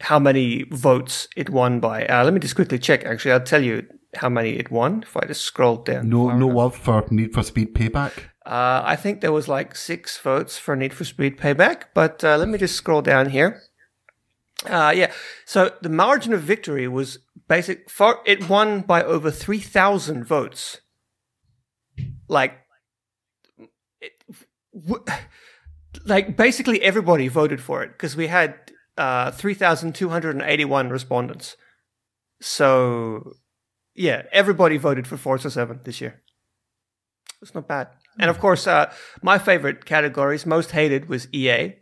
how 0.00 0.18
many 0.18 0.64
votes 0.70 1.26
it 1.36 1.50
won 1.50 1.80
by. 1.80 2.06
Uh, 2.06 2.22
let 2.24 2.32
me 2.32 2.40
just 2.40 2.54
quickly 2.54 2.78
check. 2.78 3.04
Actually, 3.04 3.32
I'll 3.32 3.40
tell 3.40 3.62
you 3.62 3.86
how 4.14 4.28
many 4.28 4.50
it 4.50 4.70
won 4.70 5.02
if 5.02 5.16
I 5.16 5.26
just 5.26 5.42
scroll 5.42 5.76
down. 5.76 6.08
No, 6.08 6.30
no 6.30 6.46
enough. 6.46 6.56
love 6.56 6.76
for 6.76 7.04
Need 7.10 7.32
for 7.34 7.42
Speed 7.42 7.74
Payback. 7.74 8.12
Uh, 8.46 8.82
I 8.84 8.96
think 8.96 9.20
there 9.20 9.32
was 9.32 9.48
like 9.48 9.76
six 9.76 10.18
votes 10.18 10.56
for 10.58 10.74
Need 10.74 10.94
for 10.94 11.04
Speed 11.04 11.36
Payback, 11.36 11.84
but 11.94 12.24
uh, 12.24 12.36
let 12.38 12.48
me 12.48 12.56
just 12.58 12.76
scroll 12.76 13.02
down 13.02 13.28
here. 13.30 13.60
Uh, 14.66 14.92
yeah, 14.96 15.12
so 15.44 15.72
the 15.82 15.88
margin 15.88 16.32
of 16.32 16.40
victory 16.40 16.88
was 16.88 17.18
basic. 17.46 17.88
Forza 17.90 18.38
won 18.48 18.80
by 18.80 19.02
over 19.04 19.30
three 19.30 19.60
thousand 19.60 20.24
votes. 20.24 20.80
Like, 22.26 22.54
it, 24.00 24.12
w- 24.74 25.04
like 26.06 26.36
basically 26.36 26.82
everybody 26.82 27.28
voted 27.28 27.60
for 27.60 27.82
it 27.82 27.92
because 27.92 28.16
we 28.16 28.26
had 28.26 28.54
uh, 28.96 29.30
three 29.30 29.54
thousand 29.54 29.94
two 29.94 30.08
hundred 30.08 30.34
and 30.34 30.44
eighty-one 30.44 30.88
respondents. 30.90 31.56
So, 32.40 33.34
yeah, 33.98 34.22
everybody 34.32 34.76
voted 34.76 35.06
for 35.06 35.16
Forza 35.16 35.50
Seven 35.50 35.80
this 35.84 36.00
year. 36.00 36.22
It's 37.42 37.54
not 37.54 37.68
bad. 37.68 37.88
And 38.18 38.30
of 38.30 38.38
course, 38.38 38.66
uh, 38.66 38.92
my 39.22 39.38
favorite 39.38 39.84
categories, 39.84 40.46
most 40.46 40.70
hated, 40.70 41.08
was 41.08 41.28
EA. 41.32 41.74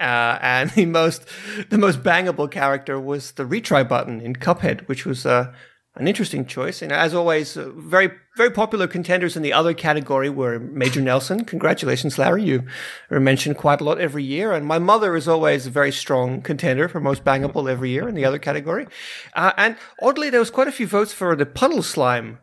Uh, 0.00 0.38
and 0.40 0.70
the 0.76 0.86
most 0.86 1.26
the 1.70 1.78
most 1.78 2.02
bangable 2.02 2.50
character 2.50 3.00
was 3.00 3.32
the 3.32 3.44
retry 3.44 3.86
button 3.86 4.20
in 4.20 4.34
Cuphead, 4.34 4.86
which 4.88 5.06
was 5.06 5.26
uh, 5.26 5.52
an 5.98 6.08
interesting 6.08 6.46
choice. 6.46 6.82
And 6.82 6.92
as 6.92 7.14
always, 7.14 7.56
uh, 7.56 7.70
very 7.76 8.10
very 8.36 8.50
popular 8.50 8.86
contenders 8.86 9.36
in 9.36 9.42
the 9.42 9.52
other 9.52 9.74
category 9.74 10.30
were 10.30 10.60
Major 10.60 11.00
Nelson. 11.00 11.44
Congratulations, 11.44 12.18
Larry! 12.18 12.44
You 12.44 12.62
are 13.10 13.18
mentioned 13.18 13.56
quite 13.56 13.80
a 13.80 13.84
lot 13.84 13.98
every 13.98 14.22
year. 14.22 14.52
And 14.52 14.64
my 14.64 14.78
mother 14.78 15.16
is 15.16 15.26
always 15.26 15.66
a 15.66 15.70
very 15.70 15.90
strong 15.90 16.40
contender 16.40 16.88
for 16.88 17.00
most 17.00 17.24
bangable 17.24 17.68
every 17.68 17.90
year 17.90 18.08
in 18.08 18.14
the 18.14 18.24
other 18.24 18.38
category. 18.38 18.86
Uh, 19.34 19.52
and 19.56 19.76
oddly, 20.00 20.30
there 20.30 20.38
was 20.38 20.50
quite 20.50 20.68
a 20.68 20.72
few 20.72 20.86
votes 20.86 21.12
for 21.12 21.34
the 21.34 21.46
puddle 21.46 21.82
slime 21.82 22.38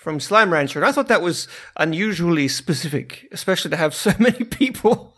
from 0.00 0.18
Slime 0.18 0.50
Rancher. 0.50 0.78
And 0.78 0.88
I 0.88 0.92
thought 0.92 1.08
that 1.08 1.20
was 1.20 1.46
unusually 1.76 2.48
specific, 2.48 3.28
especially 3.32 3.70
to 3.72 3.76
have 3.76 3.94
so 3.94 4.14
many 4.18 4.44
people 4.44 5.14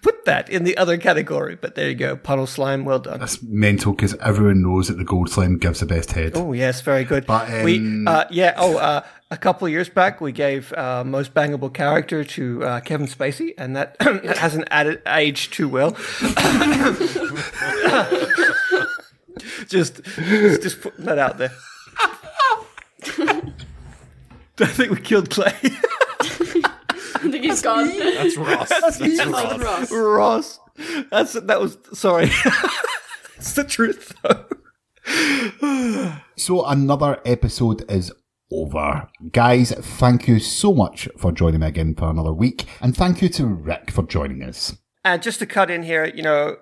put 0.00 0.24
that 0.26 0.48
in 0.48 0.62
the 0.62 0.76
other 0.76 0.96
category. 0.96 1.56
But 1.56 1.74
there 1.74 1.88
you 1.88 1.96
go, 1.96 2.14
puddle 2.14 2.46
slime. 2.46 2.84
Well 2.84 3.00
done. 3.00 3.18
That's 3.18 3.42
mental 3.42 3.92
because 3.92 4.14
everyone 4.18 4.62
knows 4.62 4.86
that 4.86 4.94
the 4.94 5.04
gold 5.04 5.28
slime 5.28 5.58
gives 5.58 5.80
the 5.80 5.86
best 5.86 6.12
head. 6.12 6.36
Oh 6.36 6.52
yes, 6.52 6.82
very 6.82 7.02
good. 7.02 7.26
But, 7.26 7.64
we, 7.64 7.78
um, 7.78 8.06
uh, 8.06 8.26
yeah. 8.30 8.54
Oh, 8.56 8.76
uh, 8.76 9.04
a 9.32 9.36
couple 9.36 9.66
of 9.66 9.72
years 9.72 9.88
back, 9.88 10.20
we 10.20 10.30
gave 10.30 10.72
uh, 10.74 11.02
most 11.02 11.34
bangable 11.34 11.74
character 11.74 12.22
to 12.22 12.64
uh, 12.64 12.78
Kevin 12.80 13.08
Spacey, 13.08 13.54
and 13.58 13.74
that, 13.74 13.98
that 13.98 14.38
hasn't 14.38 14.68
added 14.70 15.02
aged 15.04 15.52
too 15.52 15.68
well. 15.68 15.90
just, 19.68 20.04
just 20.04 20.80
putting 20.80 21.06
that 21.06 21.18
out 21.18 21.38
there. 21.38 21.50
I 24.60 24.66
think 24.66 24.90
we 24.90 25.00
killed 25.00 25.30
Clay. 25.30 25.54
I 25.62 27.30
think 27.30 27.44
he's 27.44 27.62
gone. 27.62 27.88
That's 27.88 28.36
Ross. 28.36 28.68
That's 28.68 29.00
Ross. 29.00 29.58
Ross. 29.60 29.90
Ross. 29.92 30.60
That's 31.10 31.32
that 31.34 31.60
was 31.60 31.78
sorry. 31.94 32.24
it's 33.36 33.54
the 33.54 33.64
truth 33.64 34.14
though. 34.22 34.46
So 36.36 36.64
another 36.66 37.20
episode 37.24 37.90
is 37.90 38.12
over. 38.50 39.08
Guys, 39.32 39.72
thank 39.72 40.28
you 40.28 40.38
so 40.38 40.74
much 40.74 41.08
for 41.16 41.32
joining 41.32 41.60
me 41.60 41.68
again 41.68 41.94
for 41.94 42.10
another 42.10 42.32
week. 42.32 42.66
And 42.80 42.96
thank 42.96 43.22
you 43.22 43.28
to 43.30 43.46
Rick 43.46 43.90
for 43.90 44.02
joining 44.02 44.42
us. 44.42 44.76
And 45.04 45.22
just 45.22 45.38
to 45.38 45.46
cut 45.46 45.70
in 45.70 45.84
here, 45.84 46.04
you 46.04 46.22
know, 46.22 46.56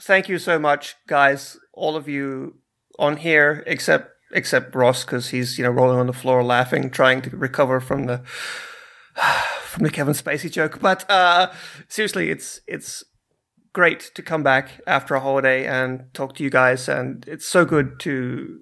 thank 0.00 0.28
you 0.28 0.38
so 0.38 0.58
much, 0.58 0.96
guys, 1.06 1.58
all 1.72 1.96
of 1.96 2.08
you 2.08 2.56
on 2.98 3.18
here, 3.18 3.62
except 3.66 4.10
except 4.36 4.74
Ross, 4.74 5.04
because 5.04 5.30
he's 5.30 5.58
you 5.58 5.64
know 5.64 5.70
rolling 5.70 5.98
on 5.98 6.06
the 6.06 6.12
floor 6.12 6.44
laughing, 6.44 6.90
trying 6.90 7.22
to 7.22 7.36
recover 7.36 7.80
from 7.80 8.06
the 8.06 8.18
from 9.62 9.82
the 9.82 9.90
Kevin 9.90 10.14
Spacey 10.14 10.50
joke. 10.50 10.78
But 10.80 11.10
uh, 11.10 11.52
seriously, 11.88 12.30
it's 12.30 12.60
it's 12.68 13.02
great 13.72 14.12
to 14.14 14.22
come 14.22 14.42
back 14.42 14.80
after 14.86 15.14
a 15.14 15.20
holiday 15.20 15.66
and 15.66 16.04
talk 16.14 16.34
to 16.36 16.44
you 16.44 16.50
guys, 16.50 16.88
and 16.88 17.26
it's 17.26 17.46
so 17.46 17.64
good 17.64 17.98
to 18.00 18.60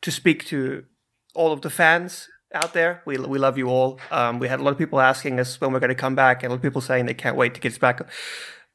to 0.00 0.10
speak 0.10 0.44
to 0.46 0.84
all 1.34 1.52
of 1.52 1.60
the 1.60 1.70
fans 1.70 2.28
out 2.54 2.72
there. 2.72 3.02
We 3.06 3.18
we 3.18 3.38
love 3.38 3.56
you 3.58 3.68
all. 3.68 4.00
Um, 4.10 4.38
we 4.38 4.48
had 4.48 4.60
a 4.60 4.62
lot 4.62 4.72
of 4.72 4.78
people 4.78 5.00
asking 5.00 5.38
us 5.38 5.60
when 5.60 5.72
we're 5.72 5.80
going 5.80 5.88
to 5.90 5.94
come 5.94 6.14
back, 6.14 6.42
and 6.42 6.50
a 6.50 6.50
lot 6.50 6.56
of 6.56 6.62
people 6.62 6.80
saying 6.80 7.06
they 7.06 7.14
can't 7.14 7.36
wait 7.36 7.54
to 7.54 7.60
get 7.60 7.72
us 7.72 7.78
back 7.78 8.00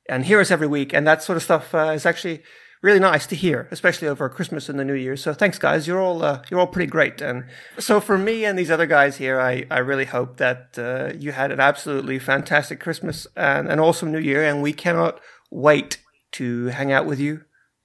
and 0.07 0.25
hear 0.25 0.39
us 0.39 0.51
every 0.51 0.67
week. 0.67 0.93
And 0.93 1.05
that 1.07 1.23
sort 1.23 1.35
of 1.35 1.43
stuff 1.43 1.75
uh, 1.75 1.91
is 1.93 2.05
actually 2.05 2.43
really 2.81 2.99
nice 2.99 3.25
to 3.27 3.35
hear, 3.35 3.67
especially 3.71 4.07
over 4.07 4.29
Christmas 4.29 4.69
and 4.69 4.79
the 4.79 4.85
New 4.85 4.93
Year. 4.93 5.15
So 5.15 5.33
thanks, 5.33 5.57
guys. 5.57 5.87
You're 5.87 6.01
all 6.01 6.23
uh, 6.23 6.41
you're 6.49 6.59
all 6.59 6.67
pretty 6.67 6.89
great. 6.89 7.21
And 7.21 7.45
so 7.79 7.99
for 7.99 8.17
me 8.17 8.45
and 8.45 8.57
these 8.57 8.71
other 8.71 8.85
guys 8.85 9.17
here, 9.17 9.39
I, 9.39 9.65
I 9.71 9.79
really 9.79 10.05
hope 10.05 10.37
that 10.37 10.77
uh, 10.77 11.13
you 11.17 11.31
had 11.31 11.51
an 11.51 11.59
absolutely 11.59 12.19
fantastic 12.19 12.79
Christmas 12.79 13.27
and 13.35 13.67
an 13.67 13.79
awesome 13.79 14.11
New 14.11 14.19
Year. 14.19 14.43
And 14.43 14.61
we 14.61 14.73
cannot 14.73 15.19
wait 15.49 16.01
to 16.33 16.67
hang 16.67 16.91
out 16.91 17.05
with 17.05 17.19
you 17.19 17.41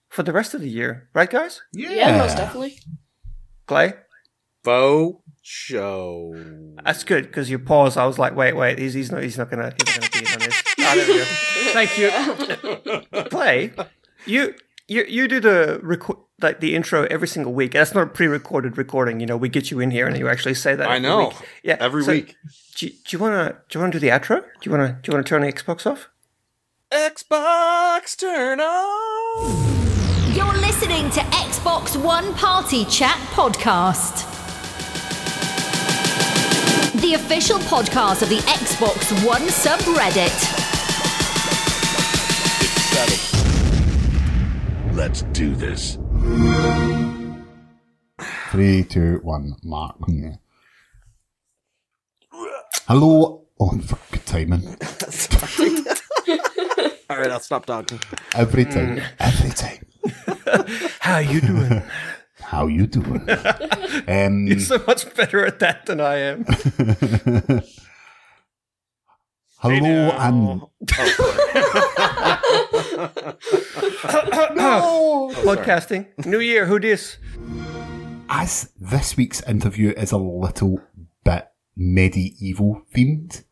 for 0.08 0.22
the 0.22 0.32
rest 0.32 0.52
of 0.52 0.60
the 0.60 0.68
year, 0.68 1.08
right, 1.14 1.30
guys? 1.30 1.62
Yeah, 1.72 2.18
most 2.18 2.36
definitely. 2.36 2.78
Clay. 3.66 3.94
Faux 4.62 5.22
show. 5.42 6.34
That's 6.84 7.02
good 7.02 7.26
because 7.26 7.50
you 7.50 7.58
paused. 7.58 7.96
I 7.96 8.06
was 8.06 8.18
like, 8.18 8.36
wait, 8.36 8.54
wait, 8.54 8.78
he's, 8.78 8.94
he's 8.94 9.10
not 9.10 9.22
he's 9.22 9.38
not 9.38 9.50
gonna 9.50 9.72
he's 9.76 10.00
not 10.00 10.10
gonna 10.12 10.24
be 10.24 10.32
on 10.32 10.38
this. 10.38 10.62
There 10.76 10.96
we 10.96 11.18
go. 11.18 11.24
Thank 11.72 11.98
you. 11.98 13.24
Clay, 13.30 13.72
you 14.26 14.54
you 14.88 15.04
you 15.08 15.28
do 15.28 15.40
the 15.40 15.80
record 15.82 16.18
like 16.40 16.60
the 16.60 16.74
intro 16.74 17.04
every 17.10 17.28
single 17.28 17.52
week. 17.52 17.72
That's 17.72 17.94
not 17.94 18.02
a 18.02 18.06
pre-recorded 18.06 18.76
recording. 18.76 19.20
You 19.20 19.26
know, 19.26 19.36
we 19.36 19.48
get 19.48 19.70
you 19.70 19.78
in 19.80 19.90
here 19.92 20.06
and 20.08 20.18
you 20.18 20.28
actually 20.28 20.54
say 20.54 20.74
that. 20.74 20.88
I 20.88 20.96
every 20.96 21.08
know. 21.08 21.28
week. 21.28 21.36
Yeah, 21.62 21.76
Every 21.80 22.02
So, 22.04 22.12
week. 22.12 22.36
Do, 22.76 22.90
you- 23.10 23.18
wanna 23.18 23.56
do 23.68 23.78
you 23.78 23.80
wanna 23.80 23.92
do 23.92 23.98
the 24.00 24.08
outro? 24.08 24.40
Do 24.40 24.46
you 24.64 24.70
wanna 24.72 24.98
do 25.02 25.10
you 25.10 25.12
wanna 25.16 25.24
turn 25.24 25.42
the 25.42 25.52
Xbox 25.52 25.86
off? 25.86 26.08
Xbox 26.90 28.16
turn 28.16 28.60
on. 28.60 30.34
You're 30.34 30.58
listening 30.60 31.10
to 31.10 31.20
Xbox 31.46 31.96
One 32.02 32.34
Party 32.34 32.84
Chat 32.86 33.16
Podcast. 33.32 34.28
The 37.00 37.14
official 37.14 37.58
podcast 37.60 38.22
of 38.22 38.28
the 38.28 38.38
Xbox 38.46 39.12
One 39.26 39.42
subreddit. 39.42 40.60
Let's 44.92 45.22
do 45.32 45.54
this. 45.54 45.98
Three, 48.50 48.84
two, 48.84 49.20
one, 49.22 49.56
mark. 49.62 49.96
Yeah. 50.06 50.36
Hello. 52.86 53.46
Oh, 53.58 53.78
for 53.78 53.98
good 54.10 54.26
timing. 54.26 54.66
All 57.08 57.16
right, 57.18 57.30
I'll 57.30 57.40
stop 57.40 57.64
talking. 57.64 58.00
Every 58.34 58.64
time. 58.64 59.00
Every 59.18 59.50
time. 59.50 59.86
How 61.00 61.18
you 61.18 61.40
doing? 61.40 61.82
How 62.40 62.66
you 62.66 62.86
doing? 62.86 63.28
um, 64.08 64.46
You're 64.46 64.58
so 64.60 64.82
much 64.86 65.14
better 65.14 65.46
at 65.46 65.58
that 65.60 65.86
than 65.86 66.00
I 66.00 66.16
am. 66.16 66.44
Hello 69.62 70.10
and 70.18 70.60
oh, 70.60 70.70
oh, 74.58 75.32
Podcasting. 75.36 76.26
New 76.26 76.40
year. 76.40 76.66
Who 76.66 76.78
dis? 76.78 77.18
as 78.28 78.70
this 78.80 79.16
week's 79.16 79.42
interview 79.42 79.90
is 79.90 80.10
a 80.10 80.16
little 80.16 80.80
bit 81.22 81.48
medieval 81.76 82.82
themed, 82.94 83.44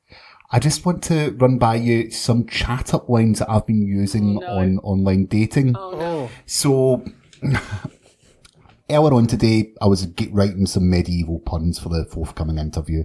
I 0.51 0.59
just 0.59 0.85
want 0.87 1.03
to 1.05 1.31
run 1.39 1.59
by 1.59 1.77
you 1.77 2.11
some 2.11 2.47
chat 2.47 2.93
up 2.95 3.09
lines 3.09 3.39
that 3.39 3.51
I've 3.51 3.67
been 3.67 3.83
using 3.83 4.39
Oh, 4.39 4.41
no. 4.41 4.47
on 4.47 4.79
online 4.79 5.27
dating. 5.27 5.77
Oh. 5.77 6.01
oh. 6.01 6.31
So 6.47 7.05
earlier 8.91 9.15
on 9.15 9.27
today, 9.27 9.73
I 9.81 9.87
was 9.87 10.09
writing 10.31 10.67
some 10.67 10.91
medieval 10.91 11.39
puns 11.41 11.79
for 11.79 11.91
the 11.91 12.05
forthcoming 12.07 12.59
interview, 12.59 13.05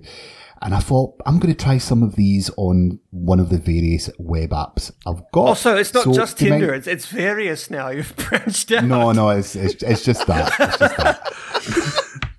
and 0.62 0.74
I 0.74 0.80
thought 0.80 1.16
I'm 1.26 1.40
going 1.40 1.54
to 1.54 1.64
try 1.64 1.78
some 1.78 2.02
of 2.04 2.16
these 2.16 2.50
on 2.58 3.00
one 3.12 3.40
of 3.40 3.50
the 3.50 3.58
various 3.58 4.10
web 4.18 4.52
apps 4.52 4.92
I've 5.06 5.22
got. 5.32 5.48
Also, 5.48 5.76
it's 5.78 5.94
not 5.94 6.06
So 6.06 6.14
just 6.14 6.38
do 6.38 6.46
you 6.46 6.52
mind- 6.52 6.62
Tinder. 6.62 6.74
It's, 6.76 6.88
it's 6.88 7.06
various 7.08 7.70
now. 7.70 7.90
You've 7.96 8.16
branched 8.16 8.72
out. 8.72 8.84
No, 8.86 9.12
no, 9.12 9.30
it's, 9.30 9.56
it's 9.56 9.82
it's 9.84 10.04
just 10.04 10.26
that. 10.28 10.52
It's 10.60 10.78
just 10.78 10.98
that. 10.98 12.30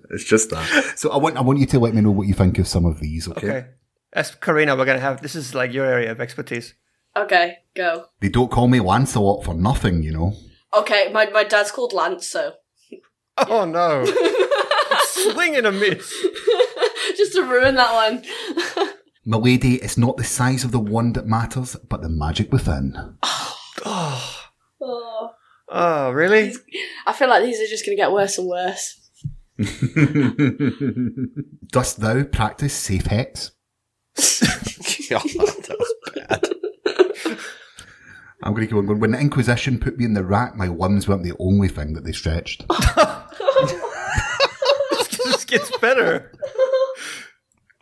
it's 0.10 0.24
just 0.24 0.50
that. 0.50 0.94
So 0.98 1.10
I 1.10 1.16
want 1.16 1.36
I 1.36 1.40
want 1.40 1.58
you 1.58 1.66
to 1.66 1.78
let 1.78 1.94
me 1.94 2.00
know 2.00 2.10
what 2.10 2.28
you 2.28 2.34
think 2.34 2.58
of 2.58 2.68
some 2.68 2.84
of 2.84 3.00
these. 3.00 3.28
Okay. 3.28 3.48
Okay. 3.48 3.66
As 4.12 4.34
Carina, 4.34 4.76
we're 4.76 4.84
gonna 4.84 5.00
have 5.00 5.22
this 5.22 5.34
is 5.34 5.54
like 5.54 5.72
your 5.72 5.86
area 5.86 6.10
of 6.10 6.20
expertise. 6.20 6.74
Okay, 7.16 7.58
go. 7.76 8.06
They 8.20 8.28
don't 8.28 8.50
call 8.50 8.68
me 8.68 8.80
Lancelot 8.80 9.44
for 9.44 9.54
nothing, 9.54 10.02
you 10.02 10.12
know. 10.12 10.34
Okay, 10.74 11.10
my, 11.12 11.26
my 11.26 11.44
dad's 11.44 11.70
called 11.70 11.92
Lance, 11.92 12.26
so 12.26 12.52
Oh 13.36 13.64
no! 13.66 14.04
Swing 15.04 15.56
and 15.56 15.66
a 15.66 15.72
miss. 15.72 16.14
just 17.16 17.32
to 17.34 17.42
ruin 17.42 17.74
that 17.76 17.92
one. 17.94 18.24
My 19.24 19.36
lady, 19.36 19.76
it's 19.76 19.96
not 19.96 20.16
the 20.16 20.24
size 20.24 20.64
of 20.64 20.72
the 20.72 20.80
wand 20.80 21.14
that 21.14 21.26
matters, 21.26 21.76
but 21.88 22.02
the 22.02 22.08
magic 22.08 22.52
within. 22.52 23.16
Oh, 23.84 24.38
Oh, 24.80 25.30
oh 25.68 26.10
really? 26.10 26.52
I 27.06 27.12
feel 27.12 27.28
like 27.28 27.44
these 27.44 27.60
are 27.60 27.68
just 27.70 27.86
going 27.86 27.96
to 27.96 28.02
get 28.02 28.10
worse 28.12 28.36
and 28.38 28.48
worse. 28.48 28.98
Dost 31.72 32.00
thou 32.00 32.24
practice 32.24 32.74
safe 32.74 33.06
hex? 33.06 33.52
God, 35.08 35.22
oh, 35.38 35.46
that 35.46 35.76
was 35.78 35.94
bad. 36.14 36.48
I'm 38.42 38.52
going 38.54 38.62
to 38.62 38.66
keep 38.66 38.76
on 38.76 38.86
going. 38.86 38.98
When 38.98 39.12
the 39.12 39.20
Inquisition 39.20 39.78
put 39.78 39.98
me 39.98 40.04
in 40.04 40.14
the 40.14 40.24
rack, 40.24 40.56
my 40.56 40.66
limbs 40.66 41.06
weren't 41.06 41.22
the 41.22 41.36
only 41.38 41.68
thing 41.68 41.92
that 41.92 42.02
they 42.04 42.10
stretched. 42.12 42.64
This 44.90 45.08
just 45.08 45.46
gets 45.46 45.70
better. 45.78 46.32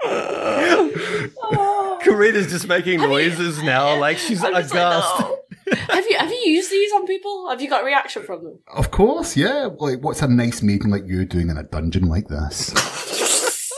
Carina's 2.02 2.50
just 2.50 2.66
making 2.66 3.00
noises 3.00 3.62
now, 3.62 3.98
like 3.98 4.18
she's 4.18 4.42
I'm 4.42 4.54
just 4.54 4.74
like, 4.74 4.82
aghast. 4.82 5.20
no. 5.20 5.26
Oh. 5.26 5.36
have 5.88 6.06
you 6.08 6.16
have 6.16 6.30
you 6.30 6.40
used 6.46 6.70
these 6.70 6.92
on 6.92 7.06
people? 7.06 7.48
Have 7.50 7.60
you 7.60 7.68
got 7.68 7.82
a 7.82 7.84
reaction 7.84 8.22
from 8.22 8.42
them? 8.44 8.58
Of 8.72 8.90
course, 8.90 9.36
yeah. 9.36 9.68
Like, 9.78 10.00
what's 10.00 10.22
a 10.22 10.28
nice 10.28 10.62
maiden 10.62 10.90
like 10.90 11.06
you 11.06 11.24
doing 11.24 11.50
in 11.50 11.58
a 11.58 11.62
dungeon 11.62 12.08
like 12.08 12.28
this? 12.28 12.72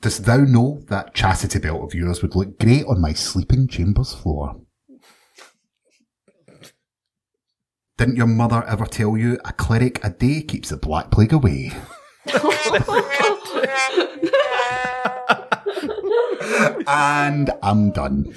Dost 0.00 0.24
thou 0.24 0.36
know 0.38 0.80
that 0.88 1.12
chastity 1.12 1.58
belt 1.58 1.82
of 1.82 1.92
yours 1.92 2.22
would 2.22 2.36
look 2.36 2.58
great 2.58 2.86
on 2.86 3.00
my 3.00 3.12
sleeping 3.12 3.66
chambers 3.66 4.14
floor? 4.14 4.60
Didn't 7.96 8.16
your 8.16 8.28
mother 8.28 8.64
ever 8.68 8.86
tell 8.86 9.16
you 9.16 9.38
a 9.44 9.52
cleric 9.52 10.02
a 10.04 10.10
day 10.10 10.42
keeps 10.42 10.68
the 10.68 10.76
black 10.76 11.10
plague 11.10 11.32
away? 11.32 11.72
Oh 12.32 14.04
and 16.86 17.50
I'm 17.62 17.90
done. 17.90 18.34